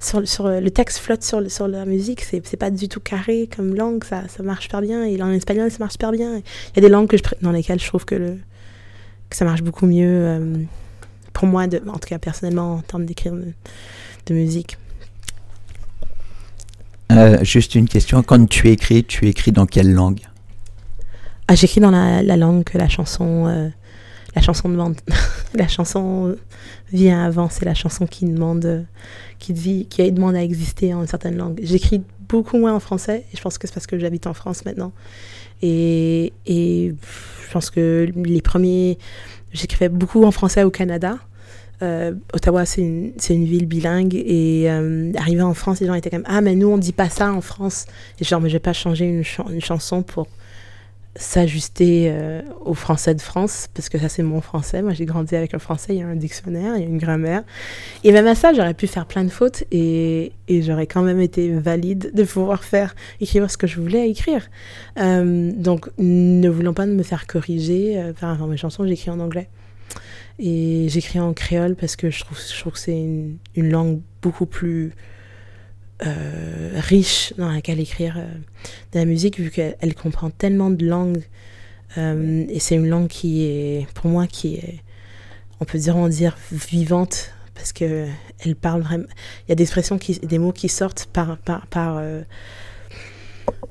sur, 0.00 0.26
sur 0.28 0.48
le 0.48 0.70
texte 0.70 0.98
flotte 0.98 1.22
sur, 1.22 1.40
le- 1.40 1.48
sur 1.48 1.68
la 1.68 1.84
musique. 1.84 2.22
C'est 2.22 2.44
c'est 2.46 2.56
pas 2.56 2.70
du 2.70 2.88
tout 2.88 3.00
carré 3.00 3.48
comme 3.54 3.74
langue, 3.74 4.02
ça, 4.04 4.22
ça 4.28 4.42
marche 4.42 4.64
super 4.64 4.80
bien. 4.80 5.04
Et 5.04 5.22
en 5.22 5.30
espagnol, 5.30 5.70
ça 5.70 5.78
marche 5.78 5.92
super 5.92 6.10
bien. 6.12 6.38
Il 6.38 6.42
y 6.76 6.78
a 6.78 6.82
des 6.82 6.88
langues 6.88 7.08
que 7.08 7.16
je, 7.16 7.22
dans 7.42 7.52
lesquelles 7.52 7.80
je 7.80 7.86
trouve 7.86 8.04
que, 8.04 8.16
le, 8.16 8.38
que 9.30 9.36
ça 9.36 9.44
marche 9.44 9.62
beaucoup 9.62 9.86
mieux 9.86 10.08
euh, 10.08 10.56
pour 11.32 11.46
moi, 11.46 11.66
de, 11.66 11.80
en 11.88 11.98
tout 11.98 12.08
cas 12.08 12.18
personnellement, 12.18 12.74
en 12.74 12.80
termes 12.80 13.04
d'écrire 13.06 13.34
de, 13.34 13.52
de 14.26 14.34
musique. 14.34 14.78
Euh, 17.12 17.38
Juste 17.44 17.74
une 17.74 17.86
question, 17.88 18.22
quand 18.22 18.48
tu 18.48 18.68
écris, 18.70 19.04
tu 19.04 19.28
écris 19.28 19.52
dans 19.52 19.66
quelle 19.66 19.92
langue? 19.92 20.20
Ah, 21.46 21.54
j'écris 21.54 21.80
dans 21.80 21.90
la, 21.90 22.22
la 22.22 22.36
langue 22.36 22.64
que 22.64 22.78
la 22.78 22.88
chanson, 22.88 23.46
euh, 23.46 23.68
la 24.34 24.42
chanson 24.42 24.68
demande. 24.68 24.96
la 25.54 25.68
chanson 25.68 26.36
vient 26.92 27.24
avant, 27.24 27.48
c'est 27.48 27.64
la 27.64 27.74
chanson 27.74 28.06
qui 28.06 28.24
demande, 28.24 28.86
qui 29.38 29.52
dit, 29.52 29.86
qui 29.86 30.10
demande 30.10 30.34
à 30.34 30.42
exister 30.42 30.94
en 30.94 31.02
une 31.02 31.06
certaine 31.06 31.36
langue. 31.36 31.60
J'écris 31.62 32.02
beaucoup 32.28 32.58
moins 32.58 32.74
en 32.74 32.80
français, 32.80 33.24
et 33.32 33.36
je 33.36 33.42
pense 33.42 33.58
que 33.58 33.66
c'est 33.66 33.74
parce 33.74 33.86
que 33.86 33.98
j'habite 33.98 34.26
en 34.26 34.34
France 34.34 34.64
maintenant. 34.64 34.92
Et, 35.62 36.32
je 36.46 37.52
pense 37.52 37.70
que 37.70 38.08
les 38.16 38.42
premiers, 38.42 38.98
j'écrivais 39.52 39.88
beaucoup 39.88 40.24
en 40.24 40.30
français 40.30 40.64
au 40.64 40.70
Canada. 40.70 41.18
Euh, 41.82 42.14
Ottawa, 42.32 42.64
c'est 42.66 42.82
une, 42.82 43.12
ville 43.44 43.66
bilingue. 43.66 44.14
Et 44.14 44.70
euh, 44.70 45.12
arrivé 45.16 45.42
en 45.42 45.54
France, 45.54 45.80
les 45.80 45.86
gens 45.86 45.94
étaient 45.94 46.10
comme 46.10 46.24
Ah, 46.26 46.40
mais 46.40 46.54
nous, 46.54 46.68
on 46.68 46.78
dit 46.78 46.92
pas 46.92 47.08
ça 47.08 47.32
en 47.32 47.40
France. 47.40 47.86
Et 48.20 48.24
genre, 48.24 48.40
mais 48.40 48.48
je 48.48 48.54
vais 48.54 48.60
pas 48.60 48.72
changer 48.72 49.06
une, 49.06 49.24
chan- 49.24 49.48
une 49.50 49.60
chanson 49.60 50.02
pour 50.02 50.26
s'ajuster 51.16 52.08
euh, 52.08 52.42
au 52.64 52.74
français 52.74 53.14
de 53.14 53.20
France, 53.20 53.68
parce 53.72 53.88
que 53.88 53.98
ça, 53.98 54.08
c'est 54.08 54.22
mon 54.22 54.40
français. 54.40 54.82
Moi, 54.82 54.94
j'ai 54.94 55.04
grandi 55.04 55.36
avec 55.36 55.52
le 55.52 55.58
français. 55.58 55.94
Il 55.94 55.98
y 56.00 56.02
a 56.02 56.06
un 56.08 56.16
dictionnaire, 56.16 56.76
il 56.76 56.82
y 56.82 56.84
a 56.84 56.88
une 56.88 56.98
grammaire. 56.98 57.44
Et 58.02 58.10
même 58.10 58.26
à 58.26 58.34
ça, 58.34 58.52
j'aurais 58.52 58.74
pu 58.74 58.86
faire 58.86 59.06
plein 59.06 59.24
de 59.24 59.28
fautes 59.28 59.64
et, 59.70 60.32
j'aurais 60.48 60.86
quand 60.86 61.02
même 61.02 61.20
été 61.20 61.50
valide 61.52 62.10
de 62.14 62.24
pouvoir 62.24 62.64
faire, 62.64 62.96
écrire 63.20 63.48
ce 63.50 63.56
que 63.56 63.66
je 63.66 63.80
voulais 63.80 64.10
écrire. 64.10 64.50
Euh, 64.98 65.52
donc, 65.54 65.88
ne 65.98 66.48
voulant 66.48 66.74
pas 66.74 66.86
me 66.86 67.02
faire 67.02 67.26
corriger, 67.26 67.98
euh, 67.98 68.10
enfin, 68.10 68.36
dans 68.36 68.48
mes 68.48 68.56
chansons, 68.56 68.86
j'écris 68.86 69.10
en 69.10 69.20
anglais. 69.20 69.48
Et 70.40 70.86
j'écris 70.88 71.20
en 71.20 71.32
créole 71.32 71.76
parce 71.76 71.94
que 71.94 72.10
je 72.10 72.24
trouve, 72.24 72.38
que 72.72 72.78
c'est 72.78 73.06
une 73.54 73.70
langue 73.70 74.00
beaucoup 74.20 74.46
plus 74.46 74.92
euh, 76.04 76.70
riche 76.74 77.32
dans 77.38 77.50
laquelle 77.50 77.78
écrire 77.78 78.16
euh, 78.18 78.26
de 78.92 78.98
la 78.98 79.04
musique, 79.04 79.38
vu 79.38 79.50
qu'elle 79.50 79.76
elle 79.80 79.94
comprend 79.94 80.30
tellement 80.30 80.70
de 80.70 80.84
langues. 80.84 81.22
Euh, 81.98 82.44
et 82.48 82.58
c'est 82.58 82.74
une 82.74 82.88
langue 82.88 83.06
qui 83.06 83.44
est, 83.44 83.86
pour 83.94 84.10
moi, 84.10 84.26
qui 84.26 84.56
est, 84.56 84.80
on 85.60 85.64
peut 85.64 85.78
dire, 85.78 85.96
on 85.96 86.08
dire 86.08 86.36
vivante, 86.50 87.30
parce 87.54 87.72
que 87.72 88.06
elle 88.40 88.56
parle 88.56 88.82
vraiment. 88.82 89.04
Il 89.46 89.50
y 89.50 89.52
a 89.52 89.54
des 89.54 89.62
expressions, 89.62 89.98
qui, 89.98 90.18
des 90.18 90.38
mots 90.38 90.52
qui 90.52 90.68
sortent 90.68 91.06
par, 91.12 91.38
par, 91.38 91.66
par 91.68 92.02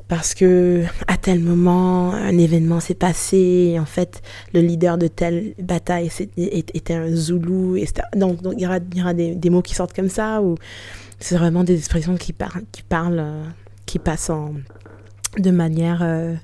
parce 0.07 0.33
que 0.33 0.83
à 1.07 1.17
tel 1.17 1.39
moment 1.39 2.13
un 2.13 2.37
événement 2.37 2.79
s'est 2.79 2.93
passé 2.93 3.77
en 3.79 3.85
fait 3.85 4.21
le 4.53 4.61
leader 4.61 4.97
de 4.97 5.07
telle 5.07 5.53
bataille 5.57 6.09
était 6.37 6.93
un 6.93 7.15
Zoulou 7.15 7.77
et 7.77 7.87
donc 8.15 8.39
il 8.53 8.61
y 8.61 8.65
aura, 8.67 8.79
des 9.13 9.49
mots 9.49 9.61
qui 9.61 9.73
sortent 9.73 9.95
comme 9.95 10.09
ça 10.09 10.41
ou 10.41 10.55
c'est 11.23 11.37
vraiment 11.37 11.63
des 11.63 11.77
expressions 11.77 12.17
qui 12.17 12.33
parlent 12.33 12.63
qui 12.73 12.83
parlent 12.83 13.19
euh, 13.19 13.43
qui 13.85 13.97
passent 13.97 14.29
en 14.29 14.55
de 15.37 15.51
manière 15.51 16.01
euh, 16.01 16.35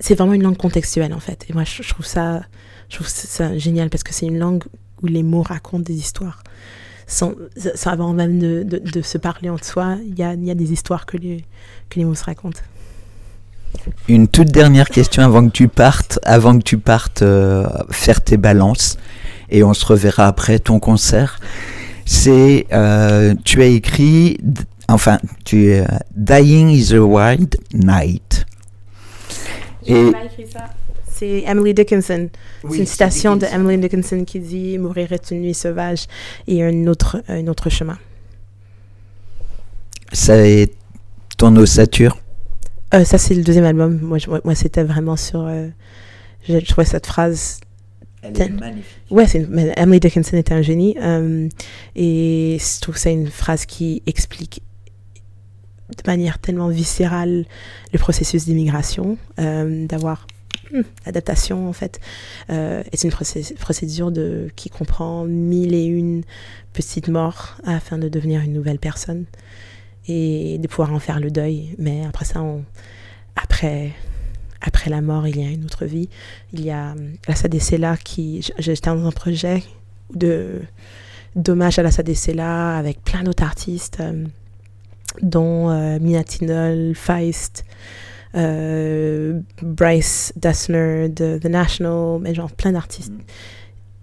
c'est 0.00 0.16
vraiment 0.16 0.32
une 0.32 0.42
langue 0.42 0.56
contextuelle 0.56 1.14
en 1.14 1.20
fait. 1.20 1.46
Et 1.48 1.52
moi 1.52 1.62
je, 1.62 1.88
trouve 1.88 2.04
ça 2.04 2.42
je 2.88 2.96
trouve 2.96 3.06
ça 3.06 3.56
génial 3.56 3.90
parce 3.90 4.02
que 4.02 4.12
c'est 4.12 4.26
une 4.26 4.38
langue 4.38 4.64
où 5.02 5.06
les 5.06 5.22
mots 5.22 5.42
racontent 5.42 5.84
des 5.84 5.94
histoires. 5.94 6.42
Sans, 7.06 7.32
sans 7.74 7.90
avant 7.90 8.12
même 8.12 8.38
de, 8.38 8.64
de, 8.64 9.00
se 9.00 9.16
parler 9.16 9.48
entre 9.48 9.64
soi 9.64 9.96
il 10.04 10.18
y 10.18 10.22
a, 10.22 10.34
y 10.34 10.50
a 10.50 10.54
des 10.54 10.72
histoires 10.72 11.06
que 11.06 11.16
les, 11.16 11.44
que 11.88 11.98
les 11.98 12.04
mots 12.04 12.16
se 12.16 12.24
racontent. 12.24 12.60
Une 14.08 14.28
toute 14.28 14.48
dernière 14.48 14.90
question 14.90 15.22
avant 15.22 15.46
que 15.46 15.52
tu 15.52 15.68
partes, 15.68 16.18
avant 16.24 16.58
que 16.58 16.64
tu 16.64 16.76
partes 16.76 17.22
euh, 17.22 17.66
faire 17.90 18.20
tes 18.20 18.36
balances, 18.36 18.98
et 19.48 19.62
on 19.64 19.72
se 19.72 19.86
reverra 19.86 20.26
après 20.26 20.58
ton 20.58 20.80
concert. 20.80 21.38
C'est, 22.10 22.66
euh, 22.72 23.34
tu 23.44 23.60
as 23.62 23.66
écrit, 23.66 24.38
enfin, 24.88 25.18
tu 25.44 25.66
es 25.72 25.84
Dying 26.16 26.70
is 26.70 26.94
a 26.94 27.02
Wild 27.02 27.54
Night. 27.74 28.46
Et 29.86 30.10
C'est 31.12 31.42
Emily 31.46 31.74
Dickinson. 31.74 32.30
c'est 32.62 32.78
une 32.78 32.86
citation 32.86 33.36
de 33.36 33.44
Emily 33.52 33.76
Dickinson 33.76 34.24
qui 34.24 34.40
dit 34.40 34.78
Mourir 34.78 35.12
est 35.12 35.30
une 35.32 35.42
nuit 35.42 35.52
sauvage 35.52 36.06
et 36.46 36.62
un 36.64 36.86
autre, 36.86 37.22
un 37.28 37.46
autre 37.48 37.68
chemin. 37.68 37.98
Ça 40.12 40.36
est 40.38 40.72
ton 41.36 41.54
ossature? 41.56 42.16
Euh, 42.94 43.04
ça, 43.04 43.18
c'est 43.18 43.34
le 43.34 43.42
deuxième 43.42 43.66
album. 43.66 43.98
Moi, 44.00 44.16
je- 44.16 44.30
moi 44.44 44.54
c'était 44.54 44.82
vraiment 44.84 45.16
sur. 45.16 45.40
euh, 45.46 45.68
je, 46.48 46.58
je 46.58 46.64
trouvais 46.64 46.86
cette 46.86 47.06
phrase. 47.06 47.60
Elle 48.34 48.42
est 48.42 48.48
magnifique. 48.50 48.98
Ouais, 49.10 49.26
c'est 49.26 49.38
une- 49.40 49.72
Emily 49.76 50.00
Dickinson 50.00 50.36
était 50.36 50.54
un 50.54 50.62
génie. 50.62 50.96
euh, 51.00 51.48
et 51.96 52.58
je 52.60 52.80
trouve 52.80 52.94
que 52.94 53.00
c'est 53.00 53.12
une 53.12 53.28
phrase 53.28 53.66
qui 53.66 54.02
explique 54.06 54.62
de 55.96 56.02
manière 56.06 56.38
tellement 56.38 56.68
viscérale 56.68 57.46
le 57.92 57.98
processus 57.98 58.44
d'immigration, 58.44 59.16
euh, 59.40 59.86
d'avoir 59.86 60.26
hmm, 60.72 60.82
l'adaptation 61.06 61.66
en 61.68 61.72
fait. 61.72 61.98
Euh, 62.50 62.82
et 62.92 62.96
c'est 62.96 63.08
une 63.08 63.14
procé- 63.14 63.54
procédure 63.54 64.10
de, 64.12 64.48
qui 64.54 64.68
comprend 64.68 65.24
mille 65.24 65.74
et 65.74 65.86
une 65.86 66.24
petites 66.74 67.08
morts 67.08 67.56
afin 67.64 67.96
de 67.98 68.08
devenir 68.08 68.42
une 68.42 68.52
nouvelle 68.52 68.78
personne 68.78 69.24
et 70.06 70.58
de 70.58 70.68
pouvoir 70.68 70.92
en 70.92 70.98
faire 70.98 71.20
le 71.20 71.30
deuil. 71.30 71.74
Mais 71.78 72.04
après 72.06 72.24
ça, 72.26 72.42
on, 72.42 72.64
après, 73.36 73.92
après 74.60 74.90
la 74.90 75.00
mort, 75.00 75.26
il 75.28 75.38
y 75.40 75.46
a 75.46 75.50
une 75.50 75.64
autre 75.64 75.84
vie. 75.84 76.08
Il 76.52 76.64
y 76.64 76.70
a 76.70 76.90
euh, 76.90 76.94
la 77.28 77.34
Sadecella 77.34 77.96
qui. 77.96 78.44
J'étais 78.58 78.90
dans 78.90 79.06
un 79.06 79.12
projet 79.12 79.62
de 80.14 80.60
d'hommage 81.36 81.78
à 81.78 81.82
la 81.82 81.90
Sadecella 81.90 82.76
avec 82.76 83.02
plein 83.02 83.22
d'autres 83.22 83.44
artistes, 83.44 83.98
euh, 84.00 84.24
dont 85.22 85.70
euh, 85.70 85.98
Mina 86.00 86.24
Tinol, 86.24 86.94
Feist, 86.94 87.64
euh, 88.34 89.40
Bryce 89.62 90.32
Dessner 90.36 91.08
de 91.08 91.38
The 91.38 91.46
National, 91.46 92.18
mais 92.20 92.34
genre 92.34 92.50
plein 92.50 92.72
d'artistes 92.72 93.12
Mm. 93.12 93.20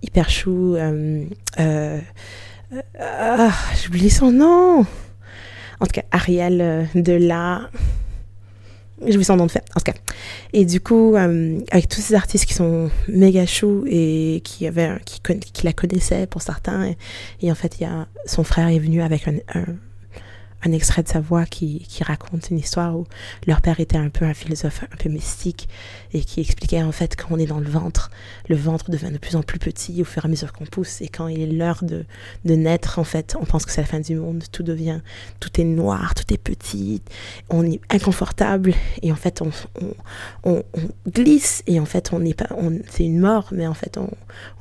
hyper 0.04 0.30
chou. 0.30 0.78
ah, 3.00 3.52
J'oublie 3.84 4.10
son 4.10 4.32
nom. 4.32 4.86
En 5.80 5.86
tout 5.86 5.92
cas, 5.94 6.04
Ariel 6.12 6.88
de 6.96 7.14
la. 7.14 7.70
J'oublie 9.06 9.26
son 9.26 9.36
nom 9.36 9.46
de 9.46 9.52
fait, 9.52 9.64
en 9.76 9.80
tout 9.80 9.92
cas. 9.92 9.98
Et 10.54 10.66
du 10.66 10.80
coup, 10.80 11.16
euh, 11.16 11.60
avec 11.72 11.90
tous 11.90 12.00
ces 12.00 12.14
artistes 12.14 12.46
qui 12.46 12.54
sont 12.54 12.90
méga 13.10 13.46
choux 13.46 13.84
et 13.88 14.42
qui, 14.44 14.68
avaient 14.68 14.98
qui, 15.04 15.66
la 15.66 15.74
connaissaient 15.74 16.28
pour 16.28 16.42
certains, 16.42 16.94
et, 17.42 17.52
en 17.52 17.56
fait, 17.56 17.78
son 18.26 18.44
frère 18.44 18.70
est 18.70 18.80
venu 18.80 19.02
avec 19.02 19.28
un, 19.28 19.66
un 20.64 20.72
extrait 20.72 21.04
de 21.04 21.08
sa 21.08 21.20
voix 21.20 21.46
qui, 21.46 21.80
qui 21.88 22.04
raconte 22.04 22.50
une 22.50 22.58
histoire 22.58 22.98
où 22.98 23.06
leur 23.46 23.62
père 23.62 23.80
était 23.80 23.98
un 23.98 24.10
peu 24.10 24.26
un 24.26 24.34
philosophe 24.34 24.84
un 24.92 24.96
peu 24.98 25.10
mystique 25.10 25.70
et 26.14 26.22
qui 26.22 26.42
expliquait 26.42 26.82
en 26.82 26.92
fait 26.92 27.16
quand 27.16 27.28
on 27.32 27.38
est 27.38 27.46
dans 27.46 27.60
le 27.60 27.70
ventre, 27.70 28.10
le 28.50 28.56
ventre 28.56 28.90
devient 28.90 29.12
de 29.12 29.18
plus 29.18 29.36
en 29.36 29.44
plus 29.44 29.60
petit 29.60 30.02
au 30.02 30.06
fur 30.06 30.26
et 30.26 30.28
à 30.28 30.30
mesure 30.30 30.54
qu'on 30.54 30.66
pousse 30.66 31.02
et 31.02 31.08
quand 31.08 31.28
il 31.28 31.42
est 31.42 31.52
l'heure 31.52 31.84
de, 31.84 32.06
de 32.46 32.56
naître, 32.56 33.00
en 33.00 33.04
fait, 33.04 33.36
on 33.40 33.46
pense 33.46 33.66
que 33.66 33.72
c'est 33.72 33.82
la 33.82 33.88
fin 33.88 34.00
du 34.00 34.16
monde, 34.16 34.44
tout 34.52 34.64
devient, 34.64 35.02
tout 35.40 35.62
est 35.62 35.64
noir, 35.64 36.16
tout 36.16 36.34
est 36.34 36.38
petit, 36.38 37.02
on 37.50 37.64
est 37.66 37.80
inconfortable 37.90 38.74
et 39.02 39.12
en 39.12 39.16
fait 39.16 39.42
on, 39.42 39.52
on, 40.44 40.64
glisse 41.08 41.64
et 41.68 41.80
en 41.80 41.86
fait 41.86 42.12
on 42.14 42.20
n'est 42.20 42.34
pas, 42.34 42.50
c'est 42.90 43.06
une 43.06 43.20
mort, 43.20 43.50
mais 43.52 43.68
en 43.68 43.74
fait 43.74 43.98
on, 43.98 44.10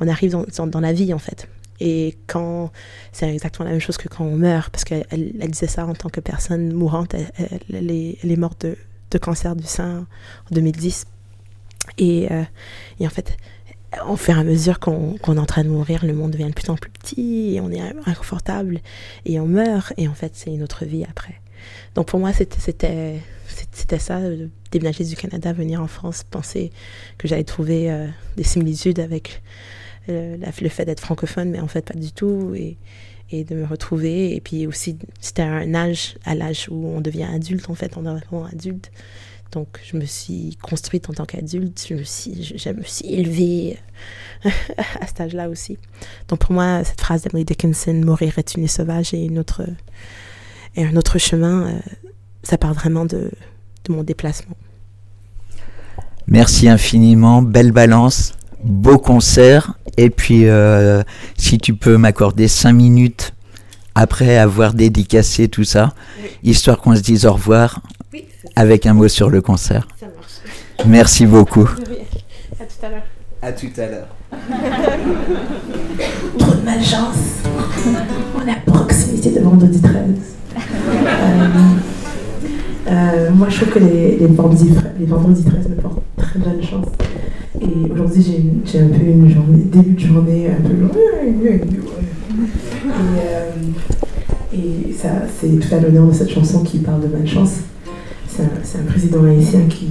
on 0.00 0.08
arrive 0.08 0.32
dans, 0.32 0.44
dans, 0.56 0.66
dans 0.66 0.80
la 0.80 0.92
vie 0.92 1.14
en 1.14 1.18
fait. 1.18 1.48
Et 1.80 2.16
quand 2.26 2.70
c'est 3.12 3.32
exactement 3.32 3.64
la 3.64 3.72
même 3.72 3.80
chose 3.80 3.96
que 3.96 4.08
quand 4.08 4.24
on 4.24 4.36
meurt, 4.36 4.70
parce 4.70 4.84
qu'elle 4.84 5.06
elle, 5.10 5.32
elle 5.40 5.50
disait 5.50 5.66
ça 5.66 5.86
en 5.86 5.94
tant 5.94 6.08
que 6.08 6.20
personne 6.20 6.72
mourante, 6.72 7.14
elle, 7.14 7.90
est, 7.90 8.36
morte 8.36 8.66
de, 8.66 9.18
cancer 9.18 9.54
du 9.56 9.64
sein 9.64 10.06
en 10.50 10.54
2010. 10.54 11.06
Et, 11.98 12.30
euh, 12.32 12.42
et 13.00 13.06
en 13.06 13.10
fait, 13.10 13.36
au 14.08 14.16
fur 14.16 14.36
et 14.36 14.40
à 14.40 14.44
mesure 14.44 14.80
qu'on 14.80 15.16
est 15.16 15.38
en 15.38 15.46
train 15.46 15.64
de 15.64 15.68
mourir, 15.68 16.04
le 16.04 16.12
monde 16.12 16.32
devient 16.32 16.46
de 16.46 16.52
plus 16.52 16.70
en 16.70 16.76
plus 16.76 16.90
petit, 16.90 17.54
et 17.54 17.60
on 17.60 17.70
est 17.70 17.80
inconfortable, 18.06 18.80
et 19.24 19.38
on 19.40 19.46
meurt, 19.46 19.92
et 19.96 20.08
en 20.08 20.14
fait, 20.14 20.32
c'est 20.34 20.52
une 20.52 20.62
autre 20.62 20.84
vie 20.84 21.04
après. 21.04 21.40
Donc 21.94 22.06
pour 22.08 22.20
moi, 22.20 22.32
c'était 22.32 22.60
ça, 23.98 24.20
de 24.20 24.50
déménager 24.70 25.04
du 25.04 25.16
Canada, 25.16 25.52
venir 25.52 25.80
en 25.80 25.86
France, 25.86 26.24
penser 26.28 26.72
que 27.18 27.28
j'allais 27.28 27.44
trouver 27.44 27.90
euh, 27.90 28.06
des 28.36 28.42
similitudes 28.42 29.00
avec 29.00 29.42
euh, 30.08 30.36
le 30.60 30.68
fait 30.68 30.84
d'être 30.84 31.00
francophone, 31.00 31.50
mais 31.50 31.60
en 31.60 31.68
fait 31.68 31.82
pas 31.82 31.98
du 31.98 32.12
tout, 32.12 32.54
et, 32.54 32.76
de 33.32 33.56
me 33.56 33.66
retrouver. 33.66 34.36
Et 34.36 34.40
puis 34.40 34.68
aussi, 34.68 34.96
c'était 35.20 35.42
un 35.42 35.74
âge, 35.74 36.16
à 36.24 36.36
l'âge 36.36 36.68
où 36.70 36.86
on 36.86 37.00
devient 37.00 37.24
adulte, 37.24 37.68
en 37.68 37.74
fait, 37.74 37.96
on 37.96 38.04
est 38.06 38.20
vraiment 38.26 38.44
adulte. 38.44 38.92
Donc 39.50 39.80
je 39.84 39.96
me 39.96 40.04
suis 40.04 40.56
construite 40.62 41.10
en 41.10 41.14
tant 41.14 41.24
qu'adulte, 41.24 41.84
je 41.88 41.94
me 41.94 42.04
suis, 42.04 42.44
je, 42.44 42.68
me 42.70 42.84
suis 42.84 43.06
élevée 43.06 43.78
à 44.44 45.06
cet 45.08 45.20
âge-là 45.20 45.48
aussi. 45.48 45.78
Donc 46.28 46.40
pour 46.40 46.52
moi, 46.52 46.84
cette 46.84 47.00
phrase 47.00 47.22
d'Emily 47.22 47.44
Dickinson, 47.44 47.94
mourir 47.94 48.38
est 48.38 48.54
une 48.54 48.68
sauvage 48.68 49.14
et 49.14 49.24
une 49.24 49.40
autre 49.40 49.64
et 50.76 50.84
un 50.84 50.96
autre 50.96 51.18
chemin, 51.18 51.68
euh, 51.68 51.78
ça 52.42 52.58
part 52.58 52.74
vraiment 52.74 53.04
de, 53.04 53.30
de 53.84 53.92
mon 53.92 54.02
déplacement. 54.02 54.56
Merci 56.26 56.68
infiniment, 56.68 57.42
belle 57.42 57.72
balance, 57.72 58.33
beau 58.64 58.98
concert. 58.98 59.74
Et 59.96 60.10
puis, 60.10 60.48
euh, 60.48 61.02
si 61.36 61.58
tu 61.58 61.74
peux 61.74 61.96
m'accorder 61.96 62.48
cinq 62.48 62.72
minutes 62.72 63.32
après 63.94 64.38
avoir 64.38 64.74
dédicacé 64.74 65.46
tout 65.48 65.62
ça, 65.64 65.94
histoire 66.42 66.78
qu'on 66.78 66.96
se 66.96 67.00
dise 67.00 67.26
au 67.26 67.32
revoir 67.34 67.80
Oui, 68.12 68.24
avec 68.56 68.86
un 68.86 68.94
mot 68.94 69.06
sur 69.06 69.30
le 69.30 69.40
concert. 69.40 69.86
ça 70.00 70.06
marche. 70.06 70.86
Merci 70.86 71.26
beaucoup. 71.26 71.68
À 72.58 72.64
tout 72.64 72.86
à 72.86 72.88
l'heure. 72.88 73.02
À 73.42 73.52
tout 73.52 73.70
à 73.76 73.86
l'heure. 73.86 74.08
Trop 76.38 76.54
de 76.54 76.62
malchance. 76.62 77.42
On 78.34 78.48
est 78.48 78.50
à 78.50 78.56
proximité 78.66 79.30
de 79.30 79.40
vendredi 79.40 79.80
13. 79.80 79.92
Euh, 80.56 80.60
euh, 82.86 83.30
moi, 83.32 83.48
je 83.48 83.56
trouve 83.56 83.74
que 83.74 83.78
les, 83.78 84.16
les, 84.16 84.26
vendredis, 84.26 84.70
les 84.98 85.06
vendredis 85.06 85.44
13 85.44 85.68
me 85.68 85.74
portent 85.76 86.02
très 86.16 86.38
bonne 86.38 86.62
chance. 86.62 86.86
Et 87.60 87.90
aujourd'hui, 87.90 88.24
j'ai 88.64 88.80
un 88.80 88.88
peu 88.88 89.02
une 89.04 89.30
journée, 89.30 89.64
début 89.64 89.94
de 89.94 90.00
journée 90.00 90.48
un 90.50 90.60
peu. 90.60 90.74
Et, 91.26 91.58
euh, 93.20 93.50
et 94.52 94.92
ça, 94.92 95.08
c'est 95.40 95.58
tout 95.58 95.74
à 95.74 95.80
l'honneur 95.80 96.06
de 96.06 96.12
cette 96.12 96.30
chanson 96.30 96.62
qui 96.62 96.78
parle 96.78 97.02
de 97.02 97.16
malchance. 97.16 97.60
C'est 98.28 98.42
un, 98.42 98.50
c'est 98.62 98.78
un 98.78 98.82
président 98.82 99.24
haïtien 99.24 99.60
qui, 99.68 99.88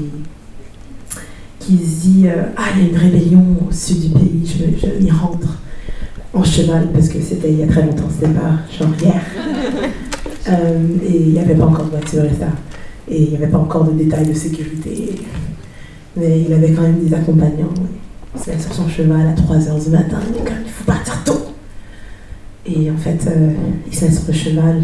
qui 1.59 1.77
se 1.77 2.01
dit 2.01 2.27
euh, 2.27 2.43
Ah, 2.57 2.65
il 2.75 2.83
y 2.83 2.85
a 2.85 2.89
une 2.89 2.97
rébellion 2.97 3.45
au 3.67 3.71
sud 3.71 4.01
du 4.01 4.09
pays, 4.09 4.43
je, 4.45 4.87
je 4.87 5.03
m'y 5.03 5.09
rentre 5.09 5.59
en 6.33 6.43
cheval 6.43 6.89
parce 6.93 7.09
que 7.09 7.21
c'était 7.21 7.51
il 7.51 7.59
y 7.59 7.63
a 7.63 7.67
très 7.67 7.83
longtemps, 7.83 8.09
c'était 8.09 8.33
pas 8.33 8.59
genre 8.77 8.93
hier. 9.01 9.21
Euh, 10.49 10.97
et 11.07 11.21
il 11.21 11.29
n'y 11.31 11.39
avait 11.39 11.55
pas 11.55 11.63
encore 11.63 11.85
de 11.85 11.91
voiture 11.91 12.25
et 12.25 12.37
ça. 12.37 12.47
Et 13.09 13.23
il 13.23 13.29
n'y 13.29 13.35
avait 13.35 13.47
pas 13.47 13.57
encore 13.57 13.85
de 13.85 13.91
détails 13.91 14.27
de 14.27 14.33
sécurité. 14.33 15.15
Mais 16.15 16.41
il 16.41 16.53
avait 16.53 16.71
quand 16.71 16.83
même 16.83 17.03
des 17.03 17.13
accompagnants. 17.13 17.73
Met 18.47 18.59
sur 18.59 18.73
son 18.73 18.89
cheval 18.89 19.27
à 19.27 19.33
3h 19.33 19.83
du 19.83 19.89
matin, 19.91 20.17
il 20.27 20.43
comme 20.43 20.53
il 20.65 20.71
faut 20.71 20.85
partir 20.85 21.23
tôt. 21.23 21.41
Et 22.65 22.89
en 22.89 22.97
fait, 22.97 23.19
euh, 23.27 23.51
il 23.87 23.95
se 23.95 24.05
met 24.05 24.11
sur 24.11 24.23
le 24.27 24.33
cheval, 24.33 24.81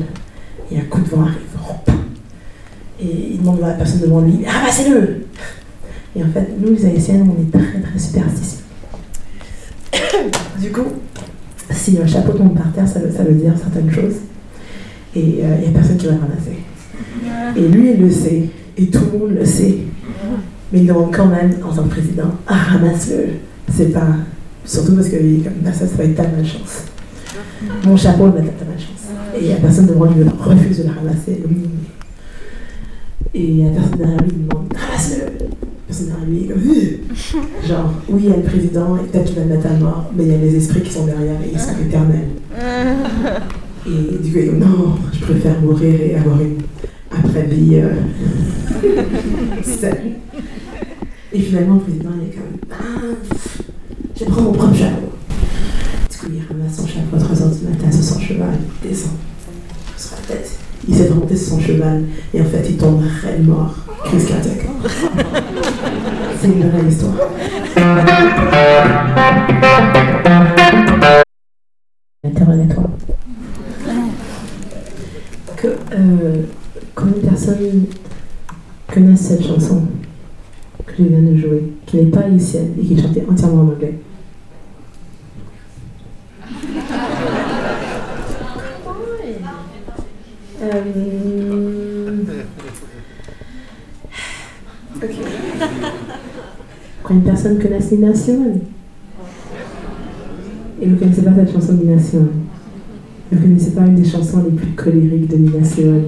et 0.71 0.77
un 0.77 0.83
coup 0.83 1.01
de 1.01 1.09
vent 1.09 1.23
arrive. 1.23 1.49
Et 3.01 3.31
il 3.31 3.39
demande 3.39 3.63
à 3.63 3.69
la 3.69 3.73
personne 3.73 4.01
devant 4.01 4.21
lui, 4.21 4.45
ramassez-le 4.45 5.25
Et 6.15 6.23
en 6.23 6.27
fait, 6.27 6.49
nous 6.59 6.73
les 6.73 6.85
Haïtiens, 6.85 7.25
on 7.25 7.41
est 7.41 7.51
très 7.51 7.79
très 7.79 7.99
superstitieux. 7.99 8.63
du 10.59 10.71
coup, 10.71 10.87
si 11.71 11.97
un 11.97 12.05
chapeau 12.07 12.33
tombe 12.33 12.55
par 12.55 12.71
terre, 12.73 12.87
ça 12.87 12.99
veut, 12.99 13.11
ça 13.11 13.23
veut 13.23 13.35
dire 13.35 13.53
certaines 13.57 13.89
choses. 13.89 14.15
Et 15.15 15.39
euh, 15.43 15.55
il 15.59 15.69
n'y 15.69 15.75
a 15.75 15.79
personne 15.79 15.97
qui 15.97 16.05
va 16.07 16.13
le 16.13 16.19
ramasser. 16.19 16.59
Et 17.55 17.67
lui, 17.67 17.91
il 17.93 18.01
le 18.01 18.11
sait. 18.11 18.43
Et 18.77 18.87
tout 18.87 19.01
le 19.11 19.19
monde 19.19 19.37
le 19.37 19.45
sait. 19.45 19.77
Mais 20.71 20.79
il 20.79 20.87
demande 20.87 21.13
quand 21.13 21.27
même, 21.27 21.55
en 21.63 21.73
tant 21.73 21.83
que 21.83 21.89
président, 21.89 22.31
ramasse-le. 22.45 23.25
C'est 23.71 23.91
pas. 23.91 24.07
Surtout 24.65 24.93
parce 24.93 25.09
que 25.09 25.15
comme 25.15 25.53
ça, 25.65 25.87
ça 25.87 25.95
va 25.97 26.03
être 26.03 26.15
ta 26.15 26.27
malchance. 26.27 26.83
Mon 27.85 27.97
chapeau 27.97 28.29
va 28.29 28.39
être 28.39 28.57
ta 28.57 28.65
malchance. 28.65 29.07
Et 29.39 29.45
il 29.45 29.51
a 29.51 29.55
personne 29.55 29.87
devant 29.87 30.05
lui 30.05 30.23
refuse 30.23 30.79
de 30.79 30.83
le 30.83 30.89
ramasser. 30.89 31.43
Et 33.33 33.43
il 33.43 33.67
a 33.67 33.71
personne 33.71 33.97
derrière 33.97 34.21
lui 34.21 34.29
qui 34.29 34.35
demande, 34.35 34.73
ramasse-le. 34.73 35.47
Personne 35.87 36.07
derrière 36.07 36.27
lui 36.27 36.51
Ugh 36.51 36.99
genre, 37.67 37.93
oui, 38.09 38.21
il 38.25 38.29
y 38.29 38.33
a 38.33 38.37
le 38.37 38.43
président, 38.43 38.97
et 38.97 39.07
peut-être 39.07 39.25
qu'il 39.25 39.35
va 39.35 39.43
le 39.43 39.49
mettre 39.49 39.67
à 39.67 39.73
mort, 39.73 40.11
mais 40.15 40.23
il 40.23 40.31
y 40.31 40.35
a 40.35 40.37
les 40.37 40.55
esprits 40.55 40.81
qui 40.81 40.91
sont 40.91 41.05
derrière 41.05 41.39
et 41.41 41.51
ils 41.53 41.59
sont 41.59 41.77
éternels. 41.81 42.29
Et 43.89 44.17
du 44.23 44.31
coup, 44.31 44.39
il 44.39 44.51
dit, 44.51 44.57
non, 44.57 44.95
je 45.13 45.19
préfère 45.19 45.59
mourir 45.61 45.99
et 45.99 46.15
avoir 46.15 46.39
une 46.41 46.57
après-vie 47.11 47.81
euh. 47.81 47.93
Et 51.31 51.39
finalement, 51.39 51.75
le 51.75 51.81
président, 51.81 52.09
il 52.19 52.29
est 52.29 52.33
comme, 52.33 52.57
ah, 52.71 52.75
je 54.19 54.25
prendre 54.25 54.43
mon 54.43 54.51
propre 54.51 54.75
chapeau. 54.75 55.11
Du 56.09 56.17
coup, 56.17 56.27
il 56.33 56.41
ramasse 56.47 56.77
son 56.77 56.87
chapeau 56.87 57.15
à 57.15 57.19
3h 57.19 57.59
du 57.59 57.65
matin 57.65 57.91
sur 57.91 58.03
son 58.03 58.19
cheval, 58.19 58.57
il 58.83 58.89
descend 58.89 59.11
sur 59.97 60.15
la 60.15 60.35
tête. 60.35 60.51
Il 60.87 60.93
essaie 60.93 61.05
de 61.05 61.13
remonter 61.13 61.37
sur 61.37 61.49
son 61.49 61.59
cheval, 61.59 62.03
et 62.33 62.41
en 62.41 62.45
fait, 62.45 62.65
il 62.67 62.77
tombe 62.77 63.03
raide 63.23 63.47
mort, 63.47 63.75
crise 64.05 64.25
cardiaque. 64.25 64.65
C'est 66.41 66.47
une 66.47 66.69
vraie 66.69 66.89
histoire. 66.89 67.13
Euh, 76.09 76.43
combien 76.95 77.15
de 77.15 77.27
personnes 77.27 77.85
connaissent 78.91 79.21
cette 79.21 79.45
chanson 79.45 79.83
que 80.85 80.93
je 80.97 81.03
viens 81.03 81.21
de 81.21 81.37
jouer, 81.37 81.73
qui 81.85 81.97
n'est 81.97 82.11
pas 82.11 82.21
haïtienne 82.21 82.73
et 82.79 82.85
qui 82.85 82.93
est 82.93 83.01
chantée 83.01 83.23
entièrement 83.29 83.61
en 83.61 83.67
anglais. 83.69 83.99
Euh, 90.61 90.99
Ok. 95.01 95.11
Quand 97.03 97.13
une 97.13 97.23
personne 97.23 97.57
connaît 97.57 97.79
Nina 97.79 98.13
Simone, 98.13 98.59
et 100.81 100.85
vous 100.85 100.91
ne 100.91 100.99
connaissez 100.99 101.21
pas 101.21 101.31
cette 101.35 101.53
chanson 101.53 101.73
de 101.73 101.83
Nina 101.83 101.99
Simone, 101.99 102.48
vous 103.31 103.41
connaissez 103.41 103.71
pas 103.71 103.85
une 103.85 103.95
des 103.95 104.09
chansons 104.09 104.43
les 104.43 104.55
plus 104.55 104.71
colériques 104.71 105.27
de 105.27 105.37
Nina 105.37 105.63
Simone? 105.63 106.03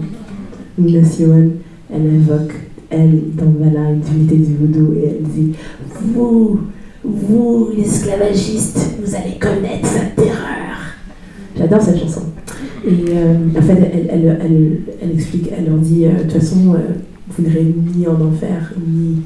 Nina 0.78 1.04
Simone, 1.04 1.52
elle 1.94 2.06
évoque, 2.16 2.54
elle, 2.90 3.22
dans 3.36 3.52
Vala, 3.60 3.92
une 3.92 4.00
divinité 4.00 4.36
du 4.38 4.56
vaudou, 4.56 4.94
et 4.96 5.06
elle 5.06 5.24
dit 5.24 5.54
Vous, 6.14 6.62
vous, 7.04 7.70
l'esclavagiste, 7.78 8.96
vous 9.04 9.16
allez 9.16 9.38
connaître 9.40 9.88
sa 9.88 10.06
terreur. 10.22 10.96
J'adore 11.56 11.82
cette 11.82 12.00
chanson. 12.00 12.22
Et 12.86 13.06
euh, 13.10 13.36
en 13.56 13.62
fait, 13.62 13.92
elle, 13.94 14.10
elle, 14.12 14.40
elle, 14.42 14.80
elle 15.04 15.12
explique, 15.12 15.50
elle 15.56 15.66
leur 15.66 15.78
dit 15.78 16.06
euh, 16.06 16.14
De 16.14 16.24
toute 16.24 16.42
façon, 16.42 16.74
euh, 16.74 16.78
vous 17.30 17.44
n'irez 17.44 17.76
ni 17.96 18.08
en 18.08 18.20
enfer, 18.20 18.74
ni, 18.84 19.22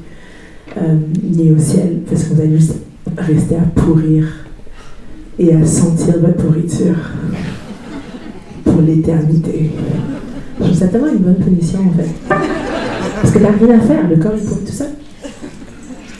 ni 1.22 1.50
au 1.50 1.58
ciel, 1.58 2.00
parce 2.08 2.24
que 2.24 2.34
vous 2.34 2.40
allez 2.42 2.56
juste 2.56 2.76
rester 3.16 3.54
à 3.56 3.62
pourrir 3.74 4.26
et 5.38 5.54
à 5.54 5.64
sentir 5.64 6.18
votre 6.20 6.36
pourriture 6.36 6.96
pour 8.76 8.84
l'éternité. 8.86 9.70
Je 10.58 10.64
trouve 10.64 10.76
ça 10.76 10.88
tellement 10.88 11.08
une 11.08 11.18
bonne 11.18 11.36
punition 11.36 11.80
en 11.80 11.92
fait. 11.98 12.10
Parce 12.28 13.32
que 13.32 13.38
t'as 13.38 13.52
rien 13.52 13.78
à 13.78 13.80
faire, 13.80 14.08
le 14.08 14.16
corps 14.16 14.32
il 14.36 14.46
pourrit 14.46 14.64
tout 14.64 14.72
seul. 14.72 14.88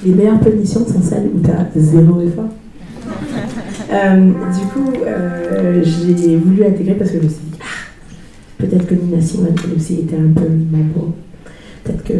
Les 0.05 0.13
meilleures 0.13 0.41
punitions 0.41 0.87
sont 0.87 1.03
celles 1.03 1.29
où 1.35 1.41
t'as 1.41 1.67
zéro 1.79 2.21
effort. 2.23 2.49
Euh, 3.93 4.17
du 4.27 4.67
coup, 4.73 4.93
euh, 5.07 5.85
j'ai 5.85 6.37
voulu 6.37 6.65
intégrer 6.65 6.95
parce 6.95 7.11
que 7.11 7.19
je 7.19 7.25
me 7.25 7.29
suis 7.29 7.39
dit, 7.53 7.59
ah, 7.61 8.59
peut-être 8.59 8.87
que 8.87 8.95
Nina 8.95 9.21
Simone, 9.21 9.55
elle 9.65 9.77
aussi 9.77 10.01
était 10.01 10.17
un 10.17 10.33
peu 10.35 10.49
membre. 10.49 11.13
Peut-être 11.85 12.05
que, 12.05 12.13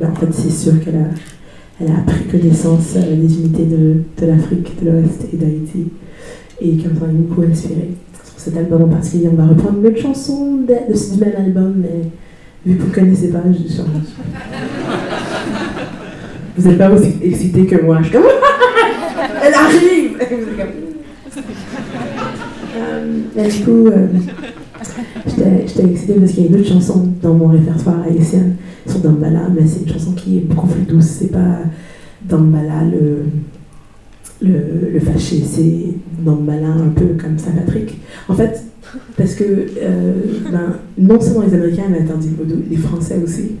ben, 0.00 0.10
en 0.10 0.14
fait, 0.14 0.32
c'est 0.32 0.50
sûr 0.50 0.82
qu'elle 0.82 0.96
a, 0.96 1.80
elle 1.80 1.92
a 1.92 1.98
appris 2.00 2.24
connaissance 2.24 2.94
euh, 2.96 3.16
des 3.16 3.34
unités 3.34 3.66
de, 3.66 4.26
l'Afrique, 4.26 4.72
de 4.82 4.90
l'Ouest 4.90 5.26
et 5.32 5.36
d'Haïti, 5.36 5.88
et 6.60 6.76
qu'elle 6.76 6.94
m'a 6.94 7.06
beaucoup 7.06 7.42
inspiré. 7.42 7.90
Cet 8.44 8.56
album 8.56 8.82
en 8.82 8.88
particulier, 8.88 9.28
on 9.32 9.36
va 9.36 9.46
reprendre 9.46 9.78
une 9.78 9.86
autre 9.86 10.00
chanson 10.00 10.56
de, 10.66 10.96
ce 10.96 11.14
même 11.14 11.34
album, 11.38 11.74
mais 11.76 12.10
vu 12.66 12.76
que 12.76 12.82
vous 12.82 12.88
ne 12.88 12.94
connaissez 12.94 13.28
pas, 13.28 13.38
je 13.52 13.72
change. 13.72 13.86
Vous 16.56 16.68
n'êtes 16.68 16.78
pas 16.78 16.90
aussi 16.90 17.14
excité 17.22 17.66
que 17.66 17.80
moi. 17.80 17.98
Je 18.00 18.08
suis 18.08 18.12
comme, 18.14 18.24
elle 19.44 19.54
arrive! 19.54 20.18
Euh, 22.74 23.48
du 23.48 23.64
coup, 23.64 23.86
euh, 23.86 24.08
j'étais 25.64 25.84
excitée 25.84 26.14
parce 26.14 26.32
qu'il 26.32 26.42
y 26.42 26.46
a 26.46 26.48
une 26.50 26.56
autre 26.56 26.68
chanson 26.68 27.10
dans 27.22 27.34
mon 27.34 27.46
répertoire 27.46 28.02
haïtien 28.02 28.42
sur 28.88 28.98
Dambala, 28.98 29.42
mais 29.54 29.64
c'est 29.68 29.82
une 29.82 29.92
chanson 29.92 30.14
qui 30.14 30.38
est 30.38 30.40
beaucoup 30.40 30.66
plus 30.66 30.82
douce. 30.82 31.16
C'est 31.20 31.30
pas 31.30 31.58
Dambala 32.22 32.82
le, 32.90 33.22
le, 34.42 34.90
le 34.92 35.00
fâché, 35.00 35.42
c'est 35.44 36.22
Dambala 36.24 36.68
un 36.68 36.90
peu 36.94 37.16
comme 37.20 37.38
Saint-Patrick. 37.38 37.98
En 38.28 38.34
fait, 38.34 38.62
parce 39.16 39.34
que 39.34 39.44
euh, 39.44 40.12
ben, 40.50 40.76
non 40.98 41.20
seulement 41.20 41.42
les 41.42 41.54
Américains 41.54 41.84
avaient 41.88 42.00
interdit 42.00 42.28
le 42.30 42.44
vaudou, 42.44 42.62
les 42.70 42.76
Français 42.76 43.18
aussi. 43.22 43.52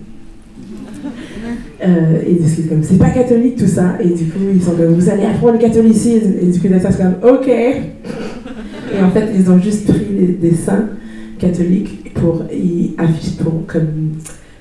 Euh, 1.84 2.22
et 2.24 2.38
c'est 2.46 2.68
comme, 2.68 2.82
c'est 2.82 2.98
pas 2.98 3.10
catholique 3.10 3.56
tout 3.56 3.66
ça. 3.66 3.96
Et 4.00 4.08
du 4.08 4.24
coup, 4.26 4.38
ils 4.54 4.62
sont 4.62 4.72
comme, 4.72 4.94
vous 4.94 5.08
allez 5.08 5.24
apprendre 5.24 5.54
le 5.54 5.58
catholicisme. 5.58 6.32
Et 6.40 6.46
du 6.46 6.60
coup, 6.60 6.68
ça, 6.80 6.90
c'est 6.90 7.02
comme, 7.02 7.16
ok. 7.22 7.48
Et 7.48 9.02
en 9.02 9.10
fait, 9.10 9.28
ils 9.34 9.50
ont 9.50 9.60
juste 9.60 9.86
pris 9.86 10.36
des, 10.40 10.52
saints 10.54 10.90
catholiques 11.38 12.14
pour 12.14 12.44
y 12.52 12.94
pour, 13.42 13.66
comme, 13.66 14.12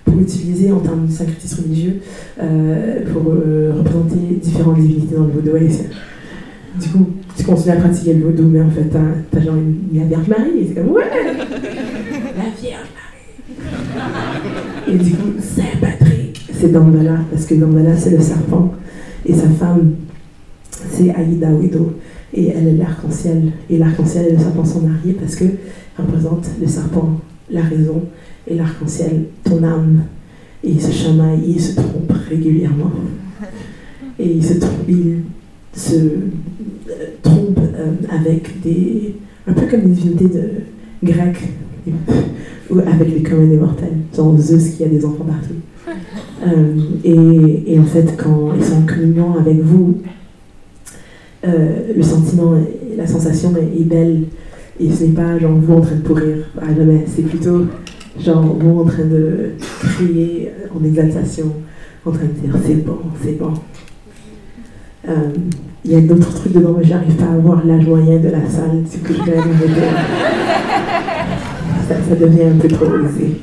pour 0.04 0.20
utiliser 0.20 0.72
en 0.72 0.80
termes 0.80 1.06
de 1.06 1.12
syncrétisme 1.12 1.64
religieux, 1.64 2.02
euh, 2.42 3.02
pour 3.12 3.24
représenter 3.24 4.40
différentes 4.42 4.80
divinités 4.80 5.16
dans 5.16 5.26
le 5.26 5.32
vaudou 5.32 5.56
haïtien. 5.56 5.86
Du 6.80 6.90
coup, 6.90 7.08
tu 7.36 7.44
continues 7.44 7.76
à 7.76 7.80
pratiquer 7.80 8.14
le 8.14 8.26
vaudou, 8.26 8.44
mais 8.44 8.62
en 8.62 8.70
fait, 8.70 8.86
t'as, 8.86 9.00
t'as 9.30 9.42
genre 9.42 9.56
une, 9.56 10.08
Vierge 10.08 10.28
Marie. 10.28 10.60
Et 10.60 10.68
c'est 10.68 10.76
comme, 10.76 10.92
ouais, 10.92 11.04
la 11.04 12.50
Vierge 12.62 12.88
Marie. 12.96 13.12
Et 14.88 14.98
du 14.98 15.12
coup, 15.12 15.34
Saint-Patrick, 15.40 16.50
c'est 16.54 16.72
Dambala, 16.72 17.20
parce 17.30 17.46
que 17.46 17.56
Dambala, 17.56 17.96
c'est 17.98 18.12
le 18.12 18.22
serpent. 18.22 18.74
Et 19.26 19.34
sa 19.34 19.50
femme, 19.50 19.96
c'est 20.72 21.14
Aïda 21.14 21.50
Wido. 21.52 21.98
Et 22.34 22.48
elle 22.48 22.68
est 22.68 22.78
l'arc-en-ciel. 22.78 23.52
Et 23.70 23.78
l'arc-en-ciel 23.78 24.28
et 24.30 24.32
le 24.32 24.40
serpent 24.40 24.64
sont 24.64 24.82
mariés 24.82 25.14
parce 25.14 25.36
que 25.36 25.46
représente 25.98 26.48
le 26.60 26.68
serpent, 26.68 27.20
la 27.50 27.64
raison, 27.64 28.04
et 28.48 28.56
l'arc-en-ciel, 28.56 29.26
ton 29.44 29.62
âme. 29.64 30.04
Et 30.64 30.72
ils 30.72 30.82
se 30.82 30.92
chamaillent, 30.92 31.60
se 31.60 31.76
trompent 31.76 32.14
régulièrement. 32.30 32.92
Et 34.18 34.32
ils 34.32 34.46
se 34.46 34.54
trompent, 34.54 34.88
ils 34.88 35.24
se 35.74 35.96
euh, 35.96 37.06
trompent 37.22 37.60
euh, 37.60 37.94
avec 38.10 38.62
des. 38.62 39.16
un 39.48 39.54
peu 39.54 39.66
comme 39.68 39.82
des 39.82 39.90
divinités 39.90 40.26
de, 40.26 40.50
grecques, 41.04 41.50
ou 42.70 42.80
avec 42.80 43.14
les 43.14 43.24
communs 43.24 43.48
des 43.48 43.58
mortels, 43.58 43.98
genre 44.16 44.38
Zeus 44.38 44.76
qui 44.76 44.84
a 44.84 44.88
des 44.88 45.06
enfants 45.06 45.26
partout. 45.26 45.56
Euh, 46.44 46.74
et, 47.04 47.74
et 47.76 47.78
en 47.80 47.84
fait, 47.84 48.18
quand 48.18 48.56
ils 48.58 48.64
sont 48.64 48.78
en 48.78 48.86
communion 48.88 49.36
avec 49.38 49.60
vous, 49.60 50.00
le 51.44 52.02
sentiment, 52.02 52.56
et 52.56 52.96
la 52.98 53.06
sensation 53.06 53.54
est, 53.56 53.80
est 53.80 53.84
belle. 53.84 54.24
Et 54.80 54.90
ce 54.90 55.04
n'est 55.04 55.12
pas 55.12 55.38
genre 55.38 55.52
vous 55.52 55.74
en 55.76 55.82
train 55.82 55.98
de 55.98 56.02
pourrir 56.02 56.38
à 56.60 56.74
jamais, 56.74 57.06
c'est 57.06 57.22
plutôt 57.22 57.68
genre 58.20 58.58
vous 58.60 58.80
en 58.80 58.86
train 58.86 59.06
de 59.06 59.52
crier 59.60 60.50
en 60.76 60.84
exaltation, 60.84 61.54
en 62.04 62.12
train 62.12 62.26
de 62.26 62.48
dire 62.48 62.56
c'est 62.66 62.84
bon, 62.84 62.98
c'est 63.24 63.38
bon. 63.38 63.54
Euh, 65.08 65.32
Il 65.84 65.92
y 65.92 65.96
a 65.96 66.02
d'autres 66.02 66.34
trucs 66.34 66.54
dedans, 66.54 66.76
mais 66.78 66.84
j'arrive 66.84 67.16
pas 67.16 67.26
à 67.26 67.38
voir 67.38 67.66
l'âge 67.66 67.88
moyen 67.88 68.20
de 68.20 68.30
la 68.30 68.48
salle, 68.48 68.84
ce 68.90 68.98
que 68.98 69.14
je 69.14 69.24
vais 69.24 69.38
arriver 69.38 69.66
ça, 71.88 71.96
ça 72.08 72.16
devient 72.16 72.44
un 72.44 72.58
peu 72.58 72.68
trop 72.68 72.86
osé. 72.86 73.42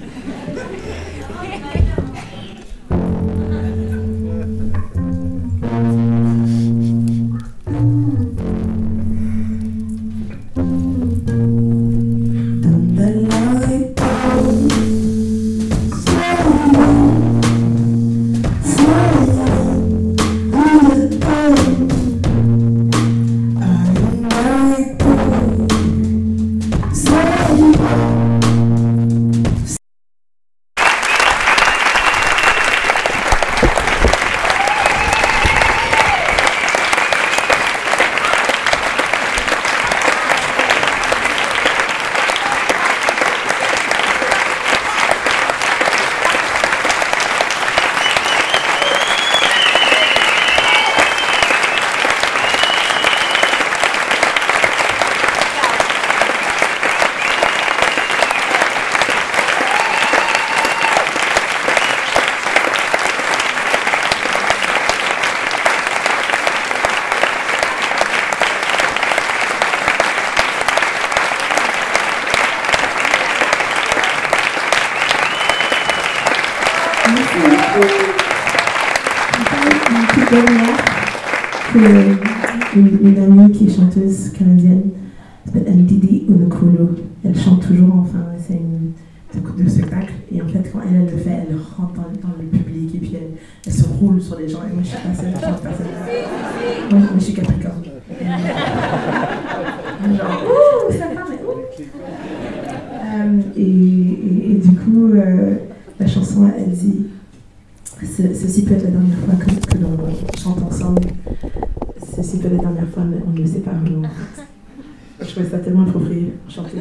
Je 115.20 115.26
trouvais 115.26 115.48
ça 115.48 115.58
tellement 115.58 115.82
approprié, 115.82 116.32
chanter. 116.48 116.78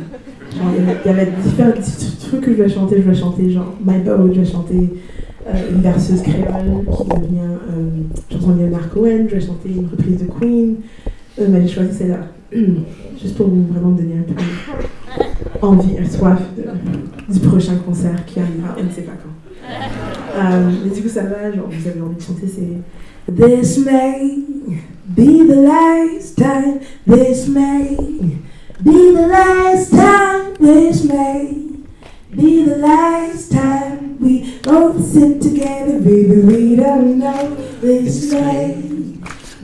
Il 0.54 1.08
y 1.08 1.10
avait- 1.10 1.32
différents 1.44 1.72
trucs 2.20 2.42
que 2.42 2.52
je 2.56 2.64
vais 2.64 2.70
chanter. 2.70 2.98
Je 3.02 3.10
vais 3.10 3.16
chanter 3.16 3.50
genre 3.50 3.74
My 3.86 3.98
Boat, 4.00 4.32
je 4.34 4.42
vais 4.42 4.46
chanter 4.46 4.90
euh, 5.48 5.72
une 5.72 5.82
verseuse 5.82 6.22
créole 6.22 6.86
qui 6.86 7.08
devient 7.08 7.58
euh, 7.72 7.90
chanson 8.32 8.52
de 8.56 8.64
Leonard 8.64 8.90
Cohen, 8.90 9.26
je 9.30 9.36
vais 9.36 9.42
chanter 9.42 9.70
une 9.70 9.88
reprise 9.88 10.18
de 10.20 10.26
Queen. 10.26 10.76
Euh, 11.40 11.48
mais 11.50 11.62
j'ai 11.64 11.68
choisi 11.74 11.98
celle-là, 11.98 12.28
juste 13.22 13.36
pour 13.38 13.48
vous 13.48 13.66
vraiment 13.72 13.92
donner 13.92 14.16
un 14.20 14.24
peu 14.34 14.34
envie 15.66 15.96
et 15.96 16.06
soif 16.06 16.40
du 17.30 17.40
prochain 17.40 17.76
concert 17.86 18.24
qui 18.26 18.40
arrivera, 18.40 18.76
on 18.80 18.84
ne 18.84 18.90
sait 18.90 19.02
pas 19.02 19.14
quand. 19.14 19.70
Euh, 20.40 20.72
mais 20.86 20.94
du 20.96 21.02
coup, 21.02 21.10
ça 21.10 21.24
va, 21.24 21.52
genre, 21.52 21.68
vous 21.70 21.88
avez 21.88 22.02
envie 22.02 22.16
de 22.16 22.22
chanter, 22.22 22.48
c'est 22.48 23.34
This 23.36 23.80
may 23.86 24.38
be 25.16 25.46
the 25.48 25.56
last 25.56 26.38
time, 26.38 26.82
this 27.06 27.48
may 27.48 27.96
be 28.84 29.16
the 29.16 29.28
last 29.28 29.92
time, 29.92 30.54
this 30.56 31.04
may 31.06 31.66
be 32.36 32.64
the 32.64 32.78
last 32.78 33.52
time 33.52 34.20
we 34.20 34.60
both 34.60 35.04
sit 35.06 35.42
together, 35.42 36.00
baby. 36.00 36.42
We 36.42 36.76
don't 36.76 37.20
know. 37.20 37.56
This 37.80 38.34
may 38.34 38.76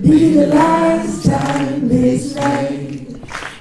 be 0.01 0.33
the 0.33 0.47
last 0.47 1.25
time, 1.25 1.89
this 1.89 2.35
may 2.35 3.05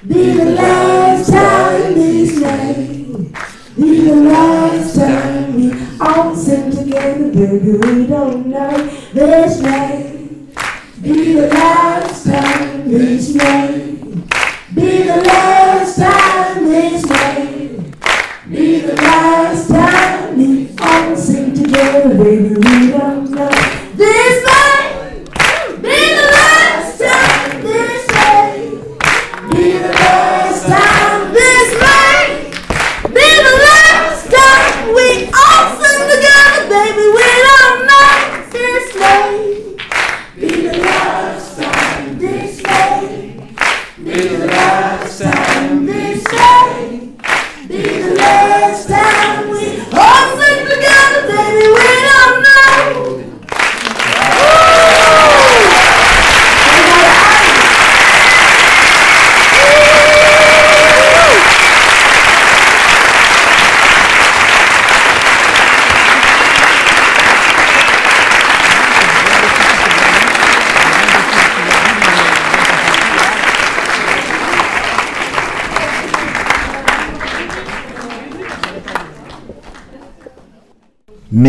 be 0.07 0.31
the 0.35 0.45
last 0.55 1.31
time, 1.31 1.95
this 1.95 2.41
may 2.41 3.07
be 3.77 4.01
the 4.03 4.17
last 4.17 4.95
time 4.95 5.57
we 5.57 5.73
all 6.01 6.37
sit 6.37 6.73
together, 6.73 7.33
baby. 7.33 7.73
We 7.73 8.07
don't 8.07 8.47
know. 8.47 8.87
This 9.13 9.61
may 9.61 10.12
be 11.03 11.35
the 11.35 11.49
last 11.49 12.25
time, 12.27 12.89
this 12.89 13.35
may 13.35 13.97
be 14.73 15.03
the 15.03 15.23
last 15.27 15.99
time, 15.99 16.65
this 16.65 17.05
may 17.09 17.69
be 18.49 18.81
the 18.81 18.95
last 18.95 19.69
time 19.69 20.39
we 20.39 20.71
all 20.79 21.17
sing 21.17 21.55
together, 21.55 22.15
baby. 22.17 22.55
We 22.55 22.91
don't 22.93 23.31
know. 23.33 23.51
This 23.97 24.42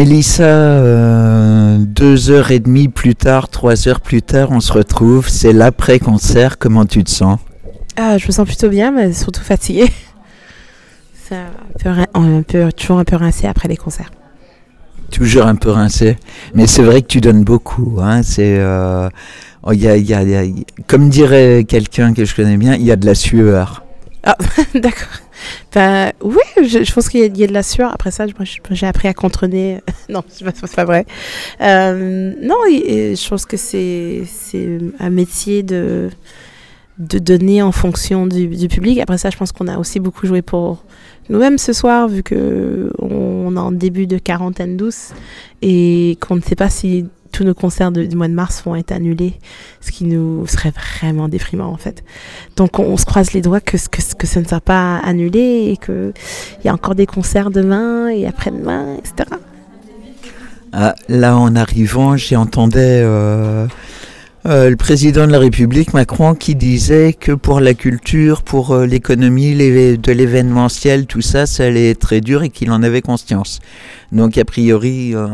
Mélissa, 0.07 0.43
euh, 0.43 1.77
deux 1.79 2.29
heures 2.29 2.51
et 2.51 2.59
demie 2.59 2.89
plus 2.89 3.15
tard, 3.15 3.47
trois 3.47 3.87
heures 3.87 4.01
plus 4.01 4.21
tard, 4.21 4.49
on 4.51 4.59
se 4.59 4.73
retrouve. 4.73 5.29
C'est 5.29 5.53
l'après-concert. 5.53 6.57
Comment 6.57 6.85
tu 6.85 7.05
te 7.05 7.09
sens? 7.09 7.39
Ah, 7.95 8.17
je 8.17 8.27
me 8.27 8.31
sens 8.33 8.45
plutôt 8.45 8.67
bien, 8.67 8.91
mais 8.91 9.13
surtout 9.13 9.39
fatiguée. 9.41 9.89
C'est 11.23 11.35
un 11.35 11.45
peu, 11.81 11.89
rin- 11.89 12.05
un 12.15 12.41
peu, 12.41 12.69
toujours 12.73 12.99
un 12.99 13.05
peu 13.05 13.15
rincé 13.15 13.47
après 13.47 13.69
les 13.69 13.77
concerts. 13.77 14.11
Toujours 15.09 15.45
un 15.45 15.55
peu 15.55 15.69
rincé. 15.69 16.17
Mais 16.53 16.67
c'est 16.67 16.83
vrai 16.83 17.01
que 17.01 17.07
tu 17.07 17.21
donnes 17.21 17.45
beaucoup. 17.45 17.99
Hein. 18.01 18.23
C'est, 18.23 18.57
euh, 18.59 19.07
oh, 19.63 19.71
y 19.71 19.87
a- 19.87 19.95
y 19.95 20.13
a- 20.13 20.23
y 20.23 20.35
a- 20.35 20.63
comme 20.85 21.07
dirait 21.07 21.63
quelqu'un 21.65 22.13
que 22.13 22.25
je 22.25 22.35
connais 22.35 22.57
bien, 22.57 22.75
il 22.75 22.83
y 22.83 22.91
a 22.91 22.97
de 22.97 23.05
la 23.05 23.15
sueur. 23.15 23.82
D'accord. 24.75 25.19
Ben, 25.73 26.11
oui, 26.21 26.41
je, 26.57 26.93
pense 26.93 27.09
qu'il 27.09 27.19
y, 27.19 27.43
a- 27.43 27.47
de 27.47 27.53
la 27.53 27.63
sueur. 27.63 27.91
Après 27.93 28.11
ça, 28.11 28.25
j'ai 28.71 28.87
appris 28.87 29.07
à 29.07 29.13
contrôler. 29.13 29.79
non, 30.09 30.23
c'est 30.27 30.45
pas, 30.45 30.51
pas 30.75 30.85
vrai. 30.85 31.05
Euh, 31.61 32.33
non, 32.41 32.55
je 32.67 33.29
pense 33.29 33.45
que 33.45 33.57
c'est 33.57 34.23
un 34.99 35.09
métier 35.09 35.63
de, 35.63 36.09
donner 36.97 37.61
en 37.61 37.71
fonction 37.71 38.27
du, 38.27 38.47
du 38.47 38.67
public. 38.67 38.99
Après 38.99 39.17
ça, 39.17 39.29
je 39.29 39.37
pense 39.37 39.51
qu'on 39.51 39.67
a 39.67 39.77
aussi 39.77 39.99
beaucoup 39.99 40.25
joué 40.25 40.41
pour 40.41 40.85
nous-mêmes 41.29 41.57
ce 41.57 41.73
soir, 41.73 42.07
vu 42.07 42.23
que 42.23 42.91
on 42.99 43.55
est 43.55 43.59
en 43.59 43.71
début 43.71 44.07
de 44.07 44.17
quarantaine 44.17 44.77
douce 44.77 45.11
et 45.61 46.17
qu'on 46.21 46.35
ne 46.35 46.41
sait 46.41 46.55
pas 46.55 46.69
si 46.69 47.05
tous 47.33 47.43
nos 47.43 47.53
concerts 47.53 47.91
du 47.91 48.15
mois 48.15 48.29
de 48.29 48.33
mars 48.33 48.63
vont 48.63 48.75
être 48.75 48.93
annulés, 48.93 49.33
ce 49.81 49.91
qui 49.91 50.05
nous 50.05 50.47
serait 50.47 50.71
vraiment 50.71 51.27
déprimant 51.27 51.67
en 51.67 51.77
fait. 51.77 52.03
Donc 52.55 52.79
on, 52.79 52.95
se 52.95 53.05
croise 53.05 53.33
les 53.33 53.41
doigts 53.41 53.59
que, 53.59 53.75
que, 53.75 54.15
que 54.17 54.27
ça 54.27 54.39
ne 54.39 54.45
soit 54.45 54.61
pas 54.61 54.99
annulé 54.99 55.73
et 55.73 55.77
qu'il 55.77 56.13
y 56.63 56.69
a 56.69 56.73
encore 56.73 56.95
des 56.95 57.07
concerts 57.07 57.49
demain 57.49 58.07
et 58.07 58.25
après-demain, 58.25 58.95
etc. 58.97 59.35
Ah, 60.71 60.95
là, 61.07 61.37
en 61.37 61.55
arrivant, 61.55 62.17
j'ai 62.17 62.35
entendu 62.35 62.79
euh, 62.79 63.67
euh, 64.45 64.69
le 64.69 64.75
président 64.75 65.25
de 65.25 65.31
la 65.31 65.39
République, 65.39 65.93
Macron, 65.93 66.35
qui 66.35 66.55
disait 66.55 67.13
que 67.13 67.31
pour 67.31 67.61
la 67.61 67.73
culture, 67.73 68.41
pour 68.41 68.71
euh, 68.71 68.85
l'économie 68.85 69.55
de 69.55 70.11
l'événementiel, 70.11 71.05
tout 71.05 71.21
ça, 71.21 71.45
ça 71.45 71.63
allait 71.63 71.91
être 71.91 71.99
très 71.99 72.19
dur 72.19 72.43
et 72.43 72.49
qu'il 72.49 72.69
en 72.71 72.83
avait 72.83 73.01
conscience. 73.01 73.59
Donc, 74.11 74.37
a 74.37 74.43
priori, 74.43 75.15
euh, 75.15 75.27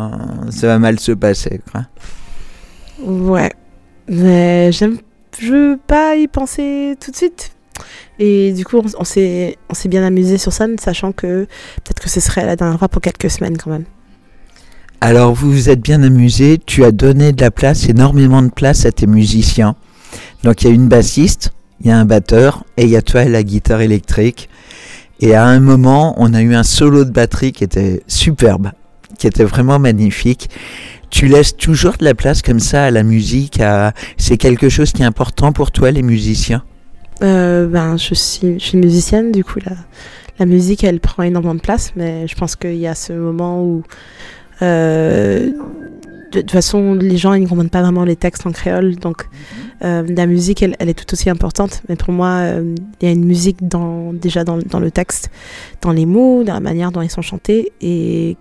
ça 0.51 0.67
va 0.67 0.77
mal 0.77 0.99
se 0.99 1.11
passer. 1.11 1.59
Ouais. 3.01 3.51
Mais 4.07 4.71
j'aime, 4.71 4.99
je 5.39 5.51
veux 5.51 5.79
pas 5.87 6.15
y 6.15 6.27
penser 6.27 6.95
tout 7.03 7.09
de 7.09 7.15
suite. 7.15 7.51
Et 8.19 8.51
du 8.53 8.63
coup, 8.63 8.77
on, 8.77 8.85
on 8.99 9.03
s'est, 9.03 9.57
bien 9.85 10.03
amusé 10.03 10.37
sur 10.37 10.53
scène, 10.53 10.77
sachant 10.77 11.13
que 11.13 11.47
peut-être 11.83 11.99
que 11.99 12.09
ce 12.09 12.19
serait 12.19 12.45
la 12.45 12.55
dernière 12.55 12.77
fois 12.77 12.89
pour 12.89 13.01
quelques 13.01 13.31
semaines 13.31 13.57
quand 13.57 13.71
même. 13.71 13.85
Alors, 15.01 15.33
vous 15.33 15.51
vous 15.51 15.69
êtes 15.69 15.79
bien 15.79 16.03
amusé. 16.03 16.59
Tu 16.63 16.83
as 16.83 16.91
donné 16.91 17.31
de 17.31 17.41
la 17.41 17.51
place, 17.51 17.87
énormément 17.87 18.41
de 18.41 18.49
place 18.49 18.85
à 18.85 18.91
tes 18.91 19.07
musiciens. 19.07 19.75
Donc, 20.43 20.61
il 20.61 20.67
y 20.67 20.71
a 20.71 20.73
une 20.73 20.89
bassiste, 20.89 21.51
il 21.81 21.87
y 21.87 21.91
a 21.91 21.97
un 21.97 22.05
batteur 22.05 22.65
et 22.75 22.83
il 22.83 22.89
y 22.89 22.97
a 22.97 23.01
toi 23.01 23.23
et 23.23 23.29
la 23.29 23.43
guitare 23.43 23.81
électrique. 23.81 24.49
Et 25.21 25.35
à 25.35 25.45
un 25.45 25.59
moment, 25.59 26.15
on 26.17 26.33
a 26.33 26.41
eu 26.41 26.53
un 26.53 26.63
solo 26.63 27.05
de 27.05 27.11
batterie 27.11 27.51
qui 27.51 27.63
était 27.63 28.03
superbe, 28.07 28.71
qui 29.17 29.27
était 29.27 29.43
vraiment 29.43 29.79
magnifique. 29.79 30.49
Tu 31.09 31.27
laisses 31.27 31.55
toujours 31.55 31.97
de 31.97 32.05
la 32.05 32.13
place 32.13 32.41
comme 32.41 32.59
ça 32.59 32.85
à 32.85 32.91
la 32.91 33.03
musique. 33.03 33.61
C'est 34.17 34.37
quelque 34.37 34.69
chose 34.69 34.91
qui 34.91 35.01
est 35.01 35.05
important 35.05 35.51
pour 35.51 35.71
toi, 35.71 35.91
les 35.91 36.03
musiciens? 36.03 36.63
Euh, 37.21 37.67
ben, 37.67 37.97
je 37.97 38.13
suis, 38.13 38.77
musicienne, 38.77 39.31
du 39.31 39.43
coup, 39.43 39.59
la, 40.39 40.45
musique, 40.45 40.83
elle 40.83 40.99
prend 40.99 41.23
énormément 41.23 41.55
de 41.55 41.59
place, 41.59 41.91
mais 41.95 42.27
je 42.27 42.35
pense 42.35 42.55
qu'il 42.55 42.77
y 42.77 42.87
a 42.87 42.95
ce 42.95 43.11
moment 43.11 43.61
où, 43.61 43.83
de, 44.61 45.53
de 46.31 46.41
toute 46.41 46.51
façon, 46.51 46.93
les 46.93 47.17
gens, 47.17 47.33
ils 47.33 47.43
ne 47.43 47.47
comprennent 47.47 47.69
pas 47.69 47.81
vraiment 47.81 48.03
les 48.03 48.15
textes 48.15 48.45
en 48.45 48.51
créole, 48.51 48.95
donc 48.95 49.27
euh, 49.83 50.03
la 50.07 50.25
musique, 50.25 50.61
elle, 50.61 50.75
est 50.79 50.93
tout 50.93 51.11
aussi 51.13 51.29
importante, 51.29 51.81
mais 51.89 51.95
pour 51.95 52.13
moi, 52.13 52.27
euh, 52.27 52.75
il 53.01 53.05
y 53.05 53.09
a 53.09 53.13
une 53.13 53.25
musique 53.25 53.57
déjà 54.13 54.43
dans, 54.43 54.79
le 54.79 54.91
texte, 54.91 55.31
dans 55.81 55.91
les 55.91 56.05
mots, 56.05 56.43
dans 56.43 56.53
la 56.53 56.59
manière 56.59 56.91
dont 56.91 57.01
ils 57.01 57.09
sont 57.09 57.21
chantés, 57.21 57.71
et 57.81 58.37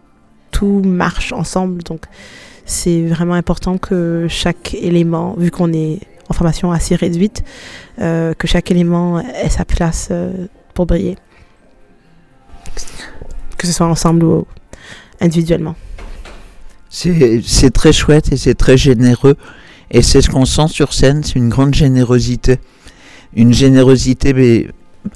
tout 0.51 0.83
marche 0.85 1.33
ensemble, 1.33 1.83
donc 1.83 2.03
c'est 2.67 3.07
vraiment 3.07 3.35
important 3.35 3.79
que 3.79 4.27
chaque 4.29 4.75
élément, 4.75 5.35
vu 5.39 5.51
qu'on 5.51 5.73
est 5.73 6.01
en 6.29 6.35
formation 6.35 6.71
assez 6.73 6.95
réduite, 6.95 7.43
euh, 8.01 8.35
que 8.35 8.47
chaque 8.47 8.71
élément 8.71 9.21
ait 9.21 9.49
sa 9.49 9.65
place 9.65 10.09
euh, 10.11 10.47
pour 10.75 10.85
briller. 10.85 11.17
Que 13.57 13.67
ce 13.67 13.73
soit 13.73 13.87
ensemble 13.87 14.25
ou 14.25 14.47
individuellement. 15.21 15.75
C'est 16.91 17.71
très 17.73 17.93
chouette 17.93 18.33
et 18.33 18.37
c'est 18.37 18.55
très 18.55 18.77
généreux. 18.77 19.37
Et 19.91 20.03
c'est 20.03 20.21
ce 20.21 20.29
qu'on 20.29 20.45
sent 20.45 20.69
sur 20.69 20.93
scène, 20.93 21.23
c'est 21.25 21.37
une 21.37 21.49
grande 21.49 21.75
générosité. 21.75 22.59
Une 23.35 23.53
générosité, 23.53 24.33
mais, 24.33 24.69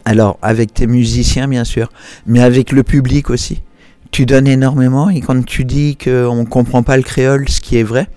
alors 0.04 0.38
avec 0.42 0.72
tes 0.74 0.86
musiciens 0.86 1.48
bien 1.48 1.64
sûr, 1.64 1.90
mais 2.26 2.40
avec 2.40 2.72
le 2.72 2.82
public 2.82 3.30
aussi. 3.30 3.62
Tu 4.10 4.26
donnes 4.26 4.46
énormément 4.46 5.08
et 5.08 5.20
quand 5.20 5.44
tu 5.44 5.64
dis 5.64 5.96
qu'on 5.96 6.36
ne 6.36 6.44
comprend 6.44 6.82
pas 6.82 6.96
le 6.96 7.02
créole, 7.02 7.48
ce 7.48 7.60
qui 7.60 7.78
est 7.78 7.82
vrai, 7.82 8.08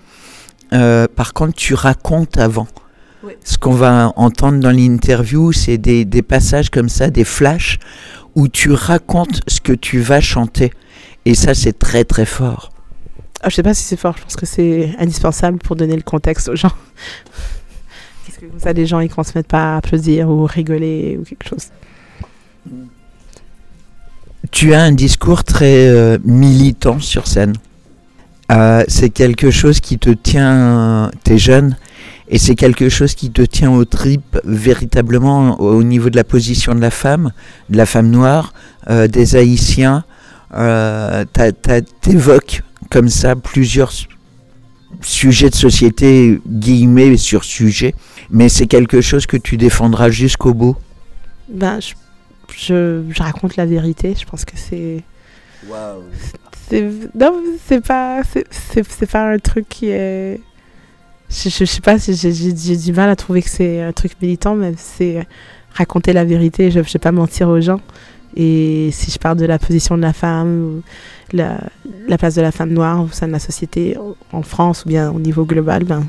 euh, 0.73 1.07
par 1.13 1.33
contre 1.33 1.53
tu 1.53 1.73
racontes 1.73 2.37
avant. 2.37 2.67
Oui. 3.23 3.33
Ce 3.43 3.57
qu'on 3.57 3.73
va 3.73 4.11
entendre 4.17 4.59
dans 4.59 4.71
l'interview, 4.71 5.51
c'est 5.51 5.77
des, 5.77 6.05
des 6.05 6.21
passages 6.21 6.69
comme 6.69 6.89
ça, 6.89 7.09
des 7.09 7.23
flashs, 7.23 7.79
où 8.35 8.47
tu 8.47 8.71
racontes 8.71 9.41
ce 9.47 9.61
que 9.61 9.73
tu 9.73 9.99
vas 9.99 10.21
chanter. 10.21 10.71
Et 11.25 11.33
ça, 11.33 11.55
c'est 11.55 11.79
très 11.79 12.03
très 12.03 12.25
fort. 12.25 12.71
Ah, 13.45 13.49
je 13.49 13.57
sais 13.57 13.63
pas 13.63 13.75
si 13.75 13.83
c'est 13.83 13.95
fort, 13.95 14.15
je 14.17 14.23
pense 14.23 14.35
que 14.35 14.47
c'est 14.47 14.95
indispensable 14.97 15.59
pour 15.59 15.75
donner 15.75 15.95
le 15.95 16.01
contexte 16.01 16.49
aux 16.49 16.55
gens. 16.55 16.71
Parce 18.25 18.39
que 18.39 18.45
comme 18.47 18.59
ça, 18.59 18.73
les 18.73 18.87
gens 18.87 18.99
ils 19.01 19.11
ne 19.15 19.23
se 19.23 19.31
mettent 19.35 19.45
pas 19.45 19.75
à 19.75 19.77
applaudir 19.77 20.27
ou 20.29 20.45
rigoler 20.45 21.19
ou 21.21 21.23
quelque 21.23 21.47
chose. 21.47 21.67
Tu 24.49 24.73
as 24.73 24.81
un 24.81 24.93
discours 24.93 25.43
très 25.43 25.87
euh, 25.89 26.17
militant 26.25 26.99
sur 26.99 27.27
scène. 27.27 27.53
Euh, 28.51 28.83
c'est 28.87 29.11
quelque 29.11 29.51
chose 29.51 29.79
qui 29.79 29.99
te 29.99 30.09
tient, 30.09 31.11
t'es 31.23 31.37
jeune, 31.37 31.77
et 32.27 32.39
c'est 32.39 32.55
quelque 32.55 32.89
chose 32.89 33.13
qui 33.13 33.29
te 33.29 33.43
tient 33.43 33.71
aux 33.71 33.85
tripes 33.85 34.39
véritablement 34.43 35.61
au 35.61 35.83
niveau 35.83 36.09
de 36.09 36.15
la 36.15 36.23
position 36.23 36.73
de 36.73 36.81
la 36.81 36.89
femme, 36.89 37.31
de 37.69 37.77
la 37.77 37.85
femme 37.85 38.09
noire, 38.09 38.53
euh, 38.89 39.07
des 39.07 39.35
haïtiens. 39.35 40.03
Euh, 40.55 41.25
T'évoques 42.01 42.63
comme 42.95 43.09
ça 43.09 43.35
plusieurs 43.35 43.91
su- 43.91 44.07
sujets 45.01 45.49
de 45.49 45.55
société, 45.55 46.39
guillemets 46.47 47.17
sur 47.17 47.43
sujet, 47.43 47.93
mais 48.29 48.47
c'est 48.47 48.67
quelque 48.67 49.01
chose 49.01 49.25
que 49.25 49.35
tu 49.35 49.57
défendras 49.57 50.09
jusqu'au 50.09 50.53
bout? 50.53 50.77
Ben, 51.49 51.81
je, 51.81 51.93
je, 52.55 53.03
je 53.09 53.21
raconte 53.21 53.57
la 53.57 53.65
vérité. 53.65 54.15
Je 54.17 54.25
pense 54.25 54.45
que 54.45 54.53
c'est. 54.55 55.03
c'est 56.69 56.89
non, 57.13 57.33
c'est 57.67 57.85
pas. 57.85 58.21
C'est 58.49 59.11
pas 59.11 59.29
un 59.29 59.39
truc 59.39 59.67
qui 59.67 59.89
est. 59.89 60.39
Je, 61.29 61.49
je, 61.49 61.57
je 61.59 61.65
sais 61.65 61.81
pas, 61.81 61.99
si 61.99 62.15
j'ai 62.15 62.77
du 62.77 62.93
mal 62.93 63.09
à 63.09 63.17
trouver 63.17 63.41
que 63.41 63.49
c'est 63.49 63.81
un 63.81 63.91
truc 63.91 64.13
militant, 64.21 64.55
mais 64.55 64.73
c'est 64.77 65.27
raconter 65.73 66.13
la 66.13 66.23
vérité. 66.23 66.71
Je 66.71 66.79
ne 66.79 66.83
vais 66.85 66.99
pas 66.99 67.11
mentir 67.11 67.49
aux 67.49 67.59
gens. 67.59 67.81
Et 68.35 68.89
si 68.91 69.11
je 69.11 69.17
parle 69.17 69.37
de 69.37 69.45
la 69.45 69.59
position 69.59 69.95
de 69.95 70.01
la 70.01 70.13
femme, 70.13 70.81
la, 71.31 71.59
la 72.07 72.17
place 72.17 72.35
de 72.35 72.41
la 72.41 72.51
femme 72.51 72.71
noire 72.71 73.03
au 73.03 73.07
sein 73.09 73.27
de 73.27 73.31
la 73.31 73.39
société 73.39 73.97
en 74.31 74.41
France 74.41 74.85
ou 74.85 74.89
bien 74.89 75.11
au 75.11 75.19
niveau 75.19 75.45
global, 75.45 75.83
ben, 75.83 76.05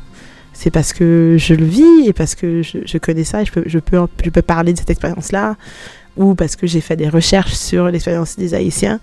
c'est 0.52 0.70
parce 0.70 0.92
que 0.92 1.36
je 1.38 1.54
le 1.54 1.66
vis 1.66 2.06
et 2.06 2.12
parce 2.14 2.34
que 2.34 2.62
je, 2.62 2.98
connais 2.98 3.24
ça 3.24 3.42
et 3.42 3.44
je 3.44 3.78
peux, 3.78 4.42
parler 4.42 4.72
de 4.72 4.78
cette 4.78 4.88
expérience-là 4.88 5.56
ou 6.16 6.34
parce 6.34 6.56
que 6.56 6.66
j'ai 6.66 6.80
fait 6.80 6.96
des 6.96 7.10
recherches 7.10 7.52
sur 7.52 7.88
l'expérience 7.88 8.36
des 8.36 8.54
Haïtiens. 8.54 8.98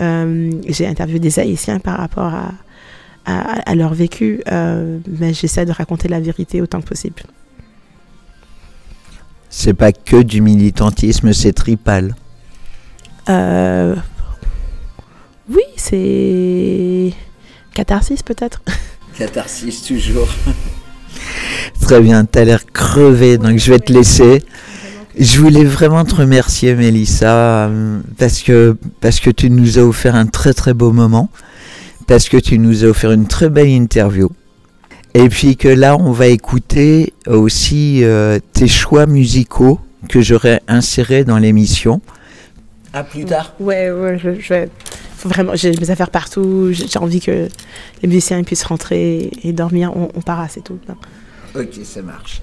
Euh, 0.00 0.50
j'ai 0.68 0.88
interviewé 0.88 1.20
des 1.20 1.38
Haïtiens 1.38 1.78
par 1.78 1.98
rapport 1.98 2.34
à 3.24 3.74
leur 3.74 3.94
vécu, 3.94 4.40
euh, 4.50 4.98
mais 5.20 5.34
j'essaie 5.34 5.66
de 5.66 5.72
raconter 5.72 6.08
la 6.08 6.18
vérité 6.18 6.60
autant 6.62 6.80
que 6.80 6.88
possible. 6.88 7.22
C'est 9.50 9.74
pas 9.74 9.92
que 9.92 10.22
du 10.22 10.40
militantisme, 10.40 11.32
c'est 11.32 11.52
tripal. 11.52 12.14
Euh, 13.28 13.94
oui, 15.50 15.62
c'est 15.76 17.12
catharsis 17.74 18.22
peut-être. 18.22 18.62
Catharsis 19.18 19.82
toujours. 19.82 20.28
Très 21.80 22.00
bien, 22.00 22.24
t'as 22.24 22.44
l'air 22.44 22.64
crevé, 22.66 23.38
donc 23.38 23.58
je 23.58 23.72
vais 23.72 23.78
te 23.78 23.92
laisser. 23.92 24.42
Je 25.18 25.40
voulais 25.40 25.64
vraiment 25.64 26.04
te 26.04 26.14
remercier, 26.14 26.74
Mélissa, 26.74 27.70
parce 28.18 28.42
que, 28.42 28.76
parce 29.00 29.18
que 29.18 29.30
tu 29.30 29.50
nous 29.50 29.78
as 29.78 29.82
offert 29.82 30.14
un 30.14 30.26
très 30.26 30.54
très 30.54 30.74
beau 30.74 30.92
moment, 30.92 31.28
parce 32.06 32.28
que 32.28 32.36
tu 32.36 32.58
nous 32.58 32.84
as 32.84 32.88
offert 32.88 33.10
une 33.10 33.26
très 33.26 33.48
belle 33.48 33.68
interview. 33.68 34.30
Et 35.14 35.28
puis 35.28 35.56
que 35.56 35.68
là, 35.68 35.96
on 35.96 36.12
va 36.12 36.28
écouter 36.28 37.14
aussi 37.26 38.04
euh, 38.04 38.38
tes 38.52 38.68
choix 38.68 39.06
musicaux 39.06 39.80
que 40.08 40.20
j'aurais 40.20 40.60
insérés 40.68 41.24
dans 41.24 41.38
l'émission. 41.38 42.00
À 42.92 43.04
plus 43.04 43.24
tard. 43.24 43.54
Ouais, 43.60 43.90
ouais, 43.90 44.18
je, 44.18 44.40
je 44.40 44.48
vais. 44.48 44.68
Faut 45.16 45.28
vraiment, 45.28 45.54
j'ai 45.54 45.72
mes 45.72 45.90
affaires 45.90 46.10
partout. 46.10 46.68
J'ai 46.72 46.98
envie 46.98 47.20
que 47.20 47.48
les 48.02 48.08
musiciens 48.08 48.42
puissent 48.44 48.64
rentrer 48.64 49.30
et 49.42 49.52
dormir. 49.52 49.92
On, 49.96 50.08
on 50.14 50.20
part 50.20 50.40
assez 50.40 50.60
tôt. 50.60 50.78
non. 50.88 50.94
Ok, 51.54 51.74
ça 51.82 52.02
marche. 52.02 52.40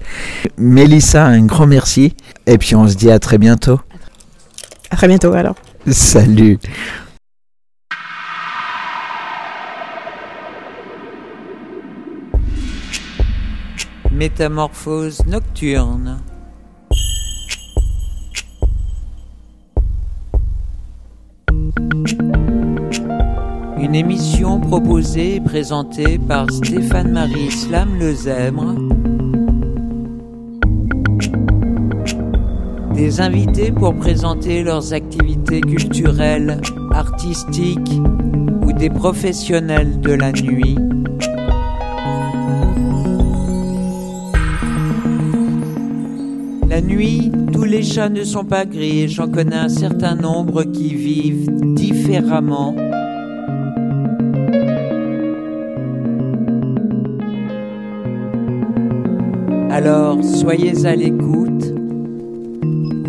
Mélissa, 0.58 1.24
un 1.24 1.46
grand 1.46 1.66
merci. 1.66 2.14
Et 2.46 2.58
puis 2.58 2.74
on 2.74 2.86
se 2.88 2.94
dit 2.96 3.10
à 3.10 3.18
très 3.18 3.38
bientôt. 3.38 3.80
À 4.90 4.96
très 4.96 5.08
bientôt 5.08 5.32
alors. 5.32 5.54
Salut. 5.90 6.58
Métamorphose 14.10 15.24
nocturne. 15.26 16.18
Une 23.78 23.94
émission 23.94 24.60
proposée 24.60 25.36
et 25.36 25.40
présentée 25.40 26.18
par 26.18 26.50
Stéphane-Marie 26.50 27.50
Slam 27.50 27.98
Lezèbre. 27.98 28.74
Des 32.94 33.20
invités 33.20 33.72
pour 33.72 33.94
présenter 33.94 34.62
leurs 34.62 34.92
activités 34.92 35.60
culturelles, 35.60 36.60
artistiques 36.92 38.00
ou 38.62 38.72
des 38.72 38.90
professionnels 38.90 40.00
de 40.00 40.12
la 40.12 40.32
nuit. 40.32 40.76
La 46.76 46.82
nuit, 46.82 47.32
tous 47.54 47.64
les 47.64 47.82
chats 47.82 48.10
ne 48.10 48.22
sont 48.22 48.44
pas 48.44 48.66
gris 48.66 49.04
et 49.04 49.08
j'en 49.08 49.28
connais 49.30 49.56
un 49.56 49.70
certain 49.70 50.14
nombre 50.14 50.62
qui 50.62 50.94
vivent 50.94 51.48
différemment. 51.74 52.76
Alors, 59.70 60.22
soyez 60.22 60.84
à 60.84 60.94
l'écoute. 60.94 61.64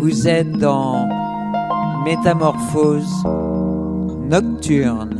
Vous 0.00 0.26
êtes 0.26 0.52
dans 0.52 1.06
Métamorphose 2.06 3.22
nocturne. 4.30 5.17